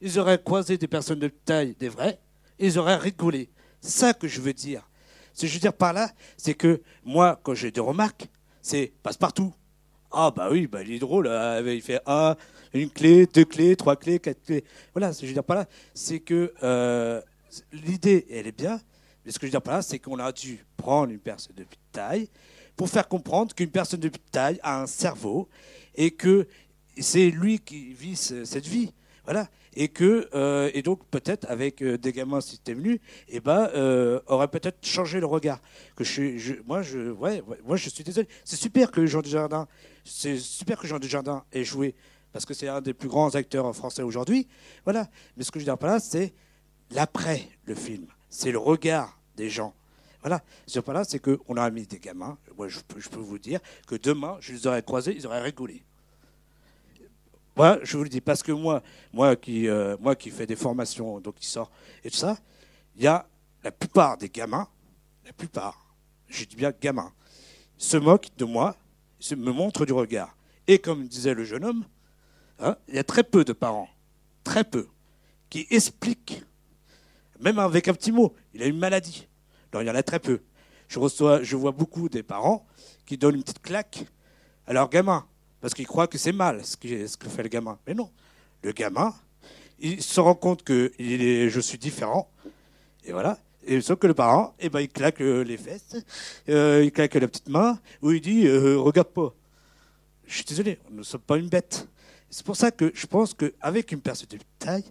ils 0.00 0.18
auraient 0.18 0.42
croisé 0.42 0.78
des 0.78 0.88
personnes 0.88 1.18
de 1.18 1.28
taille, 1.28 1.76
des 1.78 1.90
vrais, 1.90 2.18
et 2.58 2.68
ils 2.68 2.78
auraient 2.78 2.96
rigolé. 2.96 3.50
Ça 3.82 4.14
que 4.14 4.26
je 4.26 4.40
veux 4.40 4.54
dire. 4.54 4.88
Ce 5.34 5.42
que 5.42 5.46
je 5.46 5.52
veux 5.52 5.60
dire 5.60 5.74
par 5.74 5.92
là, 5.92 6.10
c'est 6.38 6.54
que 6.54 6.80
moi, 7.04 7.38
quand 7.42 7.52
j'ai 7.52 7.70
des 7.70 7.82
remarques, 7.82 8.28
c'est 8.62 8.94
passe-partout. 9.02 9.52
Ah 10.10 10.32
bah 10.34 10.48
oui, 10.50 10.68
bah, 10.68 10.80
il 10.82 10.92
est 10.92 10.98
drôle, 10.98 11.26
euh, 11.26 11.62
il 11.66 11.82
fait 11.82 12.00
un, 12.06 12.34
une 12.72 12.88
clé, 12.88 13.26
deux 13.26 13.44
clés, 13.44 13.76
trois 13.76 13.96
clés, 13.96 14.18
quatre 14.18 14.42
clés. 14.42 14.64
Voilà, 14.94 15.12
ce 15.12 15.20
que 15.20 15.26
je 15.26 15.32
veux 15.32 15.34
dire 15.34 15.44
par 15.44 15.58
là, 15.58 15.66
c'est 15.92 16.20
que 16.20 16.54
euh, 16.62 17.20
l'idée, 17.74 18.26
elle 18.30 18.46
est 18.46 18.56
bien, 18.56 18.80
mais 19.26 19.32
ce 19.32 19.38
que 19.38 19.44
je 19.44 19.48
veux 19.48 19.52
dire 19.52 19.62
par 19.62 19.74
là, 19.74 19.82
c'est 19.82 19.98
qu'on 19.98 20.18
a 20.18 20.32
dû 20.32 20.64
prendre 20.78 21.12
une 21.12 21.20
personne 21.20 21.56
de 21.56 21.66
taille 21.92 22.30
pour 22.74 22.88
faire 22.88 23.06
comprendre 23.06 23.54
qu'une 23.54 23.70
personne 23.70 24.00
de 24.00 24.10
taille 24.32 24.58
a 24.62 24.80
un 24.80 24.86
cerveau 24.86 25.46
et 25.94 26.10
que 26.12 26.46
c'est 27.02 27.30
lui 27.30 27.58
qui 27.58 27.92
vit 27.92 28.16
ce- 28.16 28.44
cette 28.44 28.66
vie. 28.66 28.92
Voilà. 29.24 29.48
Et 29.74 29.88
que 29.88 30.28
euh, 30.34 30.70
et 30.74 30.82
donc 30.82 31.04
peut-être 31.10 31.46
avec 31.48 31.82
euh, 31.82 31.96
des 31.96 32.12
gamins 32.12 32.40
t'es 32.64 32.74
venu, 32.74 33.00
et 33.28 33.38
ben 33.38 33.70
euh, 33.74 34.18
aurait 34.26 34.48
peut-être 34.48 34.84
changé 34.84 35.20
le 35.20 35.26
regard. 35.26 35.60
Que 35.94 36.02
je, 36.02 36.54
moi 36.66 36.82
je 36.82 37.12
ouais, 37.12 37.42
moi 37.64 37.76
je 37.76 37.88
suis 37.90 38.02
désolé. 38.02 38.26
C'est 38.44 38.56
super 38.56 38.90
que 38.90 39.06
Jean 39.06 39.20
Dujardin, 39.22 39.68
c'est 40.04 40.38
super 40.38 40.78
que 40.80 40.88
Jean 40.88 40.98
ait 41.52 41.62
joué 41.64 41.94
parce 42.32 42.44
que 42.44 42.54
c'est 42.54 42.66
un 42.68 42.80
des 42.80 42.94
plus 42.94 43.08
grands 43.08 43.32
acteurs 43.36 43.74
français 43.76 44.02
aujourd'hui. 44.02 44.48
Voilà. 44.84 45.08
Mais 45.36 45.44
ce 45.44 45.50
que 45.52 45.60
je 45.60 45.64
veux 45.64 45.70
dire 45.70 45.78
par 45.78 45.90
là, 45.90 46.00
c'est 46.00 46.32
l'après 46.90 47.48
le 47.66 47.74
film. 47.76 48.06
C'est 48.28 48.50
le 48.50 48.58
regard 48.58 49.20
des 49.36 49.50
gens. 49.50 49.74
Voilà. 50.22 50.42
Ce 50.66 50.80
par 50.80 50.94
là, 50.94 51.04
c'est 51.04 51.20
qu'on 51.20 51.56
a 51.56 51.70
mis 51.70 51.86
des 51.86 51.98
gamins. 51.98 52.36
Moi, 52.56 52.68
je 52.68 52.80
je 52.98 53.08
peux 53.08 53.20
vous 53.20 53.38
dire 53.38 53.60
que 53.86 53.94
demain, 53.94 54.36
je 54.40 54.52
les 54.52 54.66
aurais 54.66 54.82
croisés, 54.82 55.14
ils 55.16 55.26
auraient 55.26 55.42
rigolé. 55.42 55.84
Moi, 57.60 57.78
je 57.82 57.94
vous 57.98 58.04
le 58.04 58.08
dis 58.08 58.22
parce 58.22 58.42
que 58.42 58.52
moi, 58.52 58.82
moi 59.12 59.36
qui, 59.36 59.68
euh, 59.68 59.94
moi 60.00 60.16
qui 60.16 60.30
fais 60.30 60.46
des 60.46 60.56
formations, 60.56 61.20
donc 61.20 61.34
qui 61.34 61.46
sort 61.46 61.70
et 62.02 62.10
tout 62.10 62.16
ça, 62.16 62.38
il 62.96 63.02
y 63.02 63.06
a 63.06 63.28
la 63.62 63.70
plupart 63.70 64.16
des 64.16 64.30
gamins, 64.30 64.66
la 65.26 65.34
plupart, 65.34 65.94
je 66.26 66.46
dis 66.46 66.56
bien 66.56 66.72
gamins, 66.80 67.12
se 67.76 67.98
moquent 67.98 68.30
de 68.38 68.46
moi, 68.46 68.76
me 69.32 69.52
montrent 69.52 69.84
du 69.84 69.92
regard. 69.92 70.34
Et 70.66 70.78
comme 70.78 71.06
disait 71.06 71.34
le 71.34 71.44
jeune 71.44 71.66
homme, 71.66 71.84
hein, 72.60 72.76
il 72.88 72.94
y 72.94 72.98
a 72.98 73.04
très 73.04 73.24
peu 73.24 73.44
de 73.44 73.52
parents, 73.52 73.90
très 74.42 74.64
peu, 74.64 74.88
qui 75.50 75.66
expliquent, 75.68 76.42
même 77.40 77.58
avec 77.58 77.88
un 77.88 77.92
petit 77.92 78.10
mot, 78.10 78.34
il 78.54 78.62
a 78.62 78.66
une 78.68 78.78
maladie. 78.78 79.28
Non, 79.74 79.82
il 79.82 79.86
y 79.86 79.90
en 79.90 79.96
a 79.96 80.02
très 80.02 80.18
peu. 80.18 80.40
Je, 80.88 80.98
reçois, 80.98 81.42
je 81.42 81.56
vois 81.56 81.72
beaucoup 81.72 82.08
des 82.08 82.22
parents 82.22 82.66
qui 83.04 83.18
donnent 83.18 83.34
une 83.34 83.42
petite 83.42 83.60
claque 83.60 84.06
à 84.66 84.72
leur 84.72 84.88
gamin 84.88 85.26
parce 85.60 85.74
qu'ils 85.74 85.86
croient 85.86 86.06
que 86.06 86.18
c'est 86.18 86.32
mal 86.32 86.64
ce 86.64 86.76
que, 86.76 87.28
fait 87.28 87.42
le 87.42 87.48
gamin. 87.48 87.78
Mais 87.86 87.94
non, 87.94 88.10
le 88.62 88.72
gamin, 88.72 89.14
il 89.78 90.02
se 90.02 90.20
rend 90.20 90.34
compte 90.34 90.62
que 90.62 90.92
je 90.98 91.60
suis 91.60 91.78
différent, 91.78 92.30
et 93.04 93.12
voilà. 93.12 93.38
Et 93.66 93.80
sauf 93.80 93.98
que 93.98 94.06
le 94.06 94.14
parent, 94.14 94.54
eh 94.58 94.70
ben, 94.70 94.80
il 94.80 94.88
claque 94.88 95.20
euh, 95.20 95.44
les 95.44 95.58
fesses, 95.58 95.96
euh, 96.48 96.82
il 96.82 96.90
claque 96.90 97.14
la 97.14 97.28
petite 97.28 97.48
main, 97.48 97.78
ou 98.00 98.10
il 98.12 98.20
dit 98.20 98.46
euh, 98.46 98.78
regarde 98.78 99.08
pas. 99.08 99.34
Je 100.26 100.36
suis 100.36 100.44
désolé, 100.44 100.78
nous 100.90 100.98
ne 100.98 101.02
sommes 101.02 101.20
pas 101.20 101.36
une 101.36 101.48
bête. 101.48 101.86
C'est 102.30 102.44
pour 102.44 102.56
ça 102.56 102.70
que 102.70 102.90
je 102.94 103.06
pense 103.06 103.34
qu'avec 103.34 103.92
une 103.92 104.00
personne 104.00 104.28
de 104.30 104.38
taille, 104.58 104.84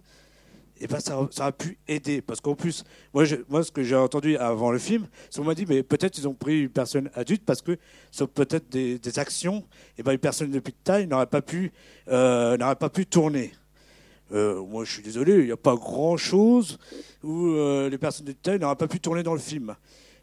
eh 0.80 0.86
ben, 0.86 0.98
ça, 0.98 1.28
ça 1.30 1.46
a 1.46 1.52
pu 1.52 1.78
aider. 1.86 2.22
Parce 2.22 2.40
qu'en 2.40 2.54
plus, 2.54 2.84
moi, 3.12 3.24
ce 3.26 3.70
que 3.70 3.82
j'ai 3.82 3.96
entendu 3.96 4.36
avant 4.36 4.72
le 4.72 4.78
film, 4.78 5.06
c'est 5.28 5.40
qu'on 5.40 5.46
m'a 5.46 5.54
dit, 5.54 5.66
mais 5.68 5.82
peut-être 5.82 6.16
ils 6.18 6.26
ont 6.26 6.34
pris 6.34 6.62
une 6.62 6.70
personne 6.70 7.10
adulte 7.14 7.44
parce 7.44 7.60
que 7.60 7.76
sur 8.10 8.28
peut-être 8.28 8.68
des, 8.70 9.18
actions, 9.18 9.64
eh 9.98 10.02
ben, 10.02 10.12
une 10.12 10.18
personne 10.18 10.50
de 10.50 10.58
petite 10.58 10.82
taille 10.82 11.06
n'aurait 11.06 11.26
pas 11.26 11.42
pu, 11.42 11.72
euh, 12.08 12.56
n'aurait 12.56 12.76
pas 12.76 12.88
pu 12.88 13.06
tourner. 13.06 13.52
Euh, 14.32 14.62
moi, 14.64 14.84
je 14.84 14.92
suis 14.92 15.02
désolé, 15.02 15.34
il 15.34 15.46
n'y 15.46 15.52
a 15.52 15.56
pas 15.56 15.74
grand-chose 15.74 16.78
où 17.22 17.48
euh, 17.48 17.90
les 17.90 17.98
personnes 17.98 18.26
de 18.26 18.32
taille 18.32 18.58
n'auraient 18.58 18.76
pas 18.76 18.88
pu 18.88 19.00
tourner 19.00 19.22
dans 19.22 19.34
le 19.34 19.40
film. 19.40 19.74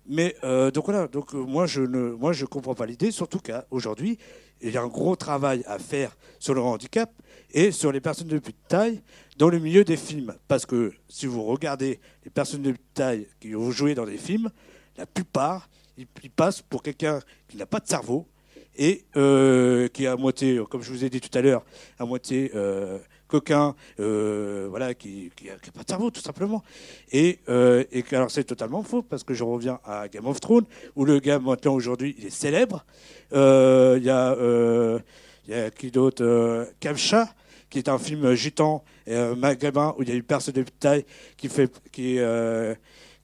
Mais 0.10 0.38
donc 0.74 0.86
voilà, 0.86 1.10
donc 1.10 1.34
moi 1.34 1.66
je 1.66 1.82
ne, 1.82 2.12
moi 2.12 2.32
je 2.32 2.46
comprends 2.46 2.74
pas 2.74 2.86
l'idée, 2.86 3.12
surtout 3.12 3.40
qu'aujourd'hui 3.40 4.18
il 4.62 4.72
y 4.72 4.78
a 4.78 4.82
un 4.82 4.88
gros 4.88 5.16
travail 5.16 5.64
à 5.68 5.80
faire 5.80 6.16
sur 6.40 6.54
le 6.54 6.62
handicap 6.62 7.12
et 7.52 7.72
sur 7.72 7.92
les 7.92 8.02
personnes 8.02 8.28
de 8.28 8.40
petite 8.40 8.68
taille 8.68 9.02
dans 9.38 9.50
le 9.50 9.60
milieu 9.60 9.84
des 9.84 9.98
films, 9.98 10.36
parce 10.48 10.66
que 10.66 10.92
si 11.08 11.26
vous 11.28 11.44
regardez 11.44 12.00
les 12.24 12.32
personnes 12.32 12.64
de 12.64 12.72
petite 12.72 12.94
taille 12.94 13.28
qui 13.40 13.56
ont 13.56 13.72
joué 13.72 13.96
dans 13.96 14.06
des 14.06 14.18
films, 14.18 14.50
la 14.98 15.06
plupart 15.06 15.70
ils, 15.98 16.30
passent 16.30 16.62
pour 16.62 16.84
quelqu'un 16.84 17.20
qui 17.48 17.58
n'a 17.58 17.66
pas 17.66 17.80
de 17.80 17.88
cerveau 17.88 18.28
et 18.76 19.06
euh, 19.16 19.88
qui 19.88 20.04
est 20.04 20.08
à 20.08 20.16
moitié, 20.16 20.62
comme 20.70 20.84
je 20.84 20.92
vous 20.92 21.04
ai 21.04 21.10
dit 21.10 21.20
tout 21.20 21.36
à 21.36 21.42
l'heure, 21.42 21.66
à 21.98 22.06
moitié 22.06 22.52
euh, 22.54 23.00
coquin, 23.28 23.76
euh, 24.00 24.68
voilà, 24.70 24.94
qui 24.94 25.32
n'a 25.46 25.54
pas 25.74 25.84
de 25.84 25.88
cerveau 25.88 26.12
tout 26.12 26.22
simplement. 26.22 26.64
Et, 27.12 27.40
euh, 27.50 27.84
alors 28.12 28.32
c'est 28.32 28.44
totalement 28.44 28.84
faux 28.84 29.02
parce 29.02 29.24
que 29.24 29.34
je 29.34 29.44
reviens 29.44 29.80
à 29.86 30.08
Game 30.08 30.26
of 30.26 30.40
Thrones 30.40 30.66
où 30.96 31.06
le 31.06 31.20
gars 31.20 31.40
maintenant 31.40 31.74
aujourd'hui 31.74 32.16
il 32.18 32.28
est 32.28 32.30
célèbre. 32.30 32.86
Euh, 33.34 33.98
Il 34.00 35.54
y 35.54 35.56
a, 35.56 35.70
qui 35.72 35.92
d'autre, 35.92 36.68
Kamcha 36.80 37.30
qui 37.70 37.80
est 37.80 37.90
un 37.90 37.98
film 37.98 38.34
gitan 38.34 38.84
euh, 39.10 39.36
maghrébin 39.36 39.94
où 39.98 40.04
il 40.04 40.10
y 40.10 40.12
a 40.12 40.16
une 40.16 40.24
personne 40.24 40.54
de 40.54 40.64
taille 40.64 41.06
qui 41.36 41.50
fait 41.50 41.72
qui 41.92 42.20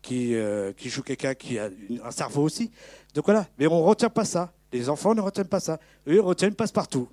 qui, 0.01 0.89
joue 0.89 1.01
quelqu'un 1.01 1.33
qui 1.33 1.57
a 1.57 1.69
un 2.03 2.11
cerveau 2.11 2.43
aussi. 2.43 2.71
Donc 3.13 3.25
voilà, 3.25 3.47
mais 3.57 3.67
on 3.67 3.79
ne 3.79 3.83
retient 3.85 4.09
pas 4.09 4.25
ça. 4.25 4.53
Les 4.73 4.89
enfants 4.89 5.13
ne 5.13 5.21
retiennent 5.21 5.47
pas 5.47 5.59
ça. 5.59 5.79
Eux, 6.07 6.15
ils 6.15 6.19
retiennent 6.19 6.55
passe-partout. 6.55 7.07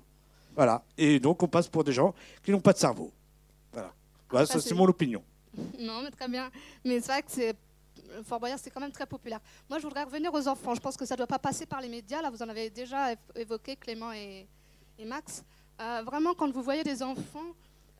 Voilà. 0.55 0.83
Et 0.97 1.19
donc, 1.19 1.41
on 1.43 1.47
passe 1.47 1.67
pour 1.67 1.83
des 1.83 1.93
gens 1.93 2.13
qui 2.43 2.51
n'ont 2.51 2.59
pas 2.59 2.73
de 2.73 2.77
cerveau. 2.77 3.11
Voilà. 3.71 3.91
Voilà, 4.29 4.45
ça, 4.45 4.53
Ça, 4.53 4.61
c'est 4.61 4.75
mon 4.75 4.85
opinion. 4.87 5.23
Non, 5.79 6.01
mais 6.03 6.11
très 6.11 6.27
bien. 6.29 6.49
Mais 6.85 6.99
c'est 7.01 7.11
vrai 7.11 7.21
que 7.23 7.31
c'est. 7.31 7.55
Fort 8.25 8.39
Boyard, 8.41 8.59
c'est 8.59 8.69
quand 8.69 8.79
même 8.81 8.91
très 8.91 9.05
populaire. 9.05 9.39
Moi, 9.69 9.79
je 9.79 9.83
voudrais 9.83 10.03
revenir 10.03 10.33
aux 10.33 10.47
enfants. 10.47 10.75
Je 10.75 10.81
pense 10.81 10.97
que 10.97 11.05
ça 11.05 11.15
ne 11.15 11.17
doit 11.19 11.27
pas 11.27 11.39
passer 11.39 11.65
par 11.65 11.79
les 11.81 11.87
médias. 11.89 12.21
Là, 12.21 12.29
vous 12.29 12.41
en 12.43 12.49
avez 12.49 12.69
déjà 12.69 13.13
év- 13.13 13.17
évoqué, 13.35 13.75
Clément 13.77 14.11
et, 14.11 14.47
et 14.99 15.05
Max. 15.05 15.43
Euh, 15.79 16.01
vraiment, 16.05 16.33
quand 16.33 16.51
vous 16.51 16.61
voyez 16.61 16.83
des 16.83 17.01
enfants, 17.03 17.39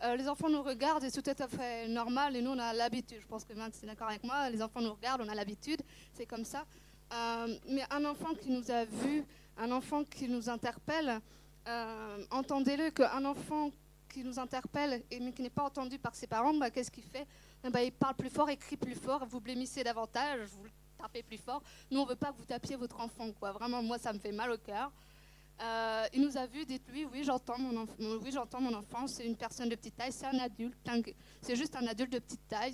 euh, 0.04 0.16
les 0.18 0.28
enfants 0.28 0.50
nous 0.50 0.62
regardent 0.64 1.04
et 1.06 1.10
c'est 1.10 1.22
tout 1.22 1.42
à 1.44 1.48
fait 1.48 1.88
normal. 1.88 2.36
Et 2.36 2.42
nous, 2.42 2.52
on 2.52 2.60
a 2.60 2.74
l'habitude. 2.74 3.20
Je 3.22 3.28
pense 3.28 3.46
que 3.46 3.54
Max 3.54 3.82
est 3.84 3.88
d'accord 3.88 4.10
avec 4.10 4.24
moi. 4.24 4.50
Les 4.50 4.62
enfants 4.62 4.82
nous 4.82 4.94
regardent, 4.94 5.22
on 5.26 5.30
a 5.30 5.36
l'habitude. 5.36 5.82
C'est 6.14 6.26
comme 6.26 6.44
ça. 6.46 6.66
Euh, 7.14 7.56
mais 7.70 7.84
un 7.90 8.04
enfant 8.06 8.34
qui 8.42 8.50
nous 8.50 8.70
a 8.72 8.84
vus, 8.86 9.24
un 9.58 9.72
enfant 9.72 10.04
qui 10.04 10.28
nous 10.28 10.50
interpelle, 10.50 11.20
euh, 11.68 12.24
entendez-le 12.32 12.92
qu'un 12.92 13.26
enfant 13.26 13.72
qui 14.10 14.24
nous 14.24 14.40
interpelle 14.40 15.04
et 15.10 15.20
qui 15.32 15.42
n'est 15.42 15.50
pas 15.50 15.64
entendu 15.64 15.98
par 15.98 16.16
ses 16.16 16.28
parents, 16.28 16.54
bah, 16.54 16.70
qu'est-ce 16.70 16.92
qu'il 16.92 17.04
fait? 17.04 17.26
Ben, 17.64 17.80
Il 17.82 17.92
parle 17.92 18.16
plus 18.16 18.30
fort, 18.30 18.50
il 18.50 18.58
crie 18.58 18.78
plus 18.78 18.96
fort, 18.96 19.26
vous 19.26 19.40
blémissez 19.40 19.84
davantage, 19.84 20.50
vous 20.50 20.64
le 20.66 20.72
tapez 20.98 21.24
plus 21.24 21.38
fort. 21.38 21.62
Nous, 21.90 22.00
on 22.00 22.06
veut 22.06 22.16
pas 22.16 22.32
que 22.32 22.38
vous 22.38 22.46
tapiez 22.46 22.76
votre 22.76 23.00
enfant. 23.00 23.32
Quoi. 23.40 23.52
Vraiment, 23.54 23.82
moi, 23.82 23.98
ça 23.98 24.12
me 24.12 24.20
fait 24.20 24.32
mal 24.32 24.52
au 24.52 24.58
cœur. 24.58 24.92
Euh, 25.62 26.06
il 26.14 26.22
nous 26.22 26.38
a 26.38 26.48
vus, 26.48 26.66
dites-lui, 26.66 27.06
oui, 27.06 27.24
j'entends 27.24 27.60
mon, 27.60 27.86
enf- 27.86 27.96
oui, 28.00 28.32
mon 28.60 28.74
enfant, 28.74 29.06
c'est 29.06 29.26
une 29.26 29.36
personne 29.36 29.70
de 29.70 29.76
petite 29.76 29.96
taille, 29.96 30.12
c'est 30.12 30.26
un 30.26 30.40
adulte, 30.40 30.76
c'est 31.42 31.56
juste 31.56 31.76
un 31.76 31.86
adulte 31.86 32.12
de 32.14 32.20
petite 32.20 32.48
taille, 32.48 32.74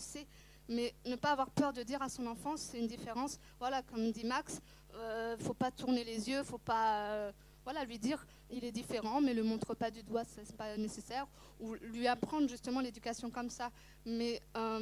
mais 0.69 0.95
ne 1.05 1.15
pas 1.17 1.31
avoir 1.31 1.49
peur 1.49 1.73
de 1.73 1.83
dire 1.83 2.01
à 2.01 2.07
son 2.07 2.25
enfant, 2.27 2.55
c'est 2.55 2.79
une 2.79 2.87
différence. 2.87 3.39
Voilà, 3.59 3.81
comme 3.81 4.09
dit 4.13 4.25
Max, 4.25 4.61
euh, 4.93 5.35
faut 5.37 5.53
pas 5.53 5.69
tourner 5.69 6.05
les 6.05 6.29
yeux, 6.29 6.43
faut 6.43 6.59
pas 6.59 7.33
voilà, 7.67 7.83
lui 7.83 7.99
dire 7.99 8.25
il 8.49 8.63
est 8.63 8.71
différent, 8.71 9.19
mais 9.19 9.33
le 9.33 9.43
montre 9.43 9.73
pas 9.73 9.91
du 9.91 10.01
doigt, 10.01 10.23
c'est 10.23 10.55
pas 10.55 10.77
nécessaire. 10.77 11.27
Ou 11.59 11.73
lui 11.73 12.07
apprendre 12.07 12.47
justement 12.47 12.79
l'éducation 12.79 13.29
comme 13.29 13.49
ça, 13.49 13.71
mais 14.05 14.41
euh, 14.55 14.79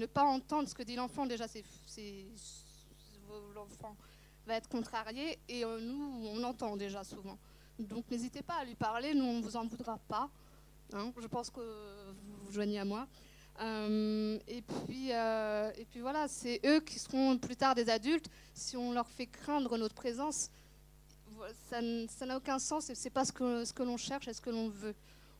ne 0.00 0.06
pas 0.06 0.24
entendre 0.24 0.68
ce 0.68 0.74
que 0.74 0.82
dit 0.82 0.96
l'enfant. 0.96 1.26
Déjà, 1.26 1.46
c'est 1.46 1.62
l'enfant 3.54 3.94
va 4.48 4.56
être 4.56 4.68
contrarié 4.68 5.38
et 5.48 5.64
euh, 5.64 5.78
nous, 5.80 6.26
on 6.26 6.42
entend 6.42 6.76
déjà 6.76 7.04
souvent. 7.04 7.38
Donc 7.78 8.10
n'hésitez 8.10 8.42
pas 8.42 8.54
à 8.54 8.64
lui 8.64 8.74
parler, 8.74 9.14
nous 9.14 9.24
on 9.24 9.34
ne 9.34 9.42
vous 9.42 9.54
en 9.56 9.64
voudra 9.64 9.96
pas. 10.08 10.28
hein. 10.92 11.12
je 11.16 11.28
pense 11.28 11.50
que 11.50 11.60
vous 11.60 12.46
vous 12.46 12.52
joignez 12.52 12.80
à 12.80 12.84
moi. 12.84 13.06
Euh, 13.60 14.40
et, 14.48 14.62
puis, 14.62 15.10
et 15.10 15.84
puis 15.88 16.00
voilà, 16.00 16.26
c'est 16.26 16.60
eux 16.66 16.80
qui 16.80 16.98
seront 16.98 17.38
plus 17.38 17.54
tard 17.54 17.76
des 17.76 17.88
adultes. 17.88 18.28
Si 18.54 18.76
on 18.76 18.92
leur 18.92 19.06
fait 19.06 19.28
craindre 19.28 19.78
notre 19.78 19.94
présence, 19.94 20.50
ça 21.68 22.26
n'a 22.26 22.36
aucun 22.36 22.58
sens 22.58 22.90
et 22.90 22.94
c'est 22.94 23.10
pas 23.10 23.24
ce 23.24 23.32
que, 23.32 23.64
ce 23.64 23.72
que 23.72 23.82
l'on 23.82 23.96
cherche 23.96 24.28
et 24.28 24.32
ce 24.32 24.40
que 24.40 24.50
l'on 24.50 24.68
veut. 24.68 24.94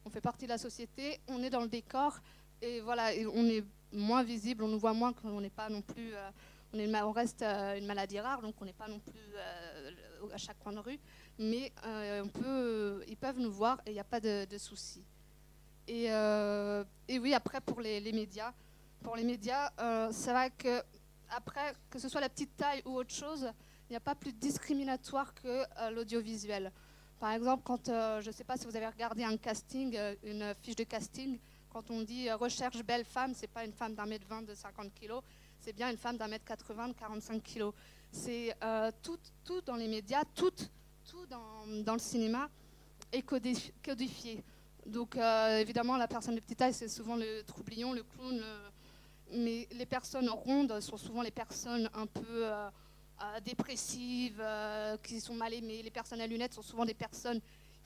On 0.04 0.10
fait 0.10 0.20
partie 0.20 0.44
de 0.44 0.50
la 0.50 0.58
société, 0.58 1.20
on 1.28 1.42
est 1.42 1.50
dans 1.50 1.62
le 1.62 1.68
décor 1.68 2.18
et 2.60 2.80
voilà, 2.80 3.10
on 3.32 3.44
est 3.46 3.64
moins 3.92 4.22
visible, 4.22 4.64
on 4.64 4.68
nous 4.68 4.78
voit 4.78 4.92
moins 4.92 5.12
qu'on 5.12 5.40
n'est 5.40 5.50
pas 5.50 5.68
non 5.68 5.82
plus. 5.82 6.14
euh, 6.14 7.02
on, 7.04 7.12
reste 7.12 7.42
euh, 7.42 7.78
une 7.78 7.86
maladie 7.86 8.20
rare, 8.20 8.42
donc 8.42 8.54
on 8.60 8.64
n'est 8.64 8.72
pas 8.72 8.88
non 8.88 8.98
plus 8.98 9.34
euh, 9.34 9.90
à 10.32 10.36
chaque 10.36 10.58
coin 10.58 10.72
de 10.72 10.78
rue, 10.78 10.98
mais 11.38 11.72
ils 13.06 13.16
peuvent 13.16 13.38
nous 13.38 13.52
voir 13.52 13.80
et 13.86 13.90
il 13.90 13.94
n'y 13.94 14.00
a 14.00 14.04
pas 14.04 14.20
de, 14.20 14.58
souci. 14.58 15.02
Et, 15.86 16.08
oui, 17.18 17.34
après 17.34 17.60
pour 17.60 17.80
les, 17.80 18.12
médias, 18.12 18.52
pour 19.02 19.16
les 19.16 19.24
médias, 19.24 19.70
c'est 20.10 20.32
vrai 20.32 20.50
que 20.50 20.82
après, 21.30 21.74
que 21.90 21.98
ce 21.98 22.08
soit 22.08 22.20
la 22.20 22.28
petite 22.28 22.56
taille 22.56 22.82
ou 22.84 22.96
autre 22.96 23.12
chose, 23.14 23.50
il 23.88 23.92
n'y 23.92 23.96
a 23.96 24.00
pas 24.00 24.14
plus 24.14 24.32
discriminatoire 24.32 25.34
que 25.34 25.48
euh, 25.48 25.90
l'audiovisuel. 25.90 26.72
Par 27.20 27.32
exemple, 27.32 27.62
quand 27.64 27.88
euh, 27.88 28.20
je 28.20 28.28
ne 28.28 28.32
sais 28.32 28.44
pas 28.44 28.56
si 28.56 28.66
vous 28.66 28.76
avez 28.76 28.86
regardé 28.86 29.24
un 29.24 29.36
casting, 29.36 29.94
euh, 29.96 30.14
une 30.22 30.54
fiche 30.62 30.76
de 30.76 30.84
casting, 30.84 31.38
quand 31.70 31.90
on 31.90 32.02
dit 32.02 32.30
recherche 32.32 32.82
belle 32.82 33.04
femme, 33.04 33.32
c'est 33.34 33.46
pas 33.48 33.64
une 33.64 33.72
femme 33.72 33.94
d'un 33.94 34.06
mètre 34.06 34.26
vingt 34.26 34.42
de 34.42 34.54
50 34.54 34.94
kilos, 34.94 35.22
c'est 35.60 35.72
bien 35.72 35.90
une 35.90 35.96
femme 35.96 36.16
d'un 36.16 36.28
mètre 36.28 36.44
80 36.44 36.88
de 36.88 36.92
45 36.94 37.42
kilos. 37.42 37.74
C'est 38.12 38.54
tout, 39.02 39.18
tout 39.44 39.60
dans 39.62 39.74
les 39.74 39.88
médias, 39.88 40.22
tout, 40.36 40.52
tout 41.04 41.26
dans, 41.26 41.92
le 41.94 41.98
cinéma 41.98 42.48
est 43.10 43.26
codifi- 43.28 43.72
codifié. 43.84 44.44
Donc 44.86 45.16
évidemment, 45.16 45.96
la 45.96 46.06
personne 46.06 46.36
de 46.36 46.40
petite 46.40 46.58
taille, 46.58 46.74
c'est 46.74 46.86
souvent 46.86 47.16
le 47.16 47.42
troublion, 47.42 47.92
le 47.92 48.04
clown. 48.04 48.40
Mais 49.32 49.66
les 49.72 49.86
personnes 49.86 50.28
rondes 50.30 50.78
sont 50.80 50.96
souvent 50.96 51.22
les 51.22 51.32
personnes 51.32 51.90
un 51.94 52.06
peu 52.06 52.44
euh, 53.22 53.40
dépressives, 53.40 54.40
euh, 54.40 54.96
qui 54.98 55.20
sont 55.20 55.34
mal 55.34 55.52
aimées. 55.54 55.82
Les 55.82 55.90
personnes 55.90 56.20
à 56.20 56.26
lunettes 56.26 56.54
sont 56.54 56.62
souvent 56.62 56.84
des 56.84 56.94
personnes 56.94 57.40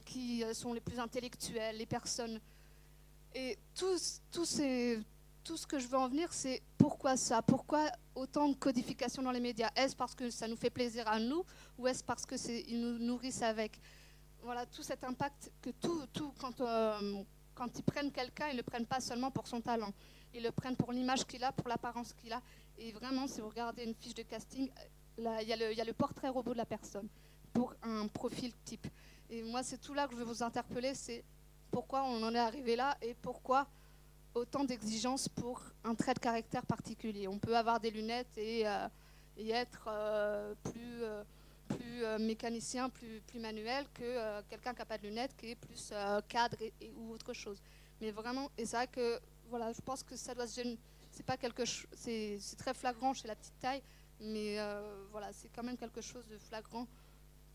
qui 0.05 0.43
euh, 0.43 0.55
sont 0.55 0.73
les 0.73 0.81
plus 0.81 0.99
intellectuelles, 0.99 1.77
les 1.77 1.87
personnes... 1.87 2.41
Et 3.35 3.59
tout, 3.75 3.99
tout, 4.33 4.47
ces- 4.47 4.99
tout 5.45 5.59
ce 5.59 5.67
que 5.67 5.79
je 5.79 5.87
veux 5.87 5.99
en 5.99 6.09
venir, 6.09 6.33
c'est 6.33 6.63
pourquoi 6.79 7.17
ça? 7.17 7.43
Pourquoi 7.43 7.91
autant 8.15 8.49
de 8.49 8.55
codification 8.55 9.23
dans 9.23 9.31
les 9.31 9.39
médias? 9.39 9.71
Est-ce 9.77 9.95
parce 9.95 10.15
que 10.15 10.31
ça 10.31 10.49
nous 10.49 10.57
fait 10.57 10.71
plaisir 10.71 11.07
à 11.07 11.21
nous 11.21 11.45
ou 11.77 11.87
est-ce 11.87 12.03
parce 12.03 12.25
qu'ils 12.25 12.81
nous 12.81 12.99
nourrissent 12.99 13.43
avec? 13.43 13.79
Voilà, 14.43 14.65
tout 14.65 14.83
cet 14.83 15.05
impact 15.05 15.53
que 15.61 15.69
tout, 15.71 16.07
tout 16.15 16.33
quand, 16.41 16.63
quand 17.55 17.79
ils 17.79 17.83
prennent 17.83 18.11
quelqu'un, 18.11 18.49
ils 18.49 18.53
ne 18.53 18.59
le 18.59 18.63
prennent 18.63 18.87
pas 18.87 19.01
seulement 19.01 19.31
pour 19.31 19.47
son 19.47 19.61
talent. 19.61 19.93
Ils 20.33 20.43
le 20.43 20.51
prennent 20.51 20.77
pour 20.77 20.91
l'image 20.91 21.27
qu'il 21.27 21.45
a, 21.45 21.53
pour 21.53 21.69
l'apparence 21.69 22.15
qu'il 22.15 22.33
a. 22.33 22.41
Et 22.79 22.93
vraiment, 22.93 23.27
si 23.27 23.43
vous 23.43 23.51
regardez 23.51 23.85
une 23.85 23.95
fiche 23.95 24.15
de 24.15 24.23
casting, 24.23 24.71
il 25.19 25.49
y, 25.49 25.53
a 25.53 25.85
le- 25.85 25.93
portrait 25.93 26.29
robot 26.29 26.53
de 26.53 26.59
la 26.59 26.67
personne 26.67 27.09
pour 27.53 27.75
un 27.83 28.07
profil 28.09 28.53
type. 28.65 28.87
Et 29.31 29.43
moi, 29.43 29.63
c'est 29.63 29.79
tout 29.79 29.95
là 29.95 30.07
que 30.07 30.15
je 30.15 30.19
veux 30.19 30.25
vous 30.25 30.43
interpeller, 30.43 30.95
c'est 30.95 31.25
pourquoi 31.71 32.05
on 32.05 32.23
en 32.23 32.35
est 32.35 32.39
arrivé 32.39 32.77
là 32.77 32.97
et 33.03 33.15
pourquoi 33.15 33.67
autant 34.35 34.65
d'exigences 34.65 35.29
pour 35.29 35.61
un 35.85 35.95
trait 35.95 36.15
de 36.15 36.21
caractère 36.21 36.65
particulier. 36.65 37.27
On 37.29 37.39
peut 37.39 37.57
avoir 37.57 37.81
des 37.81 37.91
lunettes 37.91 38.37
et, 38.39 38.67
euh, 38.67 38.89
être 39.39 39.87
euh, 39.89 40.55
plus, 40.65 41.03
euh, 41.03 42.19
mécanicien, 42.19 42.89
plus, 42.89 43.23
manuel 43.41 43.87
que 43.95 44.41
quelqu'un 44.49 44.73
qui 44.73 44.79
n'a 44.79 44.85
pas 44.87 44.99
de 44.99 45.07
lunettes, 45.07 45.37
qui 45.37 45.51
est 45.51 45.57
plus 45.57 45.93
cadre 46.29 46.57
ou 46.97 47.13
autre 47.13 47.33
chose. 47.33 47.61
Mais 48.01 48.11
vraiment, 48.11 48.51
et 48.57 48.65
c'est 48.65 48.77
vrai 48.77 48.87
que 48.87 49.21
voilà, 49.49 49.73
je 49.73 49.81
pense 49.81 50.03
que 50.03 50.17
ça 50.17 50.35
doit 50.35 50.47
se 50.47 50.61
c'est 51.93 52.39
c'est 52.41 52.57
très 52.57 52.75
flagrant 52.75 53.13
chez 53.15 53.27
la 53.29 53.35
petite 53.35 53.59
taille, 53.59 53.83
mais 54.21 54.59
euh, 54.59 55.07
voilà, 55.11 55.33
c'est 55.33 55.49
quand 55.49 55.63
même 55.63 55.77
quelque 55.77 56.01
chose 56.01 56.27
de 56.29 56.39
flagrant. 56.39 56.87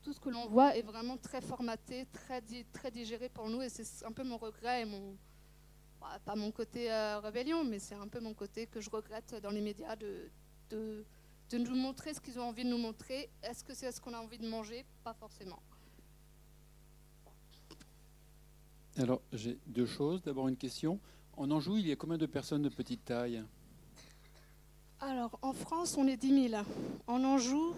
Tout 0.02 0.14
ce 0.14 0.20
que 0.20 0.30
l'on 0.30 0.48
voit 0.48 0.76
est 0.76 0.82
vraiment 0.82 1.18
très 1.18 1.42
formaté, 1.42 2.06
très, 2.12 2.42
di- 2.42 2.66
très 2.74 2.92
digéré 2.92 3.30
pour 3.30 3.50
nous, 3.50 3.62
et 3.62 3.70
c'est 3.70 4.06
un 4.06 4.12
peu 4.12 4.24
mon 4.24 4.38
regret 4.38 4.82
et 4.82 4.86
mon, 4.86 5.16
bah, 6.02 6.20
pas 6.26 6.36
mon 6.36 6.52
côté 6.52 6.92
euh, 6.92 7.20
rébellion, 7.20 7.64
mais 7.64 7.80
c'est 7.80 7.96
un 7.96 8.08
peu 8.08 8.20
mon 8.20 8.34
côté 8.34 8.68
que 8.68 8.82
je 8.82 8.90
regrette 8.90 9.36
dans 9.42 9.52
les 9.52 9.62
médias 9.62 9.96
de, 9.96 10.30
de, 10.70 11.06
de 11.50 11.58
nous 11.58 11.76
montrer 11.76 12.14
ce 12.14 12.20
qu'ils 12.20 12.38
ont 12.38 12.50
envie 12.50 12.66
de 12.66 12.70
nous 12.70 12.78
montrer. 12.78 13.30
Est-ce 13.42 13.64
que 13.64 13.74
c'est 13.74 13.92
ce 13.92 14.02
qu'on 14.02 14.14
a 14.14 14.20
envie 14.20 14.40
de 14.40 14.48
manger? 14.50 14.86
Pas 15.04 15.14
forcément. 15.14 15.62
Alors, 18.98 19.22
j'ai 19.32 19.58
deux 19.66 19.86
choses. 19.88 20.22
D'abord, 20.22 20.48
une 20.50 20.58
question. 20.58 21.00
En 21.38 21.50
Anjou, 21.50 21.78
il 21.78 21.88
y 21.88 21.92
a 21.92 21.96
combien 21.96 22.18
de 22.18 22.26
personnes 22.28 22.62
de 22.62 22.70
petite 22.70 23.06
taille? 23.06 23.44
Alors, 25.10 25.38
en 25.42 25.52
France, 25.52 25.98
on 25.98 26.08
est 26.08 26.16
10 26.16 26.50
000. 26.50 26.64
En 27.08 27.24
Anjou, 27.26 27.76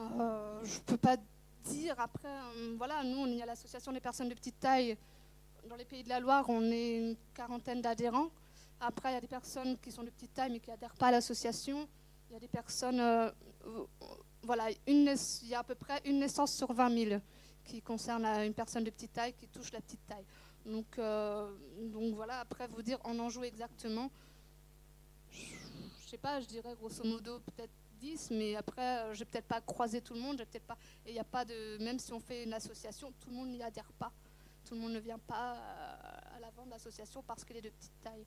euh, 0.00 0.60
je 0.64 0.78
ne 0.78 0.84
peux 0.84 0.96
pas 0.96 1.16
dire. 1.62 1.94
Après, 1.98 2.26
euh, 2.26 2.74
voilà, 2.76 3.04
nous, 3.04 3.18
on 3.18 3.26
est 3.28 3.40
à 3.42 3.46
l'association 3.46 3.92
des 3.92 4.00
personnes 4.00 4.28
de 4.28 4.34
petite 4.34 4.58
taille. 4.58 4.98
Dans 5.68 5.76
les 5.76 5.84
pays 5.84 6.02
de 6.02 6.08
la 6.08 6.18
Loire, 6.18 6.44
on 6.48 6.62
est 6.64 6.98
une 6.98 7.16
quarantaine 7.32 7.80
d'adhérents. 7.80 8.30
Après, 8.80 9.10
il 9.10 9.14
y 9.14 9.18
a 9.18 9.20
des 9.20 9.28
personnes 9.28 9.78
qui 9.78 9.92
sont 9.92 10.02
de 10.02 10.10
petite 10.10 10.34
taille 10.34 10.50
mais 10.50 10.58
qui 10.58 10.68
n'adhèrent 10.68 10.96
pas 10.96 11.06
à 11.06 11.10
l'association. 11.12 11.86
Il 12.28 12.32
y 12.32 12.36
a 12.36 12.40
des 12.40 12.48
personnes. 12.48 12.98
euh, 12.98 13.30
voilà, 14.42 14.64
il 14.88 15.16
y 15.44 15.54
a 15.54 15.60
à 15.60 15.64
peu 15.64 15.76
près 15.76 16.00
une 16.06 16.18
naissance 16.18 16.52
sur 16.52 16.72
20 16.72 17.04
000 17.08 17.20
qui 17.64 17.82
concerne 17.82 18.24
une 18.24 18.54
personne 18.54 18.82
de 18.82 18.90
petite 18.90 19.12
taille 19.12 19.32
qui 19.34 19.46
touche 19.46 19.70
la 19.70 19.80
petite 19.80 20.04
taille. 20.08 20.26
Donc, 20.64 20.98
donc 20.98 22.14
voilà, 22.14 22.40
après, 22.40 22.66
vous 22.66 22.82
dire 22.82 22.98
en 23.04 23.16
Anjou 23.20 23.44
exactement 23.44 24.10
je 26.06 26.12
sais 26.12 26.18
pas, 26.18 26.40
je 26.40 26.46
dirais 26.46 26.72
grosso 26.76 27.02
modo 27.04 27.40
peut-être 27.40 27.72
10, 28.00 28.30
mais 28.30 28.54
après, 28.54 29.00
euh, 29.00 29.14
j'ai 29.14 29.24
peut-être 29.24 29.46
pas 29.46 29.60
croisé 29.60 30.00
tout 30.00 30.14
le 30.14 30.20
monde, 30.20 30.36
peut-être 30.38 30.66
pas. 30.66 30.78
Et 31.04 31.10
il 31.10 31.12
n'y 31.14 31.18
a 31.18 31.24
pas 31.24 31.44
de. 31.44 31.78
Même 31.82 31.98
si 31.98 32.12
on 32.12 32.20
fait 32.20 32.44
une 32.44 32.52
association, 32.52 33.12
tout 33.20 33.30
le 33.30 33.36
monde 33.36 33.48
n'y 33.48 33.62
adhère 33.62 33.90
pas. 33.98 34.12
Tout 34.64 34.74
le 34.74 34.80
monde 34.80 34.92
ne 34.92 35.00
vient 35.00 35.18
pas 35.18 35.54
euh, 35.54 36.36
à 36.36 36.40
l'avant 36.40 36.64
de 36.64 36.70
l'association 36.70 37.22
parce 37.26 37.44
qu'elle 37.44 37.56
est 37.56 37.62
de 37.62 37.70
petite 37.70 38.00
taille. 38.04 38.24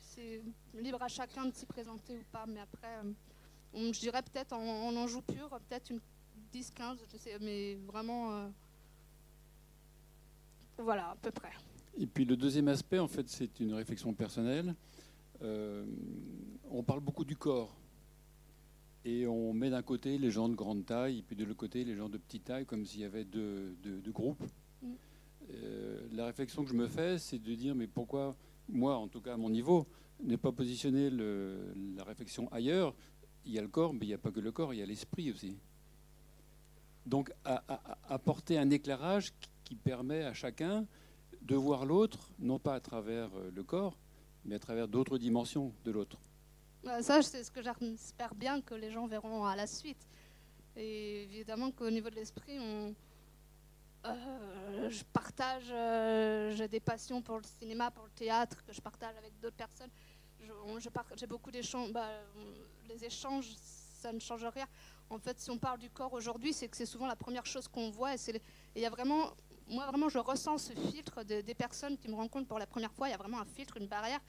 C'est 0.00 0.42
libre 0.74 1.02
à 1.02 1.08
chacun 1.08 1.44
de 1.44 1.54
s'y 1.54 1.66
présenter 1.66 2.16
ou 2.16 2.24
pas, 2.32 2.46
mais 2.46 2.60
après, 2.60 2.96
euh, 3.04 3.92
je 3.92 4.00
dirais 4.00 4.22
peut-être 4.22 4.54
en, 4.54 4.88
en 4.88 4.96
Anjou 4.96 5.20
pur, 5.20 5.50
peut-être 5.68 5.90
une 5.90 6.00
10-15, 6.54 6.96
je 7.12 7.18
sais, 7.18 7.38
mais 7.40 7.74
vraiment. 7.86 8.50
voilà, 10.78 11.10
à 11.10 11.16
peu 11.16 11.30
près. 11.30 11.52
Et 11.98 12.06
puis 12.06 12.24
le 12.24 12.36
deuxième 12.36 12.68
aspect, 12.68 12.98
en 12.98 13.08
fait, 13.08 13.28
c'est 13.28 13.60
une 13.60 13.74
réflexion 13.74 14.14
personnelle. 14.14 14.74
Euh, 15.42 15.84
on 16.70 16.82
parle 16.82 17.00
beaucoup 17.00 17.24
du 17.24 17.36
corps. 17.36 17.74
Et 19.04 19.26
on 19.26 19.52
met 19.52 19.70
d'un 19.70 19.82
côté 19.82 20.18
les 20.18 20.30
gens 20.30 20.48
de 20.48 20.54
grande 20.54 20.84
taille, 20.84 21.18
et 21.18 21.22
puis 21.22 21.36
de 21.36 21.44
l'autre 21.44 21.58
côté 21.58 21.84
les 21.84 21.94
gens 21.94 22.08
de 22.08 22.18
petite 22.18 22.44
taille, 22.44 22.66
comme 22.66 22.84
s'il 22.84 23.00
y 23.00 23.04
avait 23.04 23.24
deux, 23.24 23.76
deux- 23.82 24.00
deux 24.00 24.12
groupes. 24.12 24.42
Mm. 24.82 24.92
Euh, 25.50 26.08
la 26.12 26.26
réflexion 26.26 26.62
que 26.64 26.70
je 26.70 26.74
me 26.74 26.88
fais, 26.88 27.18
c'est 27.18 27.38
de 27.38 27.54
dire, 27.54 27.74
mais 27.74 27.86
pourquoi, 27.86 28.36
moi, 28.68 28.96
en 28.96 29.08
tout 29.08 29.20
cas 29.20 29.34
à 29.34 29.36
mon 29.36 29.48
niveau, 29.50 29.86
ne 30.22 30.36
pas 30.36 30.52
positionner 30.52 31.10
le- 31.10 31.72
la 31.96 32.04
réflexion 32.04 32.48
ailleurs? 32.52 32.94
Il 33.46 33.52
y 33.52 33.58
a 33.58 33.62
le 33.62 33.68
corps, 33.68 33.94
mais 33.94 34.00
il 34.02 34.08
n'y 34.08 34.14
a 34.14 34.18
pas 34.18 34.32
que 34.32 34.40
le 34.40 34.52
corps, 34.52 34.74
il 34.74 34.78
y 34.78 34.82
a 34.82 34.86
l'esprit 34.86 35.30
aussi. 35.30 35.56
Donc, 37.06 37.32
à- 37.44 37.62
à- 37.68 37.92
à- 37.92 38.14
apporter 38.14 38.58
un 38.58 38.68
éclairage 38.68 39.32
qui- 39.40 39.48
qui 39.64 39.74
permet 39.76 40.24
à 40.24 40.34
chacun 40.34 40.86
de 41.42 41.54
voir 41.54 41.86
l'autre, 41.86 42.30
non 42.38 42.58
pas 42.58 42.74
à 42.74 42.80
travers 42.80 43.30
euh, 43.36 43.50
le 43.54 43.62
corps, 43.62 43.96
mais 44.48 44.56
à 44.56 44.58
travers 44.58 44.88
d'autres 44.88 45.18
dimensions 45.18 45.72
de 45.84 45.90
l'autre. 45.90 46.18
Ouais, 46.84 47.02
Ça, 47.02 47.22
c'est 47.22 47.44
ce 47.44 47.50
que 47.50 47.60
j'espère 47.62 48.34
bien 48.34 48.60
que 48.60 48.74
les 48.74 48.90
gens 48.90 49.06
verront 49.06 49.44
à 49.44 49.54
la 49.54 49.66
suite. 49.66 50.08
Et 50.76 51.24
évidemment 51.24 51.70
qu'au 51.70 51.90
niveau 51.90 52.08
de 52.08 52.14
l'esprit, 52.14 52.58
euh, 54.06 54.88
je 54.88 55.04
partage, 55.12 55.70
euh, 55.70 56.52
j'ai 56.56 56.68
des 56.68 56.80
passions 56.80 57.20
pour 57.20 57.38
le 57.38 57.44
cinéma, 57.44 57.90
pour 57.90 58.04
le 58.04 58.10
théâtre, 58.10 58.64
que 58.64 58.72
je 58.72 58.80
partage 58.80 59.16
avec 59.16 59.38
d'autres 59.40 59.56
personnes. 59.56 59.90
J'ai 61.16 61.26
beaucoup 61.26 61.50
d'échanges. 61.50 61.92
bah, 61.92 62.08
les 62.88 63.04
échanges, 63.04 63.54
ça 64.00 64.12
ne 64.12 64.20
change 64.20 64.44
rien. 64.46 64.66
En 65.10 65.18
fait, 65.18 65.38
si 65.40 65.50
on 65.50 65.58
parle 65.58 65.78
du 65.78 65.90
corps 65.90 66.12
aujourd'hui, 66.12 66.52
c'est 66.52 66.68
que 66.68 66.76
c'est 66.76 66.86
souvent 66.86 67.06
la 67.06 67.16
première 67.16 67.44
chose 67.44 67.66
qu'on 67.68 67.90
voit. 67.90 68.14
Et 68.14 68.40
il 68.76 68.82
y 68.82 68.86
a 68.86 68.90
vraiment, 68.90 69.32
moi 69.70 69.86
vraiment, 69.86 70.08
je 70.08 70.18
ressens 70.18 70.58
ce 70.58 70.72
filtre 70.72 71.22
de- 71.22 71.40
des 71.40 71.54
personnes 71.54 71.96
qui 71.98 72.08
me 72.08 72.14
rencontrent 72.14 72.48
pour 72.48 72.58
la 72.58 72.66
première 72.66 72.92
fois. 72.92 73.08
Il 73.08 73.12
y 73.12 73.14
a 73.14 73.18
vraiment 73.18 73.40
un 73.40 73.44
filtre, 73.44 73.76
une 73.76 73.86
barrière. 73.86 74.20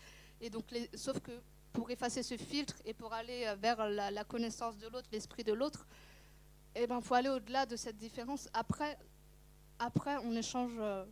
Et 0.42 0.50
donc, 0.50 0.70
les- 0.72 0.90
sauf 0.96 1.20
que 1.20 1.32
pour 1.74 1.90
effacer 1.92 2.24
ce 2.24 2.38
filtre 2.38 2.76
et 2.86 2.94
pour 2.94 3.14
aller 3.14 3.46
euh, 3.46 3.56
vers 3.56 3.88
la, 3.90 4.24
connaissance 4.24 4.78
de 4.78 4.88
l'autre, 4.88 5.08
l'esprit 5.12 5.44
de 5.44 5.54
l'autre, 5.54 5.86
et 6.76 6.88
ben 6.88 7.02
faut 7.02 7.16
aller 7.16 7.30
au-delà 7.30 7.66
de 7.66 7.76
cette 7.76 7.98
différence. 7.98 8.48
Après, 8.54 8.98
après 9.80 10.18
on 10.18 10.34
échange. 10.36 10.74
euh, 10.80 11.06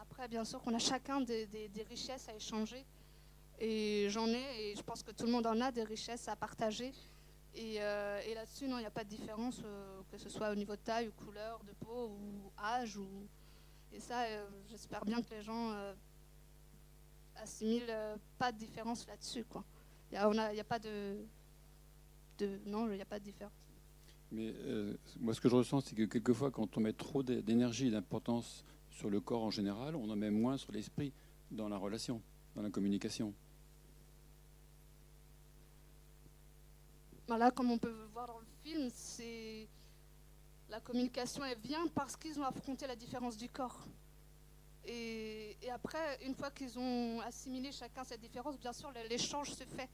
après, 0.00 0.28
bien 0.28 0.44
sûr 0.44 0.60
qu'on 0.62 0.74
a 0.74 0.78
chacun 0.78 1.20
des 1.20 1.86
richesses 1.88 2.28
à 2.28 2.34
échanger. 2.34 2.84
Et 3.60 4.06
j'en 4.10 4.28
ai, 4.28 4.70
et 4.70 4.76
je 4.76 4.82
pense 4.82 5.02
que 5.02 5.10
tout 5.10 5.26
le 5.26 5.32
monde 5.32 5.46
en 5.46 5.60
a 5.60 5.72
des 5.72 5.82
richesses 5.82 6.28
à 6.28 6.36
partager. 6.36 6.92
Et, 7.54 7.76
euh, 7.80 8.20
et 8.26 8.34
là-dessus, 8.34 8.68
non, 8.68 8.76
il 8.78 8.80
n'y 8.80 8.86
a 8.86 8.90
pas 8.90 9.04
de 9.04 9.08
différence, 9.08 9.60
euh, 9.64 10.00
que 10.10 10.18
ce 10.18 10.28
soit 10.28 10.50
au 10.50 10.54
niveau 10.54 10.76
de 10.76 10.80
taille, 10.80 11.08
ou 11.08 11.12
couleur 11.12 11.60
de 11.64 11.72
peau, 11.84 12.10
ou 12.10 12.52
âge. 12.62 12.96
Ou... 12.96 13.06
Et 13.92 14.00
ça, 14.00 14.22
euh, 14.24 14.46
j'espère 14.68 15.04
bien 15.04 15.20
que 15.22 15.30
les 15.30 15.42
gens 15.42 15.74
assimilent 17.36 17.94
pas 18.38 18.52
de 18.52 18.58
différence 18.58 19.06
là-dessus. 19.06 19.44
Il 20.10 20.18
n'y 20.18 20.60
a, 20.60 20.64
pas 20.64 20.78
de. 20.78 21.16
Non, 22.66 22.88
il 22.88 22.94
n'y 22.94 23.02
a 23.02 23.06
pas 23.06 23.18
de 23.18 23.24
différence. 23.24 23.52
Mais 24.30 24.54
moi, 25.18 25.34
ce 25.34 25.40
que 25.40 25.48
je 25.48 25.56
ressens, 25.56 25.80
c'est 25.80 25.94
que 25.94 26.04
quelquefois, 26.04 26.50
quand 26.50 26.76
on 26.76 26.80
met 26.80 26.92
trop 26.92 27.22
d'é- 27.22 27.42
d'énergie 27.42 27.88
et 27.88 27.90
d'importance 27.90 28.64
sur 28.90 29.10
le 29.10 29.20
corps 29.20 29.42
en 29.42 29.50
général, 29.50 29.96
on 29.96 30.08
en 30.10 30.16
met 30.16 30.30
moins 30.30 30.56
sur 30.56 30.72
l'esprit 30.72 31.12
dans 31.50 31.68
la 31.68 31.76
relation, 31.78 32.20
dans 32.54 32.62
la 32.62 32.70
communication. 32.70 33.32
Voilà, 37.28 37.50
comme 37.50 37.70
on 37.70 37.76
peut 37.76 37.94
voir 38.14 38.26
dans 38.26 38.38
le 38.38 38.46
film, 38.62 38.88
c'est 38.90 39.68
la 40.70 40.80
communication, 40.80 41.44
elle 41.44 41.58
vient 41.58 41.86
parce 41.88 42.16
qu'ils 42.16 42.40
ont 42.40 42.44
affronté 42.44 42.86
la 42.86 42.96
différence 42.96 43.36
du 43.36 43.50
corps. 43.50 43.86
Et, 44.86 45.58
après, 45.70 46.18
une 46.24 46.34
fois 46.34 46.50
qu'ils 46.50 46.78
ont 46.78 47.20
assimilé 47.20 47.70
chacun 47.70 48.02
cette 48.04 48.22
différence, 48.22 48.58
bien 48.58 48.72
sûr, 48.72 48.90
l'échange 49.10 49.50
se 49.50 49.64
fait. 49.64 49.90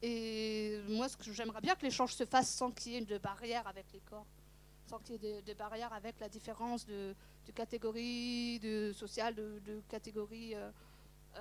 Et 0.00 0.80
moi, 0.88 1.08
ce 1.08 1.16
que 1.16 1.32
j'aimerais 1.32 1.60
bien 1.60 1.74
que 1.74 1.82
l'échange 1.82 2.14
se 2.14 2.24
fasse 2.24 2.48
sans 2.48 2.70
qu'il 2.70 2.92
y 2.92 2.96
ait 2.96 3.04
de 3.04 3.18
barrière 3.18 3.66
avec 3.66 3.86
les 3.92 4.00
corps, 4.00 4.26
sans 4.86 5.00
qu'il 5.00 5.16
y 5.16 5.26
ait 5.26 5.42
de, 5.42 5.46
de 5.52 5.54
barrière 5.54 5.92
avec 5.92 6.20
la 6.20 6.28
différence 6.28 6.86
de, 6.86 7.16
de 7.46 7.52
catégorie 7.52 8.60
de 8.60 8.92
sociale, 8.92 9.34
de, 9.34 9.82
catégorie 9.88 10.54
euh, 10.54 10.70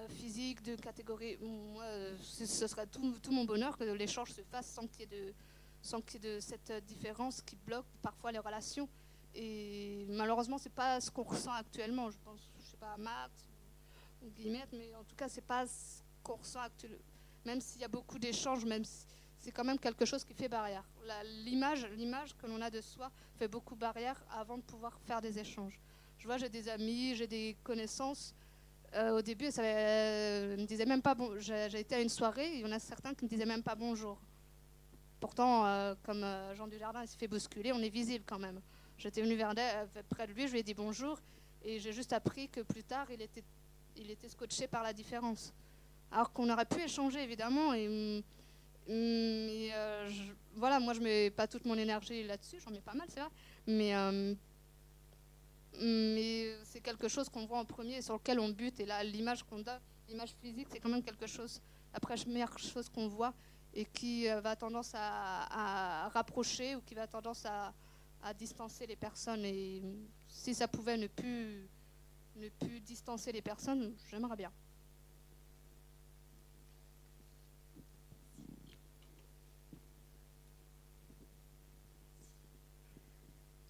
physique, 0.10 0.62
de 0.62 0.76
catégorie. 0.76 1.38
Moi, 1.42 1.84
euh, 1.84 2.16
ce 2.22 2.68
serait 2.68 2.88
tout, 2.88 3.02
mon 3.32 3.46
bonheur 3.46 3.78
que 3.78 3.84
l'échange 3.84 4.32
se 4.32 4.42
fasse 4.42 4.68
sans 4.68 4.88
qu'il 4.88 5.02
y 5.02 5.04
ait 5.04 5.08
de, 5.08 5.34
sans 5.82 6.02
qu'il 6.02 6.24
y 6.24 6.28
ait 6.28 6.36
de 6.36 6.40
cette 6.40 6.72
différence 6.86 7.42
qui 7.42 7.56
bloque 7.56 7.86
parfois 8.02 8.32
les 8.32 8.40
relations. 8.40 8.88
Et 9.36 10.06
malheureusement, 10.10 10.58
c'est 10.58 10.74
pas 10.74 11.00
ce 11.02 11.12
qu'on 11.12 11.24
ressent 11.24 11.52
actuellement. 11.52 12.10
Je 12.10 12.18
pense, 12.24 12.40
je 12.58 12.72
sais 12.72 12.78
pas, 12.78 12.94
à 12.94 12.98
Max 12.98 13.34
ou, 14.22 14.30
Guillemette, 14.32 14.70
mais 14.74 14.94
en 14.96 15.04
tout 15.04 15.16
cas, 15.16 15.30
c'est 15.30 15.46
pas 15.46 15.66
ce 15.68 16.02
qu'on 16.24 16.36
ressent 16.36 16.62
actuellement. 16.62 17.04
Même 17.46 17.62
s'il 17.62 17.82
y 17.82 17.86
a 17.86 17.88
beaucoup 17.88 18.20
d'échanges, 18.20 18.66
même 18.66 18.84
c'est 19.38 19.52
quand 19.52 19.64
même 19.64 19.80
quelque 19.80 20.06
chose 20.06 20.24
qui 20.24 20.34
fait 20.34 20.50
barrière. 20.50 20.84
L'image, 21.46 21.86
l'image 21.96 22.36
que 22.36 22.46
l'on 22.46 22.62
a 22.62 22.70
de 22.70 22.82
soi 22.82 23.10
fait 23.38 23.48
beaucoup 23.48 23.76
barrière 23.76 24.22
avant 24.32 24.58
de 24.58 24.64
pouvoir 24.64 25.00
faire 25.00 25.22
des 25.22 25.40
échanges. 25.40 25.80
Je 26.18 26.26
vois, 26.26 26.38
j'ai 26.38 26.50
des 26.50 26.68
amis, 26.68 27.16
j'ai 27.16 27.28
des 27.28 27.56
connaissances. 27.64 28.36
Euh, 28.96 29.18
au 29.18 29.22
début, 29.22 29.52
ça 29.52 29.62
euh, 29.62 30.58
me 30.58 30.66
disait 30.66 30.86
même 30.86 31.02
pas 31.02 31.14
bon. 31.16 31.38
J'ai 31.40 31.80
été 31.80 31.96
à 31.96 32.02
une 32.02 32.10
soirée, 32.10 32.56
il 32.56 32.62
y 32.62 32.66
en 32.66 32.72
a 32.72 32.80
certains 32.80 33.14
qui 33.14 33.26
me 33.26 33.30
disaient 33.30 33.46
même 33.46 33.62
pas 33.64 33.76
bonjour. 33.76 34.20
Pourtant, 35.20 35.66
euh, 35.66 35.96
comme 36.04 36.24
euh, 36.24 36.56
Jean 36.56 36.68
Dujardin 36.68 37.06
s'est 37.06 37.18
fait 37.18 37.28
bousculer, 37.28 37.72
on 37.72 37.80
est 37.80 37.90
visible 37.90 38.24
quand 38.28 38.40
même. 38.40 38.62
J'étais 38.98 39.22
venue 39.22 39.36
près 40.10 40.26
de 40.28 40.34
lui, 40.34 40.48
je 40.48 40.54
lui 40.54 40.60
ai 40.60 40.64
dit 40.64 40.74
bonjour, 40.74 41.20
et 41.64 41.80
j'ai 41.80 41.94
juste 41.94 42.14
appris 42.14 42.50
que 42.50 42.62
plus 42.62 42.84
tard, 42.84 43.06
il 43.12 43.22
était, 43.22 43.44
il 43.96 44.10
scotché 44.30 44.68
par 44.68 44.82
la 44.82 44.92
différence. 44.94 45.54
Alors 46.12 46.32
qu'on 46.34 46.50
aurait 46.50 46.66
pu 46.66 46.82
échanger 46.82 47.22
évidemment, 47.22 47.74
et, 47.74 48.22
euh, 48.90 50.10
je- 50.10 50.34
voilà, 50.56 50.80
moi 50.80 50.94
je 50.94 51.02
mets 51.02 51.30
pas 51.30 51.48
toute 51.48 51.66
mon 51.66 51.76
énergie 51.78 52.24
là-dessus, 52.24 52.58
j'en 52.60 52.72
mets 52.72 52.82
pas 52.82 52.94
mal, 52.94 53.08
c'est 53.10 53.20
vrai, 53.20 53.30
mais 53.68 53.94
mais 55.82 56.56
c'est 56.64 56.82
quelque 56.82 57.08
chose 57.08 57.30
qu'on 57.30 57.46
voit 57.46 57.60
en 57.60 57.66
premier 57.66 57.98
et 57.98 58.02
sur 58.02 58.16
lequel 58.16 58.40
on 58.40 58.50
bute. 58.50 58.80
Et 58.80 58.86
là, 58.86 59.04
l'image 59.04 59.44
qu'on 59.44 59.60
donne, 59.60 59.80
l'image 60.08 60.34
physique, 60.42 60.68
c'est 60.72 60.80
quand 60.80 60.90
même 60.90 61.04
quelque 61.04 61.28
chose, 61.28 61.62
la 61.94 62.00
première 62.00 62.58
chose 62.58 62.90
qu'on 62.90 63.08
voit 63.08 63.34
et 63.74 63.86
qui 63.86 64.28
euh, 64.28 64.42
va 64.42 64.56
tendance 64.56 64.92
à, 64.96 66.06
à 66.06 66.10
rapprocher 66.10 66.76
ou 66.76 66.82
qui 66.82 66.96
va 66.96 67.08
tendance 67.08 67.46
à, 67.46 67.74
à 68.24 68.34
distancer 68.34 68.86
les 68.88 68.96
personnes. 68.96 69.46
Et 69.46 69.82
si 70.28 70.54
ça 70.54 70.68
pouvait 70.68 70.98
ne 70.98 71.08
plus, 71.08 71.68
ne 72.36 72.50
plus 72.50 72.80
distancer 72.82 73.32
les 73.32 73.42
personnes, 73.42 73.94
j'aimerais 74.10 74.36
bien. 74.36 74.52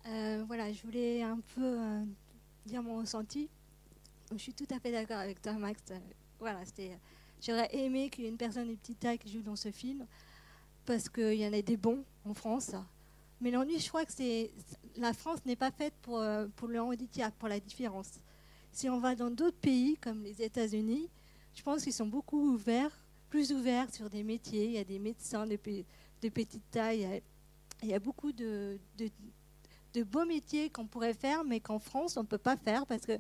Euh, 0.10 0.44
voilà, 0.48 0.72
je 0.72 0.82
voulais 0.84 1.22
un 1.22 1.40
peu 1.56 1.62
euh, 1.80 2.04
dire 2.66 2.82
mon 2.82 2.98
ressenti. 2.98 3.50
Je 4.32 4.38
suis 4.38 4.54
tout 4.54 4.68
à 4.72 4.80
fait 4.80 4.92
d'accord 4.92 5.18
avec 5.18 5.42
toi, 5.42 5.54
Max. 5.54 5.82
Euh, 5.92 6.00
voilà, 6.40 6.66
c'était. 6.66 6.98
J'aurais 7.42 7.74
aimé 7.76 8.10
qu'il 8.10 8.24
y 8.24 8.28
ait 8.28 8.32
une 8.32 8.38
personne 8.38 8.68
de 8.68 8.76
petite 8.76 9.00
taille 9.00 9.18
qui 9.18 9.32
joue 9.32 9.42
dans 9.42 9.56
ce 9.56 9.72
film, 9.72 10.06
parce 10.86 11.08
qu'il 11.08 11.36
y 11.36 11.48
en 11.48 11.54
a 11.54 11.62
des 11.62 11.78
bons 11.78 12.04
en 12.26 12.34
France. 12.34 12.72
Mais 13.40 13.52
l'ennui, 13.52 13.80
je 13.80 13.88
crois 13.88 14.04
que 14.04 14.12
c'est 14.12 14.52
la 14.98 15.14
France 15.14 15.46
n'est 15.46 15.56
pas 15.56 15.72
faite 15.72 15.94
pour, 16.02 16.22
pour 16.58 16.68
le 16.68 16.82
handicap, 16.82 17.34
pour 17.38 17.48
la 17.48 17.60
différence. 17.60 18.20
Si 18.72 18.90
on 18.90 19.00
va 19.00 19.16
dans 19.16 19.30
d'autres 19.32 19.58
pays 19.58 19.96
comme 19.98 20.24
les 20.24 20.42
États-Unis, 20.42 21.10
je 21.54 21.62
pense 21.64 21.84
qu'ils 21.84 21.94
sont 21.94 22.08
beaucoup 22.08 22.52
ouverts, 22.54 22.92
plus 23.30 23.54
ouverts 23.54 23.94
sur 23.94 24.10
des 24.10 24.24
métiers. 24.24 24.66
Il 24.66 24.72
y 24.72 24.78
a 24.78 24.84
des 24.84 25.00
médecins 25.00 25.48
de, 25.48 25.56
pe- 25.56 25.86
de 26.22 26.30
petite 26.30 26.70
taille. 26.70 27.22
Il 27.82 27.88
y 27.90 27.94
a- 27.94 28.00
beaucoup 28.00 28.34
de, 28.34 28.78
de 29.94 30.04
beaux 30.04 30.26
métiers 30.26 30.70
qu'on 30.70 30.88
pourrait 30.88 31.14
faire, 31.14 31.44
mais 31.44 31.60
qu'en 31.60 31.80
France, 31.80 32.18
on 32.18 32.22
ne 32.22 32.28
peut 32.28 32.38
pas 32.38 32.58
faire 32.58 32.86
parce 32.86 33.06
que 33.06 33.20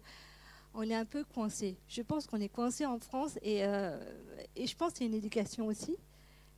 on 0.73 0.83
est 0.83 0.95
un 0.95 1.05
peu 1.05 1.23
coincé. 1.23 1.77
Je 1.87 2.01
pense 2.01 2.27
qu'on 2.27 2.39
est 2.39 2.49
coincé 2.49 2.85
en 2.85 2.99
France 2.99 3.39
et, 3.41 3.65
euh, 3.65 3.99
et 4.55 4.67
je 4.67 4.75
pense 4.75 4.93
que 4.93 4.99
c'est 4.99 5.05
une 5.05 5.15
éducation 5.15 5.67
aussi. 5.67 5.95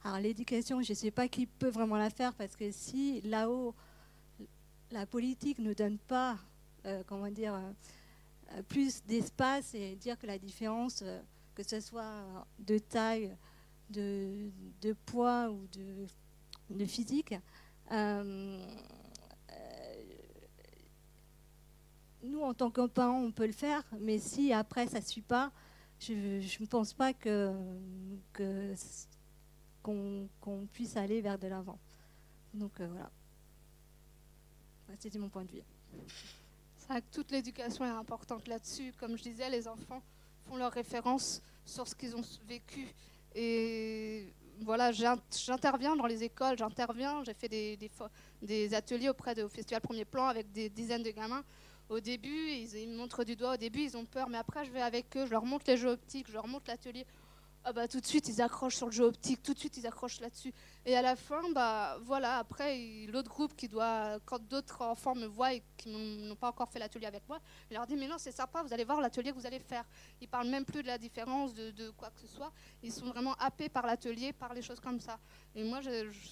Alors 0.03 0.19
l'éducation, 0.19 0.81
je 0.81 0.91
ne 0.91 0.95
sais 0.95 1.11
pas 1.11 1.27
qui 1.27 1.45
peut 1.45 1.69
vraiment 1.69 1.95
la 1.97 2.09
faire 2.09 2.33
parce 2.33 2.55
que 2.55 2.71
si 2.71 3.21
là-haut, 3.21 3.73
la 4.91 5.05
politique 5.05 5.59
ne 5.59 5.73
donne 5.73 5.97
pas, 5.97 6.37
euh, 6.85 7.03
comment 7.07 7.29
dire, 7.29 7.53
euh, 7.53 8.61
plus 8.63 9.03
d'espace 9.03 9.73
et 9.75 9.95
dire 9.95 10.17
que 10.19 10.27
la 10.27 10.37
différence, 10.37 11.03
que 11.55 11.63
ce 11.63 11.79
soit 11.79 12.45
de 12.59 12.77
taille, 12.79 13.35
de, 13.89 14.49
de 14.81 14.93
poids 15.05 15.49
ou 15.49 15.67
de, 15.67 16.07
de 16.75 16.85
physique, 16.85 17.35
euh, 17.91 18.65
nous, 22.23 22.41
en 22.41 22.53
tant 22.53 22.69
que 22.69 22.85
parents, 22.87 23.21
on 23.21 23.31
peut 23.31 23.47
le 23.47 23.51
faire, 23.53 23.83
mais 23.99 24.19
si 24.19 24.53
après 24.53 24.87
ça 24.87 24.99
ne 24.99 25.05
suit 25.05 25.21
pas, 25.21 25.51
je 25.99 26.13
ne 26.13 26.65
pense 26.65 26.93
pas 26.93 27.11
qu'on 29.83 30.27
puisse 30.73 30.95
aller 30.97 31.21
vers 31.21 31.37
de 31.39 31.47
l'avant. 31.47 31.79
Donc 32.53 32.79
euh, 32.79 32.87
voilà. 32.87 33.09
C'était 34.99 35.19
mon 35.19 35.29
point 35.29 35.45
de 35.45 35.51
vue. 35.51 35.61
C'est 36.77 36.87
vrai 36.89 37.01
que 37.01 37.07
toute 37.11 37.31
l'éducation 37.31 37.85
est 37.85 37.89
importante 37.89 38.47
là-dessus. 38.47 38.93
Comme 38.99 39.17
je 39.17 39.23
disais, 39.23 39.49
les 39.49 39.67
enfants 39.67 40.01
font 40.47 40.57
leur 40.57 40.71
référence 40.71 41.41
sur 41.65 41.87
ce 41.87 41.95
qu'ils 41.95 42.15
ont 42.15 42.23
vécu. 42.47 42.87
Et 43.33 44.33
voilà, 44.59 44.91
j'in- 44.91 45.17
j'interviens 45.31 45.95
dans 45.95 46.05
les 46.07 46.23
écoles, 46.23 46.57
j'interviens, 46.57 47.23
j'ai 47.23 47.33
fait 47.33 47.47
des 48.41 48.73
ateliers 48.73 49.09
auprès 49.09 49.33
de, 49.33 49.43
au 49.43 49.49
Festival 49.49 49.81
Premier 49.81 50.03
Plan 50.05 50.25
avec 50.25 50.51
des 50.51 50.69
dizaines 50.69 51.03
de 51.03 51.11
gamins. 51.11 51.43
Au 51.91 51.99
début, 51.99 52.51
ils, 52.51 52.87
me 52.87 52.95
montrent 52.95 53.25
du 53.25 53.35
doigt, 53.35 53.55
au 53.55 53.57
début, 53.57 53.81
ils 53.81 53.97
ont 53.97 54.05
peur, 54.05 54.29
mais 54.29 54.37
après, 54.37 54.63
je 54.63 54.71
vais 54.71 54.81
avec 54.81 55.17
eux, 55.17 55.25
je 55.25 55.31
leur 55.31 55.43
montre 55.43 55.65
les 55.67 55.75
jeux 55.75 55.89
optiques, 55.89 56.27
je 56.29 56.33
leur 56.33 56.47
montre 56.47 56.69
l'atelier. 56.69 57.05
Ah 57.65 57.73
bah, 57.73 57.85
tout 57.85 57.99
de 57.99 58.05
suite, 58.05 58.29
ils 58.29 58.41
accrochent 58.41 58.77
sur 58.77 58.85
le 58.85 58.93
jeu 58.93 59.03
optique, 59.03 59.43
tout 59.43 59.53
de 59.53 59.59
suite, 59.59 59.75
ils 59.75 59.85
accrochent 59.85 60.21
là-dessus. 60.21 60.53
Et 60.85 60.95
à 60.95 61.01
la 61.01 61.17
fin, 61.17 61.51
bah, 61.51 61.97
voilà, 62.03 62.37
après, 62.37 63.05
l'autre 63.09 63.29
groupe 63.29 63.57
qui 63.57 63.67
doit, 63.67 64.19
quand 64.25 64.41
d'autres 64.41 64.81
enfants 64.81 65.15
me 65.15 65.25
voient 65.25 65.53
et 65.53 65.61
qui 65.75 65.89
n'ont 65.89 66.35
pas 66.37 66.47
encore 66.47 66.69
fait 66.69 66.79
l'atelier 66.79 67.07
avec 67.07 67.27
moi, 67.27 67.39
je 67.69 67.75
leur 67.75 67.85
dis, 67.85 67.97
mais 67.97 68.07
non, 68.07 68.17
c'est 68.17 68.31
sympa, 68.31 68.63
vous 68.63 68.73
allez 68.73 68.85
voir 68.85 69.01
l'atelier 69.01 69.31
que 69.31 69.35
vous 69.35 69.45
allez 69.45 69.59
faire. 69.59 69.83
Ils 70.21 70.29
parlent 70.29 70.47
même 70.47 70.63
plus 70.63 70.83
de 70.83 70.87
la 70.87 70.97
différence, 70.97 71.53
de, 71.53 71.89
quoi 71.91 72.09
que 72.09 72.21
ce 72.21 72.27
soit. 72.27 72.53
Ils 72.81 72.93
sont 72.93 73.07
vraiment 73.07 73.33
happés 73.33 73.67
par 73.67 73.85
l'atelier, 73.85 74.31
par 74.31 74.53
les 74.53 74.61
choses 74.61 74.79
comme 74.79 75.01
ça. 75.01 75.19
Et 75.55 75.63
moi, 75.65 75.81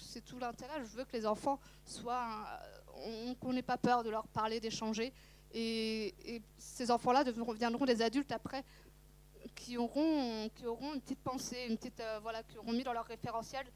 c'est 0.00 0.24
tout 0.24 0.38
l'intérêt. 0.38 0.80
Je 0.84 0.96
veux 0.96 1.04
que 1.04 1.12
les 1.12 1.26
enfants 1.26 1.60
soient, 1.84 2.26
euh, 2.64 3.30
on- 3.30 3.34
qu'on 3.34 3.52
n'ait 3.52 3.62
pas 3.62 3.78
peur 3.78 4.02
de 4.02 4.10
leur 4.10 4.26
parler, 4.26 4.58
d'échanger. 4.58 5.12
Et, 5.52 6.14
ces 6.58 6.90
enfants-là 6.90 7.24
deviendront 7.24 7.84
des 7.84 8.02
adultes 8.02 8.32
après 8.32 8.64
qui 9.54 9.76
auront, 9.76 10.48
qui 10.54 10.66
auront 10.66 10.94
une 10.94 11.00
petite 11.00 11.20
pensée, 11.20 11.66
une 11.68 11.76
petite, 11.76 12.00
euh, 12.00 12.18
voilà, 12.22 12.42
qui 12.42 12.56
auront 12.58 12.72
mis 12.72 12.84
dans 12.84 12.92
leur 12.92 13.04
référentiel 13.04 13.66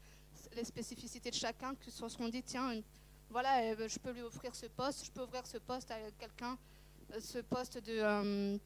les 0.55 0.63
spécificités 0.63 1.29
de 1.29 1.35
chacun, 1.35 1.75
qui 1.75 1.91
se 1.91 2.07
seront 2.07 2.29
dit, 2.29 2.43
tiens, 2.43 2.81
voilà, 3.29 3.61
euh, 3.61 3.87
je 3.87 3.99
peux 3.99 4.11
lui 4.11 4.21
offrir 4.21 4.55
ce 4.55 4.67
poste, 4.67 5.05
je 5.05 5.11
peux 5.11 5.23
ouvrir 5.23 5.45
ce 5.45 5.57
poste 5.57 5.91
à 5.91 5.97
quelqu'un, 6.17 6.57
euh, 7.13 7.19
ce 7.19 7.39
poste 7.39 7.77
de, 7.79 8.59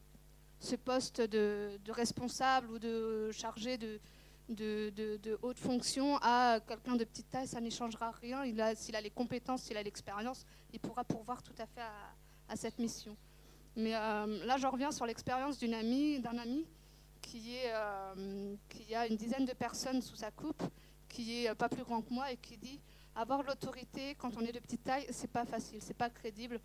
ce 0.60 0.76
poste 0.76 1.20
de, 1.20 1.78
responsable 1.90 2.70
ou 2.70 2.78
de 2.78 3.30
chargé 3.32 3.78
de, 3.78 3.98
de, 4.48 4.90
de, 4.90 5.38
haute 5.42 5.58
fonction 5.58 6.16
à 6.22 6.60
quelqu'un 6.66 6.96
de 6.96 7.04
petite 7.04 7.28
taille, 7.30 7.48
ça 7.48 7.60
n'y 7.60 7.70
changera 7.70 8.10
rien. 8.12 8.44
Il 8.44 8.60
a- 8.60 8.74
S'il 8.74 8.94
a 8.96 9.00
les 9.00 9.10
compétences, 9.10 9.62
s'il 9.62 9.76
a 9.76 9.82
l'expérience, 9.82 10.44
il 10.72 10.80
pourra 10.80 11.04
pourvoir 11.04 11.42
tout 11.42 11.54
à 11.58 11.66
fait 11.66 11.80
à, 11.80 12.09
à 12.50 12.56
cette 12.56 12.78
mission. 12.78 13.16
Mais 13.76 13.94
euh, 13.94 14.44
là, 14.44 14.56
j'en 14.58 14.70
reviens 14.70 14.90
sur 14.90 15.06
l'expérience 15.06 15.58
d'une 15.58 15.74
amie, 15.74 16.20
d'un 16.20 16.36
ami 16.36 16.66
euh, 17.34 18.56
qui 18.68 18.94
a 18.94 19.06
une 19.06 19.16
dizaine 19.16 19.44
de 19.44 19.52
personnes 19.52 20.02
sous 20.02 20.16
sa 20.16 20.30
coupe, 20.30 20.62
qui 21.08 21.44
est 21.44 21.50
euh, 21.50 21.54
pas 21.54 21.68
plus 21.68 21.84
grand 21.84 22.02
que 22.02 22.12
moi 22.12 22.32
et 22.32 22.36
qui 22.36 22.56
dit 22.56 22.80
avoir 23.14 23.42
l'autorité 23.42 24.16
quand 24.16 24.36
on 24.36 24.40
est 24.40 24.52
de 24.52 24.58
petite 24.58 24.82
taille, 24.82 25.06
c'est 25.10 25.30
pas 25.30 25.44
facile, 25.44 25.80
c'est 25.80 25.94
pas 25.96 26.10
crédible 26.10 26.60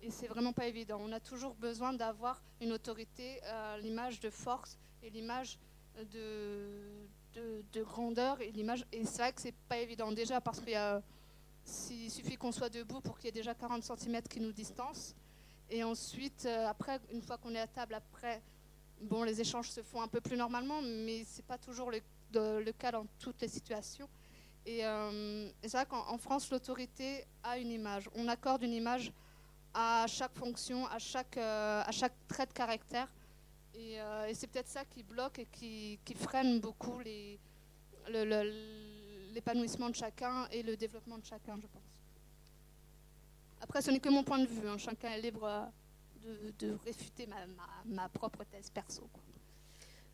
et 0.00 0.10
c'est 0.10 0.28
vraiment 0.28 0.52
pas 0.52 0.66
évident. 0.66 1.00
On 1.00 1.10
a 1.12 1.20
toujours 1.20 1.54
besoin 1.54 1.92
d'avoir 1.92 2.42
une 2.60 2.72
autorité, 2.72 3.40
euh, 3.44 3.78
l'image 3.78 4.20
de 4.20 4.30
force 4.30 4.78
et 5.02 5.10
l'image 5.10 5.58
de, 6.12 7.08
de, 7.32 7.64
de 7.72 7.82
grandeur 7.82 8.40
et 8.40 8.52
l'image. 8.52 8.86
Et 8.92 9.04
c'est 9.04 9.18
vrai 9.18 9.32
que 9.32 9.40
c'est 9.40 9.54
pas 9.68 9.78
évident 9.78 10.12
déjà 10.12 10.40
parce 10.40 10.60
qu'il 10.60 12.10
suffit 12.10 12.36
qu'on 12.36 12.52
soit 12.52 12.70
debout 12.70 13.00
pour 13.00 13.16
qu'il 13.16 13.26
y 13.26 13.28
ait 13.30 13.32
déjà 13.32 13.54
40 13.54 13.82
cm 13.82 14.22
qui 14.22 14.40
nous 14.40 14.52
distancent. 14.52 15.16
Et 15.70 15.82
ensuite, 15.82 16.44
euh, 16.46 16.68
après, 16.68 17.00
une 17.10 17.22
fois 17.22 17.38
qu'on 17.38 17.54
est 17.54 17.60
à 17.60 17.66
table, 17.66 17.94
après, 17.94 18.42
bon, 19.00 19.22
les 19.22 19.40
échanges 19.40 19.70
se 19.70 19.82
font 19.82 20.02
un 20.02 20.08
peu 20.08 20.20
plus 20.20 20.36
normalement, 20.36 20.82
mais 20.82 21.24
c'est 21.24 21.44
pas 21.44 21.58
toujours 21.58 21.90
le, 21.90 22.00
cas 22.72 22.92
dans 22.92 23.06
toutes 23.18 23.40
les 23.40 23.48
situations. 23.48 24.08
Et, 24.66 24.84
euh, 24.84 25.48
c'est 25.62 25.72
vrai 25.72 25.86
qu'en 25.86 26.06
en 26.08 26.18
France, 26.18 26.50
l'autorité 26.50 27.24
a 27.42 27.58
une 27.58 27.70
image. 27.70 28.08
On 28.14 28.28
accorde 28.28 28.62
une 28.62 28.72
image 28.72 29.12
à 29.72 30.06
chaque 30.06 30.36
fonction, 30.36 30.86
à 30.86 30.98
chaque, 30.98 31.36
euh, 31.36 31.82
à 31.84 31.90
chaque 31.92 32.14
trait 32.28 32.46
de 32.46 32.52
caractère. 32.52 33.08
Et, 33.74 33.98
c'est 34.34 34.46
peut-être 34.46 34.68
ça 34.68 34.84
qui 34.84 35.02
bloque 35.02 35.40
et 35.40 35.46
qui, 35.46 35.98
freine 36.14 36.60
beaucoup 36.60 37.00
l'épanouissement 39.32 39.90
de 39.90 39.96
chacun 39.96 40.46
et 40.52 40.62
le 40.62 40.76
développement 40.76 41.18
de 41.18 41.24
chacun, 41.24 41.56
je 41.60 41.66
pense. 41.66 41.83
Après, 43.64 43.80
ce 43.80 43.90
n'est 43.90 43.98
que 43.98 44.10
mon 44.10 44.22
point 44.22 44.38
de 44.38 44.46
vue. 44.46 44.68
hein. 44.68 44.76
Chacun 44.76 45.08
est 45.12 45.22
libre 45.22 45.44
euh, 45.44 46.50
de, 46.58 46.66
de 46.66 46.76
réfuter 46.84 47.26
ma, 47.86 48.08
propre 48.10 48.44
thèse 48.44 48.68
perso. 48.68 49.08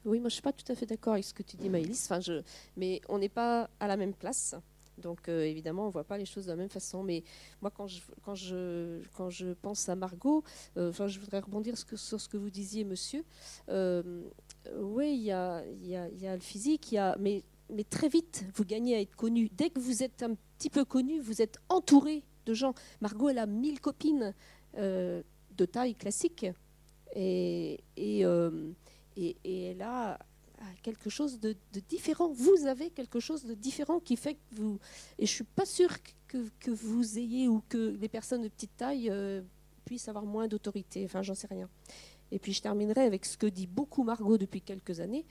Oui, 0.05 0.21
moi 0.21 0.29
je 0.29 0.35
suis 0.35 0.43
pas 0.43 0.53
tout 0.53 0.71
à 0.71 0.77
fait 0.77 0.87
d'accord 0.87 1.15
avec 1.15 1.25
ce 1.25 1.35
que 1.35 1.43
tu 1.43 1.57
dis, 1.57 1.69
Maëlys. 1.69 2.09
Mais 2.77 3.01
on 3.09 3.19
n'est 3.19 3.29
pas 3.29 3.69
à 3.81 3.89
la 3.89 3.97
même 3.97 4.15
place. 4.15 4.55
Donc 4.99 5.29
euh, 5.29 5.43
évidemment, 5.43 5.83
on 5.83 5.87
ne 5.87 5.91
voit 5.91 6.05
pas 6.05 6.17
les 6.17 6.27
choses 6.27 6.45
de 6.45 6.51
la 6.51 6.57
même 6.57 6.69
façon. 6.69 7.03
Mais 7.03 7.25
moi, 7.61 7.73
quand 7.73 7.89
je, 7.89 9.53
pense 9.55 9.89
à 9.89 9.97
Margot, 9.97 10.45
euh, 10.77 10.93
je 10.93 11.19
voudrais 11.19 11.41
rebondir 11.41 11.77
sur 11.77 12.21
ce 12.21 12.29
que 12.29 12.37
vous 12.37 12.51
disiez, 12.51 12.85
monsieur. 12.85 13.25
Oui, 13.69 15.13
il 15.13 15.25
y 15.25 15.33
a, 15.33 15.65
le 15.65 16.39
physique, 16.41 16.95
mais 17.19 17.43
très 17.91 18.09
vite, 18.09 18.45
vous 18.55 18.65
gagnez 18.65 18.95
à 18.95 19.01
être 19.01 19.17
connu. 19.17 19.51
Dès 19.53 19.71
que 19.71 19.81
vous 19.81 20.05
êtes 20.05 20.23
un 20.23 20.37
petit 20.57 20.71
peu 20.71 20.85
connu, 20.85 21.19
vous 21.19 21.43
êtes 21.43 21.59
entouré 21.69 22.23
de 22.47 22.55
gens. 22.55 22.75
Margot, 23.01 23.29
elle 23.29 23.39
a 23.39 23.47
mille 23.47 23.81
copines 23.81 24.35
euh, 24.77 25.23
de 25.57 25.65
taille 25.65 25.95
classique. 25.95 26.47
Et, 27.15 27.81
et, 27.97 28.25
euh, 28.25 28.71
et, 29.17 29.37
et 29.45 29.65
elle 29.65 29.83
a 29.83 30.19
quelque 30.83 31.11
chose 31.11 31.41
de, 31.41 31.57
différent. 31.89 32.31
Vous 32.31 32.67
avez 32.67 32.91
quelque 32.91 33.21
chose 33.21 33.45
de 33.45 33.55
différent 33.55 33.99
qui 33.99 34.17
fait 34.17 34.35
que 34.35 34.41
vous... 34.53 34.79
Et 35.19 35.27
je 35.27 35.33
suis 35.33 35.45
pas 35.45 35.67
sûre 35.67 35.91
que, 36.29 36.49
que 36.61 36.71
vous 36.71 37.19
ayez 37.19 37.49
ou 37.49 37.63
que 37.69 37.97
les 38.01 38.09
personnes 38.09 38.43
de 38.43 38.49
petite 38.49 38.77
taille 38.77 39.09
euh, 39.11 39.43
puissent 39.85 40.09
avoir 40.09 40.25
moins 40.25 40.49
d'autorité. 40.49 41.05
Enfin, 41.05 41.23
j'en 41.23 41.35
sais 41.35 41.49
rien. 41.49 41.69
Et 42.31 42.39
puis 42.39 42.53
je 42.53 42.63
terminerai 42.63 43.03
avec 43.03 43.25
ce 43.25 43.37
que 43.37 43.47
dit 43.47 43.67
beaucoup 43.67 44.05
Margot 44.05 44.39
depuis 44.39 44.61
quelques 44.61 45.01
années. 45.01 45.25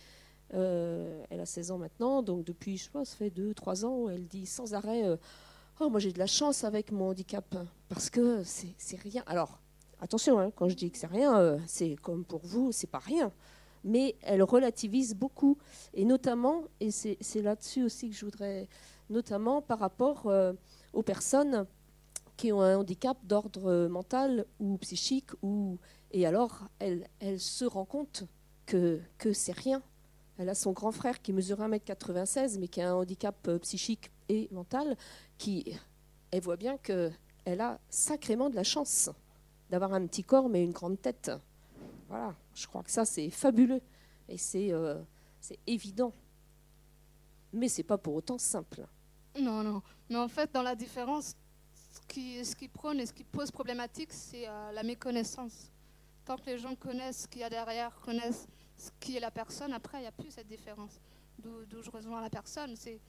Elle 0.52 1.40
a 1.40 1.46
16 1.46 1.72
ans 1.72 1.78
maintenant, 1.78 2.24
donc 2.24 2.44
depuis, 2.44 2.76
je 2.76 2.90
pas, 2.90 3.06
ça 3.06 3.16
fait 3.16 3.30
2-3 3.30 3.86
ans, 3.86 4.10
elle 4.10 4.28
dit 4.28 4.48
sans 4.48 4.74
arrêt 4.74 5.04
Oh, 5.82 5.90
moi 5.90 6.02
j'ai 6.02 6.12
de 6.12 6.20
la 6.20 6.28
chance 6.28 6.66
avec 6.66 6.92
mon 6.92 7.12
handicap, 7.12 7.56
parce 7.88 8.10
que 8.10 8.44
c'est 8.44 9.00
rien. 9.00 9.24
Alors, 9.26 9.62
attention, 10.02 10.38
hein, 10.38 10.52
quand 10.54 10.68
je 10.68 10.76
dis 10.76 10.92
que 10.92 10.98
c'est 10.98 11.08
rien, 11.08 11.40
euh, 11.40 11.58
c'est 11.68 11.96
comme 12.02 12.26
pour 12.26 12.42
vous, 12.44 12.74
c'est 12.74 12.90
pas 12.90 13.00
rien. 13.00 13.32
Mais 13.86 14.18
elle 14.22 14.44
relativise 14.44 15.16
beaucoup, 15.16 15.58
et 15.94 16.04
notamment, 16.04 16.64
et 16.82 16.92
c'est 16.92 17.42
là-dessus 17.42 17.84
aussi 17.84 18.10
que 18.10 18.16
je 18.18 18.26
voudrais, 18.26 18.68
notamment 19.10 19.62
par 19.62 19.80
rapport 19.80 20.24
euh, 20.26 20.52
aux 20.92 21.02
personnes 21.02 21.66
qui 22.36 22.52
ont 22.52 22.62
un 22.62 22.76
handicap 22.76 23.18
d'ordre 23.24 23.72
euh, 23.72 23.88
mental 23.88 24.46
ou 24.60 24.78
psychique, 24.80 25.30
ou, 25.42 25.78
et 26.12 26.26
alors 26.26 26.68
elle, 26.80 27.08
se 27.40 27.64
rend 27.64 27.86
compte 27.86 28.26
que, 28.66 29.00
que 29.18 29.32
c'est 29.32 29.56
rien. 29.56 29.82
Elle 30.40 30.50
a 30.50 30.56
son 30.56 30.74
grand 30.74 30.92
frère 30.92 31.22
qui 31.22 31.32
mesure 31.32 31.60
1m96, 31.60 32.60
mais 32.60 32.68
qui 32.68 32.82
a 32.82 32.90
un 32.92 32.96
handicap 32.96 33.50
psychique 33.62 34.12
et 34.30 34.48
mental, 34.52 34.96
qui, 35.38 35.78
elle 36.32 36.42
voit 36.42 36.58
bien 36.58 36.78
qu'elle 36.78 37.62
a 37.62 37.80
sacrément 37.90 38.50
de 38.50 38.56
la 38.56 38.64
chance 38.64 39.10
d'avoir 39.70 39.94
un 39.94 40.06
petit 40.08 40.24
corps, 40.24 40.50
mais 40.50 40.64
une 40.64 40.72
grande 40.72 41.02
tête. 41.02 41.32
Voilà, 42.08 42.36
je 42.56 42.66
crois 42.68 42.84
que 42.84 42.92
ça, 42.92 43.06
c'est 43.06 43.30
fabuleux. 43.30 43.82
Et 44.28 44.38
c'est 44.38 44.72
euh, 44.72 45.02
c'est 45.40 45.60
évident. 45.68 46.14
Mais 47.54 47.68
c'est 47.68 47.84
pas 47.84 47.98
pour 47.98 48.16
autant 48.16 48.38
simple. 48.38 48.86
Non, 49.40 49.64
non. 49.64 49.82
Mais 50.10 50.18
en 50.18 50.28
fait, 50.28 50.52
dans 50.54 50.62
la 50.62 50.76
différence, 50.76 51.36
ce 51.74 52.00
qui, 52.08 52.46
ce 52.46 52.56
qui 52.56 52.68
prône 52.68 53.00
et 53.00 53.06
ce 53.06 53.14
qui 53.14 53.24
pose 53.24 53.52
problématique, 53.52 54.14
c'est 54.14 54.48
euh, 54.48 54.72
la 54.72 54.84
méconnaissance. 54.84 55.72
Tant 56.26 56.38
que 56.38 56.46
les 56.46 56.58
gens 56.58 56.76
connaissent 56.76 57.24
ce 57.24 57.28
qu'il 57.28 57.42
y 57.42 57.44
a 57.44 57.50
derrière, 57.50 58.00
connaissent 58.02 58.48
ce 58.78 58.92
qui 59.00 59.18
est 59.18 59.20
la 59.20 59.32
personne, 59.32 59.74
après, 59.74 60.00
il 60.00 60.02
n'y 60.02 60.08
a 60.08 60.12
plus 60.12 60.32
cette 60.32 60.48
différence. 60.48 61.00
D'où 61.40 61.82
je 61.82 61.90
rejoins 61.90 62.22
la 62.22 62.30
personne. 62.30 62.76
C'est 62.76 63.00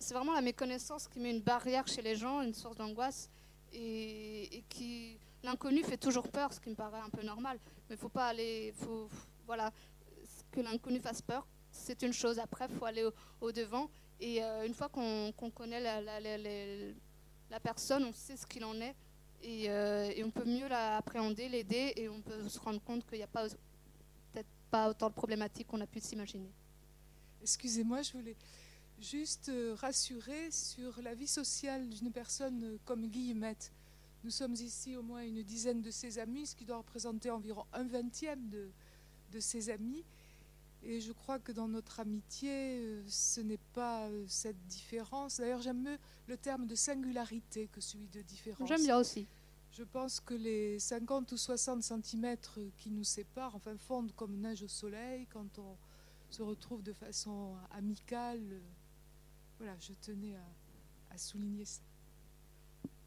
c'est 0.00 0.14
vraiment 0.14 0.32
la 0.32 0.40
méconnaissance 0.40 1.06
qui 1.06 1.20
met 1.20 1.30
une 1.30 1.42
barrière 1.42 1.86
chez 1.86 2.02
les 2.02 2.16
gens, 2.16 2.40
une 2.40 2.54
source 2.54 2.76
d'angoisse, 2.76 3.30
et, 3.72 4.64
qui 4.68 5.18
l'inconnu 5.44 5.84
fait 5.84 5.98
toujours 5.98 6.28
peur, 6.28 6.52
ce 6.52 6.60
qui 6.60 6.70
me 6.70 6.74
paraît 6.74 7.00
un 7.00 7.10
peu 7.10 7.22
normal. 7.22 7.58
Mais 7.88 7.96
faut 7.96 8.08
pas 8.08 8.28
aller, 8.28 8.74
voilà, 9.46 9.70
que 10.50 10.60
l'inconnu 10.60 11.00
fasse 11.00 11.22
peur, 11.22 11.46
c'est 11.70 12.02
une 12.02 12.14
chose. 12.14 12.38
Après, 12.38 12.66
faut 12.68 12.86
aller 12.86 13.06
au, 13.40 13.52
devant. 13.52 13.90
Et 14.18 14.42
euh, 14.42 14.66
une 14.66 14.74
fois 14.74 14.88
qu'on 14.88 15.32
connaît 15.54 15.80
la, 15.80 17.60
personne, 17.62 18.04
on 18.04 18.12
sait 18.12 18.36
ce 18.36 18.46
qu'il 18.46 18.64
en 18.64 18.80
est, 18.80 18.96
et, 19.42 19.70
euh, 19.70 20.10
et 20.14 20.24
on 20.24 20.30
peut 20.30 20.44
mieux 20.44 20.68
l'appréhender, 20.68 21.48
l'aider, 21.48 21.92
et 21.96 22.08
on 22.08 22.22
peut 22.22 22.48
se 22.48 22.58
rendre 22.58 22.82
compte 22.82 23.06
qu'il 23.06 23.18
n'y 23.18 23.24
a 23.24 23.28
pas 23.28 23.46
peut-être 24.32 24.48
pas 24.70 24.88
autant 24.88 25.08
de 25.08 25.14
problématiques 25.14 25.66
qu'on 25.66 25.80
a 25.80 25.86
pu 25.86 26.00
s'imaginer. 26.00 26.50
Excusez-moi, 27.42 28.02
je 28.02 28.12
voulais 28.12 28.36
juste 29.02 29.48
euh, 29.48 29.74
rassurer 29.78 30.50
sur 30.50 31.00
la 31.02 31.14
vie 31.14 31.26
sociale 31.26 31.88
d'une 31.88 32.12
personne 32.12 32.62
euh, 32.64 32.78
comme 32.84 33.06
Guillemette. 33.06 33.72
Nous 34.24 34.30
sommes 34.30 34.54
ici 34.54 34.96
au 34.96 35.02
moins 35.02 35.22
une 35.24 35.42
dizaine 35.42 35.80
de 35.80 35.90
ses 35.90 36.18
amis, 36.18 36.46
ce 36.46 36.54
qui 36.54 36.64
doit 36.64 36.78
représenter 36.78 37.30
environ 37.30 37.64
un 37.72 37.84
vingtième 37.84 38.48
de, 38.50 38.70
de 39.32 39.40
ses 39.40 39.70
amis. 39.70 40.04
Et 40.82 41.00
je 41.00 41.12
crois 41.12 41.38
que 41.38 41.52
dans 41.52 41.68
notre 41.68 42.00
amitié, 42.00 42.50
euh, 42.50 43.02
ce 43.06 43.40
n'est 43.40 43.60
pas 43.74 44.08
cette 44.28 44.66
différence. 44.66 45.38
D'ailleurs, 45.38 45.62
j'aime 45.62 45.82
mieux 45.82 45.98
le 46.26 46.36
terme 46.36 46.66
de 46.66 46.74
singularité 46.74 47.68
que 47.68 47.80
celui 47.80 48.08
de 48.08 48.22
différence. 48.22 48.68
J'aime 48.68 48.82
bien 48.82 48.98
aussi. 48.98 49.26
Je 49.72 49.84
pense 49.84 50.20
que 50.20 50.34
les 50.34 50.78
50 50.78 51.32
ou 51.32 51.36
60 51.36 51.82
centimètres 51.82 52.58
qui 52.76 52.90
nous 52.90 53.04
séparent, 53.04 53.54
enfin, 53.54 53.76
fondent 53.76 54.12
comme 54.12 54.36
neige 54.36 54.62
au 54.62 54.68
soleil 54.68 55.26
quand 55.32 55.58
on 55.58 55.76
se 56.28 56.42
retrouve 56.42 56.82
de 56.82 56.92
façon 56.92 57.54
amicale. 57.70 58.60
Voilà, 59.60 59.76
je 59.78 59.92
tenais 60.00 60.34
à, 61.10 61.18
souligner 61.18 61.66
ça. 61.66 61.82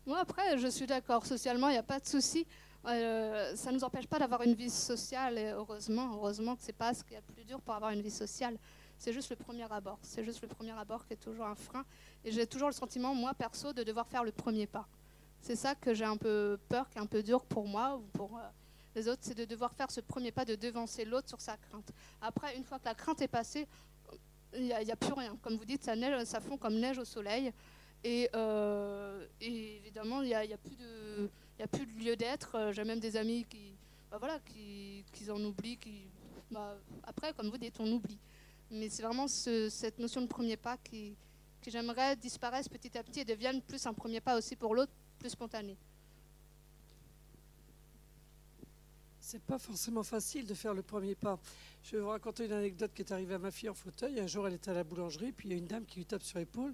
Moi, 0.06 0.20
après, 0.20 0.56
je 0.60 0.68
suis 0.68 0.86
d'accord. 0.86 1.26
Socialement, 1.26 1.68
il 1.70 1.72
n'y 1.72 1.80
a 1.80 1.84
pas 1.84 2.00
de 2.00 2.06
souci. 2.06 2.46
Euh, 2.86 3.56
ça 3.56 3.72
ne 3.72 3.78
nous 3.78 3.84
empêche 3.84 4.06
pas 4.06 4.20
d'avoir 4.20 4.44
une 4.44 4.54
vie 4.54 4.70
sociale, 4.70 5.40
et 5.40 5.50
heureusement. 5.50 6.14
Heureusement 6.14 6.56
que 6.56 6.62
ce 6.62 6.68
n'est 6.68 6.74
pas 6.74 6.94
ce 6.94 7.04
qu'il 7.04 7.14
y 7.14 7.16
a 7.16 7.22
de 7.22 7.34
plus 7.34 7.44
dur 7.44 7.60
pour 7.60 7.74
avoir 7.74 7.90
une 7.90 8.02
vie 8.02 8.12
sociale. 8.12 8.60
C'est 9.00 9.14
juste 9.14 9.32
le 9.32 9.36
premier 9.36 9.64
abord. 9.64 9.98
C'est 10.04 10.24
juste 10.24 10.44
le 10.44 10.48
premier 10.48 10.74
abord 10.74 11.08
qui 11.08 11.14
est 11.14 11.18
toujours 11.18 11.48
un 11.48 11.56
frein. 11.56 11.84
Et 12.24 12.32
j'ai 12.32 12.46
toujours 12.46 12.68
le 12.68 12.76
sentiment, 12.76 13.16
moi, 13.16 13.34
perso, 13.34 13.74
de 13.74 13.82
devoir 13.82 14.08
faire 14.08 14.24
le 14.24 14.32
premier 14.32 14.68
pas. 14.68 14.88
C'est 15.42 15.56
ça 15.56 15.74
que 15.74 15.96
j'ai 15.96 16.06
un 16.06 16.18
peu 16.18 16.60
peur, 16.70 16.88
qui 16.88 17.00
est 17.00 17.02
un 17.02 17.08
peu 17.08 17.24
dur 17.24 17.46
pour 17.46 17.68
moi 17.68 17.98
ou 17.98 18.02
pour 18.16 18.38
euh, 18.38 18.42
les 18.94 19.08
autres, 19.08 19.22
c'est 19.24 19.34
de 19.36 19.46
devoir 19.46 19.74
faire 19.74 19.90
ce 19.90 20.02
premier 20.02 20.32
pas, 20.32 20.46
de 20.46 20.54
devancer 20.54 21.04
l'autre 21.04 21.30
sur 21.30 21.42
sa 21.42 21.58
crainte. 21.58 21.92
Après, 22.22 22.56
une 22.56 22.64
fois 22.64 22.78
que 22.78 22.86
la 22.86 22.94
crainte 22.94 23.22
est 23.24 23.28
passée, 23.28 23.68
il 24.56 24.66
n'y 24.66 24.92
a, 24.92 24.96
plus 24.96 25.14
rien. 25.14 25.38
Comme 25.42 25.56
vous 25.58 25.66
dites, 25.66 25.84
ça, 25.84 25.96
neige, 25.96 26.24
ça 26.26 26.40
fond 26.40 26.58
comme 26.58 26.76
neige 26.80 26.98
au 26.98 27.06
soleil. 27.06 27.52
Et, 28.04 28.30
euh, 28.36 29.26
évidemment, 29.40 30.22
il 30.22 30.28
n'y 30.28 30.34
a, 30.36 30.44
y 30.46 30.54
a 30.54 30.58
plus 30.58 30.76
de, 30.76 31.30
a 31.62 31.68
plus 31.68 31.86
de 31.86 32.04
lieu 32.04 32.16
d'être. 32.16 32.56
Euh, 32.56 32.72
J'ai 32.74 32.84
même 32.84 33.00
des 33.00 33.16
amis 33.16 33.46
qui, 33.50 33.74
bah 34.12 34.18
voilà, 34.20 34.40
qui, 34.40 35.06
qui 35.14 35.30
en 35.32 35.42
oublient. 35.44 35.78
Qui, 35.78 36.08
bah, 36.52 36.78
après, 37.04 37.34
comme 37.34 37.50
vous 37.50 37.58
dites, 37.58 37.80
on 37.80 37.92
oublie. 37.92 38.20
Mais 38.72 38.90
c'est 38.90 39.04
vraiment 39.04 39.28
ce- 39.28 39.70
cette 39.70 40.00
notion 40.00 40.22
de 40.22 40.28
premier 40.28 40.58
pas 40.58 40.78
qui, 40.78 41.16
que 41.62 41.72
j'aimerais 41.72 42.16
disparaisse 42.16 42.68
petit 42.68 42.98
à 42.98 43.04
petit 43.04 43.22
et 43.22 43.26
devienne 43.26 43.62
plus 43.62 43.86
un 43.86 43.94
premier 43.94 44.20
pas 44.20 44.38
aussi 44.38 44.56
pour 44.56 44.76
l'autre, 44.76 44.92
plus 45.20 45.30
spontané. 45.30 45.78
C'est 49.26 49.42
pas 49.42 49.58
forcément 49.58 50.04
facile 50.04 50.46
de 50.46 50.54
faire 50.54 50.74
le 50.74 50.82
premier 50.82 51.16
pas. 51.16 51.40
Je 51.84 51.96
vais 51.96 52.02
vous 52.02 52.10
raconter 52.10 52.46
une 52.46 52.52
anecdote 52.52 52.92
qui 52.94 53.02
est 53.04 53.12
arrivée 53.14 53.36
à 53.36 53.40
ma 53.40 53.52
fille 53.52 53.70
en 53.70 53.74
fauteuil. 53.74 54.20
Un 54.20 54.28
jour, 54.28 54.46
elle 54.48 54.54
était 54.56 54.72
à 54.72 54.74
la 54.74 54.84
boulangerie, 54.84 55.32
puis 55.32 55.48
il 55.48 55.52
y 55.54 55.56
a 55.56 55.58
une 55.58 55.66
dame 55.66 55.86
qui 55.86 56.00
lui 56.00 56.06
tape 56.06 56.24
sur 56.24 56.40
l'épaule. 56.40 56.74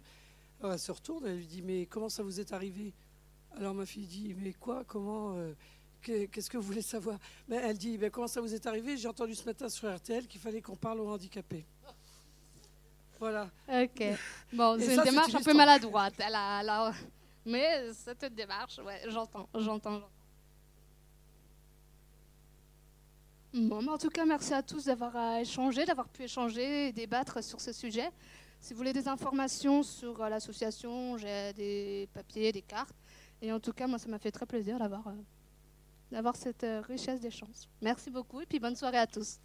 Alors 0.59 0.73
elle 0.73 0.79
se 0.79 0.91
retourne, 0.91 1.25
elle 1.27 1.37
lui 1.37 1.45
dit 1.45 1.61
Mais 1.61 1.85
comment 1.85 2.09
ça 2.09 2.23
vous 2.23 2.39
est 2.39 2.51
arrivé? 2.51 2.93
Alors 3.55 3.73
ma 3.75 3.85
fille 3.85 4.07
dit 4.07 4.35
Mais 4.37 4.53
quoi 4.53 4.83
Comment 4.87 5.35
euh, 5.35 5.53
que- 6.01 6.25
Qu'est-ce 6.25 6.49
que 6.49 6.57
vous 6.57 6.63
voulez 6.63 6.81
savoir? 6.81 7.17
Ben, 7.47 7.61
Elle 7.63 7.77
dit 7.77 7.97
Ben, 7.99 8.09
Comment 8.09 8.27
ça 8.27 8.41
vous 8.41 8.53
est 8.53 8.65
arrivé? 8.65 8.97
J'ai 8.97 9.07
entendu 9.07 9.35
ce 9.35 9.45
matin 9.45 9.69
sur 9.69 9.93
RTL 9.95 10.25
qu'il 10.27 10.41
fallait 10.41 10.61
qu'on 10.61 10.75
parle 10.75 10.99
aux 11.01 11.07
handicapés. 11.09 11.65
Voilà. 13.19 13.49
Ok. 13.67 14.03
Bon, 14.53 14.77
c'est 14.79 14.95
une 14.95 15.03
démarche 15.03 15.35
un 15.35 15.41
peu 15.43 15.53
maladroite. 15.53 16.13
Elle 16.17 16.33
a- 16.35 16.61
elle 16.61 16.69
a- 16.69 16.93
Mais 17.45 17.93
c'est 17.93 18.21
une 18.23 18.33
démarche, 18.35 18.79
ouais, 18.79 19.01
j'entends, 19.07 19.47
j'entends. 19.53 19.91
j'entends. 19.99 20.09
Bon, 23.51 23.87
en 23.87 23.97
tout 23.97 24.09
cas, 24.09 24.25
merci 24.25 24.53
à 24.53 24.61
tous 24.61 24.85
d'avoir 24.85 25.15
euh, 25.15 25.37
échangé, 25.37 25.83
d'avoir 25.83 26.07
pu 26.07 26.23
échanger 26.23 26.89
et 26.89 26.91
débattre 26.91 27.43
sur 27.43 27.59
ce 27.59 27.71
sujet. 27.71 28.11
Si 28.61 28.73
vous 28.73 28.77
voulez 28.77 28.93
des 28.93 29.07
informations 29.07 29.81
sur 29.81 30.21
euh, 30.21 30.29
l'association, 30.29 31.17
j'ai 31.17 31.53
des 31.53 32.09
papiers, 32.13 32.51
des 32.51 32.61
cartes. 32.61 32.95
Et 33.41 33.51
en 33.51 33.59
tout 33.59 33.73
cas, 33.73 33.87
moi, 33.87 33.97
ça 33.97 34.07
m'a 34.07 34.19
fait 34.19 34.29
très 34.29 34.45
plaisir 34.45 34.77
d'avoir 34.77 35.07
euh, 35.07 35.13
d'avoir 36.11 36.35
cette 36.35 36.65
richesse 36.87 37.21
d'échange. 37.21 37.67
Merci 37.81 38.11
beaucoup 38.11 38.39
et 38.41 38.45
puis 38.45 38.59
bonne 38.59 38.75
soirée 38.75 38.97
à 38.97 39.07
tous. 39.07 39.39